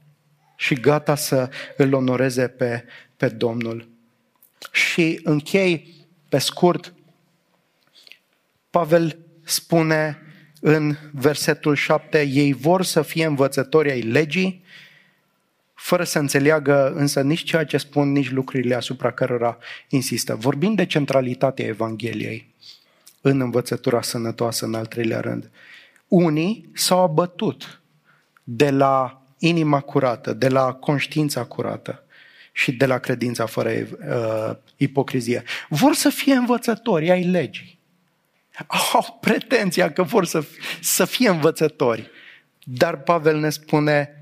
și 0.56 0.74
gata 0.74 1.14
să 1.14 1.50
îl 1.76 1.94
onoreze 1.94 2.48
pe, 2.48 2.84
pe 3.16 3.28
Domnul. 3.28 3.88
Și 4.72 5.20
închei 5.22 5.94
pe 6.28 6.38
scurt, 6.38 6.94
Pavel 8.70 9.18
spune 9.42 10.18
în 10.60 10.96
versetul 11.10 11.74
7, 11.74 12.22
ei 12.22 12.52
vor 12.52 12.84
să 12.84 13.02
fie 13.02 13.24
învățători 13.24 13.90
ai 13.90 14.00
legii, 14.00 14.64
fără 15.82 16.04
să 16.04 16.18
înțeleagă 16.18 16.92
însă 16.94 17.22
nici 17.22 17.42
ceea 17.42 17.64
ce 17.64 17.76
spun, 17.76 18.12
nici 18.12 18.30
lucrurile 18.30 18.74
asupra 18.74 19.12
cărora 19.12 19.58
insistă. 19.88 20.34
Vorbim 20.34 20.74
de 20.74 20.86
centralitatea 20.86 21.66
Evangheliei 21.66 22.54
în 23.20 23.40
învățătura 23.40 24.02
sănătoasă, 24.02 24.64
în 24.64 24.74
al 24.74 24.86
treilea 24.86 25.20
rând. 25.20 25.50
Unii 26.08 26.70
s-au 26.74 27.02
abătut 27.02 27.80
de 28.44 28.70
la 28.70 29.22
inima 29.38 29.80
curată, 29.80 30.32
de 30.32 30.48
la 30.48 30.72
conștiința 30.72 31.44
curată 31.44 32.04
și 32.52 32.72
de 32.72 32.86
la 32.86 32.98
credința 32.98 33.46
fără 33.46 33.70
uh, 33.70 34.56
ipocrizie. 34.76 35.42
Vor 35.68 35.94
să 35.94 36.08
fie 36.08 36.34
învățători 36.34 37.10
ai 37.10 37.24
legii. 37.24 37.78
Au 38.92 39.18
pretenția 39.20 39.92
că 39.92 40.02
vor 40.02 40.24
să, 40.24 40.44
să 40.80 41.04
fie 41.04 41.28
învățători. 41.28 42.10
Dar 42.64 42.96
Pavel 42.96 43.38
ne 43.38 43.50
spune, 43.50 44.21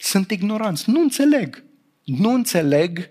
sunt 0.00 0.30
ignoranți, 0.30 0.90
nu 0.90 1.00
înțeleg. 1.00 1.64
Nu 2.04 2.32
înțeleg 2.32 3.08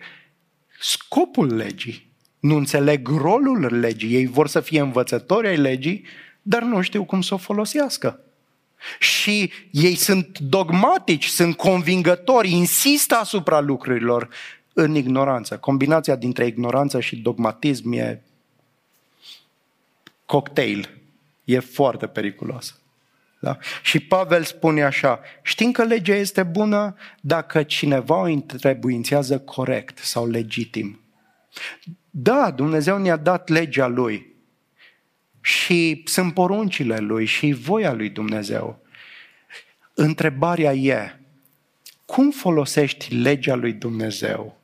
scopul 0.79 1.55
legii. 1.55 2.07
Nu 2.39 2.55
înțeleg 2.55 3.07
rolul 3.07 3.79
legii. 3.79 4.13
Ei 4.13 4.25
vor 4.25 4.47
să 4.47 4.59
fie 4.59 4.79
învățători 4.79 5.47
ai 5.47 5.57
legii, 5.57 6.05
dar 6.41 6.61
nu 6.61 6.81
știu 6.81 7.03
cum 7.03 7.21
să 7.21 7.33
o 7.33 7.37
folosească. 7.37 8.19
Și 8.99 9.51
ei 9.71 9.95
sunt 9.95 10.39
dogmatici, 10.39 11.25
sunt 11.25 11.57
convingători, 11.57 12.51
insistă 12.51 13.15
asupra 13.15 13.59
lucrurilor 13.59 14.29
în 14.73 14.95
ignoranță. 14.95 15.57
Combinația 15.57 16.15
dintre 16.15 16.45
ignoranță 16.45 16.99
și 16.99 17.15
dogmatism 17.15 17.91
e 17.91 18.21
cocktail. 20.25 20.89
E 21.43 21.59
foarte 21.59 22.07
periculoasă. 22.07 22.78
Da? 23.39 23.57
Și 23.81 23.99
Pavel 23.99 24.43
spune 24.43 24.83
așa, 24.83 25.19
știm 25.41 25.71
că 25.71 25.83
legea 25.83 26.15
este 26.15 26.43
bună 26.43 26.95
dacă 27.21 27.63
cineva 27.63 28.15
o 28.15 28.23
întrebuințează 28.23 29.39
corect 29.39 29.97
sau 29.97 30.29
legitim. 30.29 30.99
Da, 32.09 32.51
Dumnezeu 32.51 32.97
ne-a 32.97 33.15
dat 33.15 33.49
legea 33.49 33.87
Lui 33.87 34.33
și 35.41 36.03
sunt 36.05 36.33
poruncile 36.33 36.97
Lui 36.97 37.25
și 37.25 37.51
voia 37.51 37.93
Lui 37.93 38.09
Dumnezeu. 38.09 38.79
Întrebarea 39.93 40.73
e, 40.73 41.19
cum 42.05 42.31
folosești 42.31 43.15
legea 43.15 43.55
Lui 43.55 43.73
Dumnezeu 43.73 44.57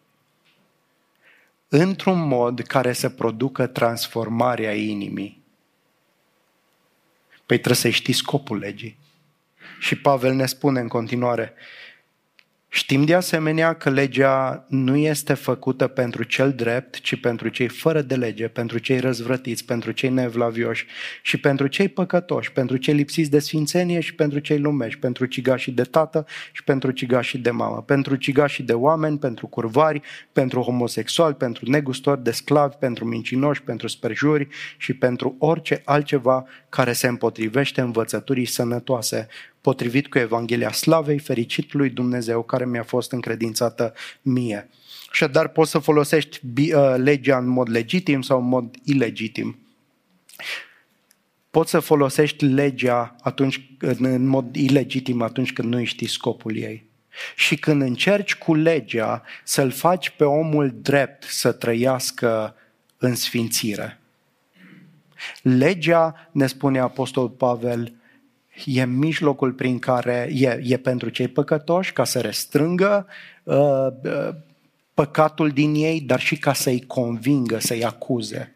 într-un 1.67 2.27
mod 2.27 2.61
care 2.61 2.93
să 2.93 3.09
producă 3.09 3.67
transformarea 3.67 4.73
inimii? 4.73 5.44
Păi 7.45 7.57
trebuie 7.57 7.75
să 7.75 7.89
știi 7.89 8.13
scopul 8.13 8.57
legii. 8.57 8.97
Și 9.79 9.95
Pavel 9.95 10.33
ne 10.33 10.45
spune 10.45 10.79
în 10.79 10.87
continuare, 10.87 11.53
Știm 12.75 13.05
de 13.05 13.13
asemenea 13.13 13.73
că 13.73 13.89
legea 13.89 14.65
nu 14.67 14.95
este 14.95 15.33
făcută 15.33 15.87
pentru 15.87 16.23
cel 16.23 16.51
drept, 16.51 16.99
ci 16.99 17.19
pentru 17.19 17.47
cei 17.47 17.67
fără 17.67 18.01
de 18.01 18.15
lege, 18.15 18.47
pentru 18.47 18.77
cei 18.77 18.99
răzvrătiți, 18.99 19.65
pentru 19.65 19.91
cei 19.91 20.09
nevlavioși 20.09 20.85
și 21.21 21.39
pentru 21.39 21.67
cei 21.67 21.87
păcătoși, 21.87 22.51
pentru 22.51 22.77
cei 22.77 22.93
lipsiți 22.93 23.29
de 23.29 23.39
sfințenie 23.39 23.99
și 23.99 24.15
pentru 24.15 24.39
cei 24.39 24.59
lumești, 24.59 24.99
pentru 24.99 25.25
cigașii 25.25 25.71
de 25.71 25.81
tată 25.81 26.25
și 26.51 26.63
pentru 26.63 26.91
cigașii 26.91 27.39
de 27.39 27.49
mamă, 27.49 27.81
pentru 27.81 28.15
cigașii 28.15 28.63
de 28.63 28.73
oameni, 28.73 29.17
pentru 29.17 29.47
curvari, 29.47 30.01
pentru 30.31 30.61
homosexuali, 30.61 31.35
pentru 31.35 31.69
negustori 31.69 32.23
de 32.23 32.31
sclavi, 32.31 32.75
pentru 32.75 33.05
mincinoși, 33.05 33.63
pentru 33.63 33.87
sperjuri 33.87 34.47
și 34.77 34.93
pentru 34.93 35.35
orice 35.39 35.81
altceva 35.85 36.45
care 36.69 36.93
se 36.93 37.07
împotrivește 37.07 37.81
învățăturii 37.81 38.45
sănătoase, 38.45 39.27
potrivit 39.65 40.07
cu 40.07 40.17
Evanghelia 40.17 40.71
Slavei, 40.71 41.19
fericitului 41.19 41.89
Dumnezeu 41.89 42.43
care 42.43 42.65
mi-a 42.65 42.83
fost 42.83 43.11
încredințată 43.11 43.93
mie. 44.21 44.69
dar 45.31 45.47
poți 45.47 45.71
să 45.71 45.79
folosești 45.79 46.39
uh, 46.43 46.93
legea 46.97 47.37
în 47.37 47.47
mod 47.47 47.69
legitim 47.69 48.21
sau 48.21 48.39
în 48.39 48.47
mod 48.47 48.75
ilegitim. 48.83 49.59
Poți 51.49 51.69
să 51.69 51.79
folosești 51.79 52.45
legea 52.45 53.15
atunci, 53.21 53.69
în 53.97 54.25
mod 54.25 54.55
ilegitim 54.55 55.21
atunci 55.21 55.53
când 55.53 55.73
nu 55.73 55.83
știi 55.83 56.07
scopul 56.07 56.55
ei. 56.55 56.85
Și 57.35 57.55
când 57.55 57.81
încerci 57.81 58.35
cu 58.35 58.55
legea 58.55 59.23
să-l 59.43 59.71
faci 59.71 60.09
pe 60.09 60.23
omul 60.23 60.75
drept 60.81 61.23
să 61.23 61.51
trăiască 61.51 62.55
în 62.97 63.15
sfințire. 63.15 63.99
Legea, 65.41 66.29
ne 66.31 66.47
spune 66.47 66.79
Apostol 66.79 67.29
Pavel, 67.29 67.93
e 68.65 68.85
mijlocul 68.85 69.51
prin 69.51 69.79
care 69.79 70.29
e, 70.33 70.61
e 70.63 70.77
pentru 70.77 71.09
cei 71.09 71.27
păcătoși 71.27 71.93
ca 71.93 72.03
să 72.03 72.19
restrângă 72.19 73.07
uh, 73.43 73.87
uh, 74.03 74.29
păcatul 74.93 75.49
din 75.49 75.75
ei, 75.75 76.01
dar 76.01 76.19
și 76.19 76.37
ca 76.37 76.53
să-i 76.53 76.83
convingă, 76.87 77.59
să-i 77.59 77.83
acuze. 77.83 78.49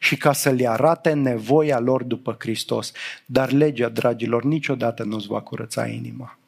și 0.00 0.16
ca 0.16 0.32
să 0.32 0.50
le 0.50 0.68
arate 0.68 1.12
nevoia 1.12 1.78
lor 1.78 2.02
după 2.02 2.36
Hristos. 2.38 2.92
Dar 3.26 3.52
legea, 3.52 3.88
dragilor, 3.88 4.44
niciodată 4.44 5.04
nu-ți 5.04 5.26
va 5.26 5.40
curăța 5.40 5.86
inima. 5.86 6.38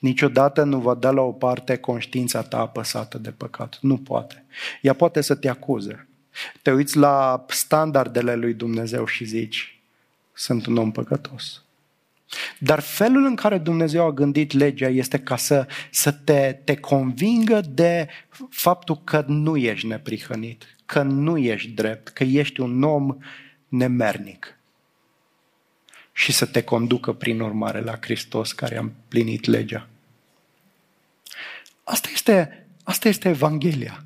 Niciodată 0.00 0.64
nu 0.64 0.80
va 0.80 0.94
da 0.94 1.10
la 1.10 1.20
o 1.20 1.32
parte 1.32 1.76
conștiința 1.76 2.42
ta 2.42 2.58
apăsată 2.58 3.18
de 3.18 3.30
păcat. 3.30 3.78
Nu 3.80 3.98
poate. 3.98 4.44
Ea 4.82 4.92
poate 4.92 5.20
să 5.20 5.34
te 5.34 5.48
acuze. 5.48 6.08
Te 6.62 6.72
uiți 6.72 6.96
la 6.96 7.44
standardele 7.48 8.34
lui 8.34 8.54
Dumnezeu 8.54 9.06
și 9.06 9.24
zici, 9.24 9.80
sunt 10.32 10.66
un 10.66 10.76
om 10.76 10.90
păcătos. 10.90 11.62
Dar 12.58 12.80
felul 12.80 13.24
în 13.24 13.34
care 13.34 13.58
Dumnezeu 13.58 14.04
a 14.04 14.12
gândit 14.12 14.52
legea 14.52 14.88
este 14.88 15.18
ca 15.18 15.36
să, 15.36 15.66
să 15.90 16.12
te, 16.12 16.58
te 16.64 16.76
convingă 16.76 17.60
de 17.60 18.08
faptul 18.50 19.00
că 19.04 19.24
nu 19.26 19.56
ești 19.56 19.86
neprihănit, 19.86 20.76
că 20.86 21.02
nu 21.02 21.38
ești 21.38 21.70
drept, 21.70 22.08
că 22.08 22.24
ești 22.24 22.60
un 22.60 22.82
om 22.82 23.16
nemernic. 23.68 24.58
Și 26.12 26.32
să 26.32 26.46
te 26.46 26.62
conducă 26.62 27.12
prin 27.12 27.40
urmare 27.40 27.80
la 27.80 27.98
Hristos 28.00 28.52
care 28.52 28.76
a 28.76 28.80
împlinit 28.80 29.44
legea. 29.44 29.88
Asta 31.84 32.08
este, 32.12 32.66
asta 32.82 33.08
este 33.08 33.28
Evanghelia. 33.28 34.04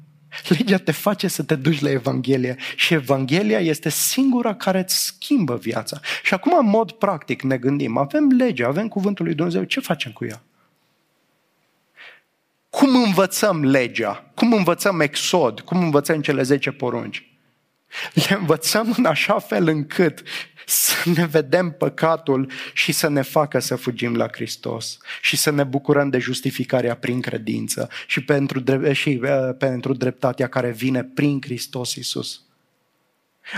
Legea 0.49 0.79
te 0.79 0.93
face 0.93 1.29
să 1.29 1.43
te 1.43 1.55
duci 1.55 1.81
la 1.81 1.91
Evanghelie 1.91 2.57
și 2.77 2.95
Evanghelia 2.95 3.59
este 3.59 3.89
singura 3.89 4.55
care 4.55 4.79
îți 4.79 5.05
schimbă 5.05 5.57
viața. 5.57 6.01
Și 6.23 6.35
acum, 6.35 6.59
în 6.59 6.67
mod 6.67 6.93
practic, 6.93 7.43
ne 7.43 7.57
gândim, 7.57 7.97
avem 7.97 8.29
legea, 8.29 8.67
avem 8.67 8.89
cuvântul 8.89 9.25
lui 9.25 9.35
Dumnezeu, 9.35 9.65
ce 9.65 9.81
facem 9.81 10.13
cu 10.13 10.25
ea? 10.25 10.43
Cum 12.71 12.97
învățăm 12.97 13.65
legea? 13.65 14.31
Cum 14.35 14.53
învățăm 14.53 15.01
exod? 15.01 15.61
Cum 15.61 15.83
învățăm 15.83 16.21
cele 16.21 16.43
10 16.43 16.71
porunci? 16.71 17.29
Le 18.13 18.37
învățăm 18.39 18.95
în 18.97 19.05
așa 19.05 19.39
fel 19.39 19.69
încât 19.69 20.23
să 20.67 21.11
ne 21.11 21.27
vedem 21.27 21.71
păcatul 21.71 22.51
și 22.73 22.93
să 22.93 23.09
ne 23.09 23.23
facă 23.23 23.59
să 23.59 23.77
fugim 23.77 24.17
la 24.17 24.27
Hristos 24.33 24.99
și 25.21 25.37
să 25.37 25.51
ne 25.51 25.65
bucurăm 25.65 26.09
de 26.09 26.19
justificarea 26.19 26.97
prin 26.97 27.21
credință 27.21 27.89
și 28.07 28.25
pentru, 28.25 28.63
și 28.93 29.21
uh, 29.23 29.57
pentru 29.59 29.93
dreptatea 29.93 30.49
care 30.49 30.71
vine 30.71 31.05
prin 31.05 31.41
Hristos 31.41 31.95
Isus. 31.95 32.43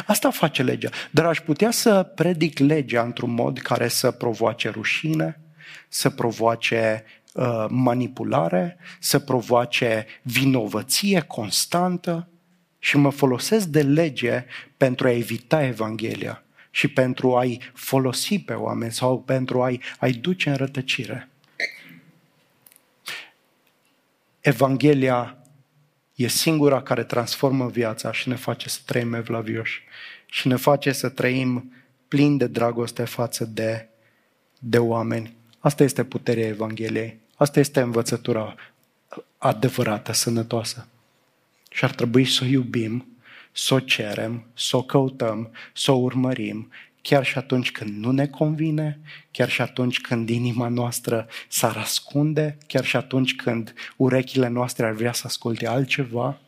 Asta 0.07 0.31
face 0.31 0.63
legea. 0.63 0.91
Dar 1.11 1.27
aș 1.27 1.41
putea 1.41 1.71
să 1.71 2.03
predic 2.03 2.59
legea 2.59 3.03
într-un 3.03 3.31
mod 3.31 3.59
care 3.59 3.89
să 3.89 4.11
provoace 4.11 4.69
rușine, 4.69 5.41
să 5.89 6.11
provoace 6.11 7.05
uh, 7.35 7.67
manipulare, 7.69 8.77
să 9.01 9.19
provoace 9.19 10.07
vinovăție 10.23 11.21
constantă 11.21 12.29
și 12.79 12.97
mă 12.97 13.11
folosesc 13.11 13.67
de 13.67 13.83
lege 13.83 14.45
pentru 14.77 15.07
a 15.07 15.11
evita 15.11 15.65
Evanghelia 15.65 16.46
și 16.77 16.89
pentru 16.89 17.37
a-i 17.37 17.71
folosi 17.75 18.39
pe 18.39 18.53
oameni 18.53 18.93
sau 18.93 19.21
pentru 19.21 19.63
a-i, 19.63 19.81
a 19.99 20.09
duce 20.09 20.51
în 20.51 20.57
rătăcire. 20.57 21.29
Evanghelia 24.41 25.39
e 26.15 26.27
singura 26.27 26.83
care 26.83 27.05
transformă 27.05 27.69
viața 27.69 28.13
și 28.13 28.29
ne 28.29 28.35
face 28.35 28.69
să 28.69 28.81
trăim 28.85 29.15
evlavioși 29.15 29.83
și 30.27 30.49
ne 30.49 30.57
face 30.57 30.93
să 30.93 31.09
trăim 31.09 31.73
plin 32.09 32.37
de 32.37 32.47
dragoste 32.47 33.05
față 33.05 33.45
de, 33.45 33.89
de 34.59 34.79
oameni. 34.79 35.37
Asta 35.59 35.83
este 35.83 36.05
puterea 36.05 36.47
Evangheliei. 36.47 37.19
Asta 37.37 37.61
este 37.61 37.81
învățătura 37.81 38.55
adevărată, 39.39 40.13
sănătoasă. 40.13 40.87
Și 41.71 41.85
ar 41.85 41.91
trebui 41.91 42.25
să 42.25 42.41
o 42.43 42.47
iubim 42.47 43.16
să 43.57 43.75
o 43.75 43.81
cerem, 43.81 44.45
să 44.55 44.77
o 44.77 44.83
căutăm, 44.83 45.51
să 45.73 45.93
o 45.93 45.95
urmărim, 45.95 46.71
chiar 47.03 47.25
și 47.25 47.39
atunci 47.39 47.73
când 47.73 48.05
nu 48.05 48.11
ne 48.11 48.27
convine, 48.27 49.01
chiar 49.31 49.49
și 49.49 49.61
atunci 49.61 50.01
când 50.01 50.29
inima 50.29 50.69
noastră 50.69 51.27
s-ar 51.49 51.77
ascunde, 51.77 52.59
chiar 52.67 52.85
și 52.85 52.97
atunci 52.97 53.37
când 53.37 53.75
urechile 53.97 54.49
noastre 54.49 54.87
ar 54.87 54.93
vrea 54.93 55.13
să 55.13 55.23
asculte 55.27 55.67
altceva, 55.67 56.39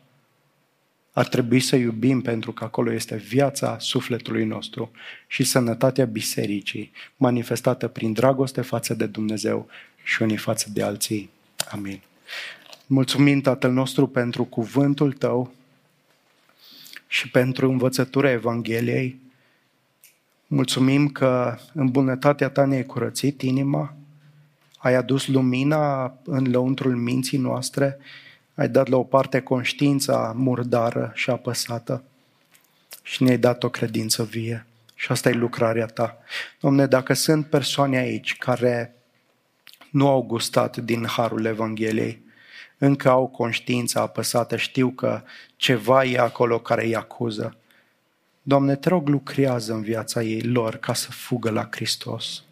ar 1.11 1.27
trebui 1.27 1.59
să 1.59 1.75
iubim 1.75 2.21
pentru 2.21 2.51
că 2.51 2.63
acolo 2.63 2.93
este 2.93 3.15
viața 3.15 3.77
sufletului 3.79 4.45
nostru 4.45 4.91
și 5.27 5.43
sănătatea 5.43 6.05
bisericii, 6.05 6.91
manifestată 7.15 7.87
prin 7.87 8.13
dragoste 8.13 8.61
față 8.61 8.93
de 8.93 9.05
Dumnezeu 9.05 9.67
și 10.03 10.21
unii 10.21 10.37
față 10.37 10.69
de 10.73 10.83
alții. 10.83 11.29
Amin. 11.71 12.01
Mulțumim, 12.87 13.41
Tatăl 13.41 13.71
nostru, 13.71 14.07
pentru 14.07 14.43
cuvântul 14.43 15.11
Tău, 15.13 15.53
și 17.11 17.29
pentru 17.29 17.69
învățătura 17.69 18.31
Evangheliei. 18.31 19.19
Mulțumim 20.47 21.07
că 21.07 21.57
în 21.73 21.87
bunătatea 21.87 22.49
ta 22.49 22.65
ne-ai 22.65 22.85
curățit 22.85 23.41
inima, 23.41 23.95
ai 24.77 24.95
adus 24.95 25.27
lumina 25.27 26.13
în 26.23 26.51
lăuntrul 26.51 26.95
minții 26.95 27.37
noastre, 27.37 27.97
ai 28.55 28.69
dat 28.69 28.87
la 28.87 28.97
o 28.97 29.03
parte 29.03 29.39
conștiința 29.39 30.33
murdară 30.35 31.11
și 31.15 31.29
apăsată 31.29 32.03
și 33.01 33.23
ne-ai 33.23 33.37
dat 33.37 33.63
o 33.63 33.69
credință 33.69 34.23
vie. 34.23 34.65
Și 34.95 35.11
asta 35.11 35.29
e 35.29 35.33
lucrarea 35.33 35.85
ta. 35.85 36.17
Domne, 36.59 36.85
dacă 36.85 37.13
sunt 37.13 37.45
persoane 37.45 37.97
aici 37.97 38.37
care 38.37 38.95
nu 39.89 40.07
au 40.07 40.21
gustat 40.21 40.77
din 40.77 41.05
harul 41.05 41.45
Evangheliei, 41.45 42.21
încă 42.79 43.09
au 43.09 43.27
conștiința 43.27 44.01
apăsată, 44.01 44.55
știu 44.55 44.89
că 44.89 45.21
ceva 45.55 46.03
e 46.03 46.19
acolo 46.19 46.59
care 46.59 46.85
îi 46.85 46.95
acuză. 46.95 47.57
Doamne, 48.41 48.75
te 48.75 48.89
rog, 48.89 49.07
lucrează 49.07 49.73
în 49.73 49.81
viața 49.81 50.21
ei 50.21 50.41
lor 50.41 50.75
ca 50.75 50.93
să 50.93 51.11
fugă 51.11 51.49
la 51.49 51.67
Hristos, 51.71 52.43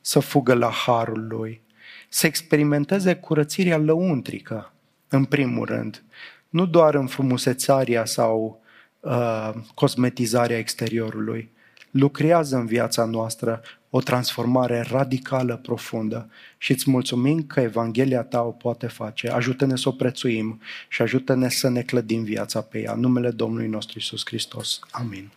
să 0.00 0.18
fugă 0.20 0.54
la 0.54 0.70
Harul 0.70 1.26
Lui, 1.26 1.62
să 2.08 2.26
experimenteze 2.26 3.16
curățirea 3.16 3.76
lăuntrică, 3.76 4.72
în 5.08 5.24
primul 5.24 5.66
rând, 5.66 6.02
nu 6.48 6.66
doar 6.66 6.94
în 6.94 7.06
frumusețarea 7.06 8.04
sau 8.04 8.62
uh, 9.00 9.50
cosmetizarea 9.74 10.58
exteriorului. 10.58 11.50
Lucrează 11.90 12.56
în 12.56 12.66
viața 12.66 13.04
noastră 13.04 13.62
o 13.96 14.00
transformare 14.00 14.80
radicală, 14.80 15.56
profundă 15.56 16.30
și 16.58 16.70
îți 16.70 16.90
mulțumim 16.90 17.42
că 17.42 17.60
Evanghelia 17.60 18.22
ta 18.22 18.40
o 18.40 18.50
poate 18.50 18.86
face. 18.86 19.28
Ajută-ne 19.28 19.76
să 19.76 19.88
o 19.88 19.92
prețuim 19.92 20.60
și 20.88 21.02
ajută-ne 21.02 21.48
să 21.48 21.68
ne 21.68 21.82
clădim 21.82 22.22
viața 22.22 22.60
pe 22.60 22.80
ea. 22.80 22.92
În 22.92 23.00
numele 23.00 23.30
Domnului 23.30 23.68
nostru 23.68 23.98
Isus 23.98 24.22
Hristos. 24.24 24.78
Amin. 24.90 25.30